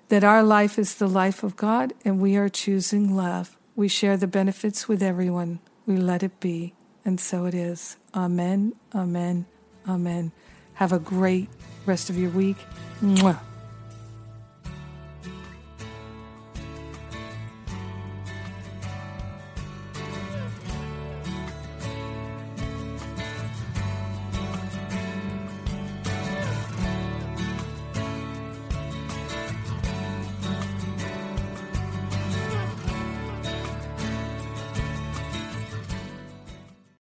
that 0.08 0.24
our 0.24 0.42
life 0.42 0.78
is 0.78 0.94
the 0.94 1.08
life 1.08 1.42
of 1.42 1.56
God 1.56 1.92
and 2.06 2.20
we 2.20 2.36
are 2.36 2.48
choosing 2.48 3.14
love. 3.14 3.58
We 3.76 3.88
share 3.88 4.16
the 4.16 4.26
benefits 4.26 4.88
with 4.88 5.02
everyone. 5.02 5.60
We 5.86 5.96
let 5.96 6.22
it 6.22 6.40
be. 6.40 6.74
And 7.04 7.18
so 7.18 7.46
it 7.46 7.54
is. 7.54 7.96
Amen, 8.14 8.74
amen, 8.94 9.46
amen. 9.88 10.32
Have 10.74 10.92
a 10.92 10.98
great 10.98 11.48
rest 11.86 12.10
of 12.10 12.18
your 12.18 12.30
week. 12.30 12.56
Mwah. 13.02 13.49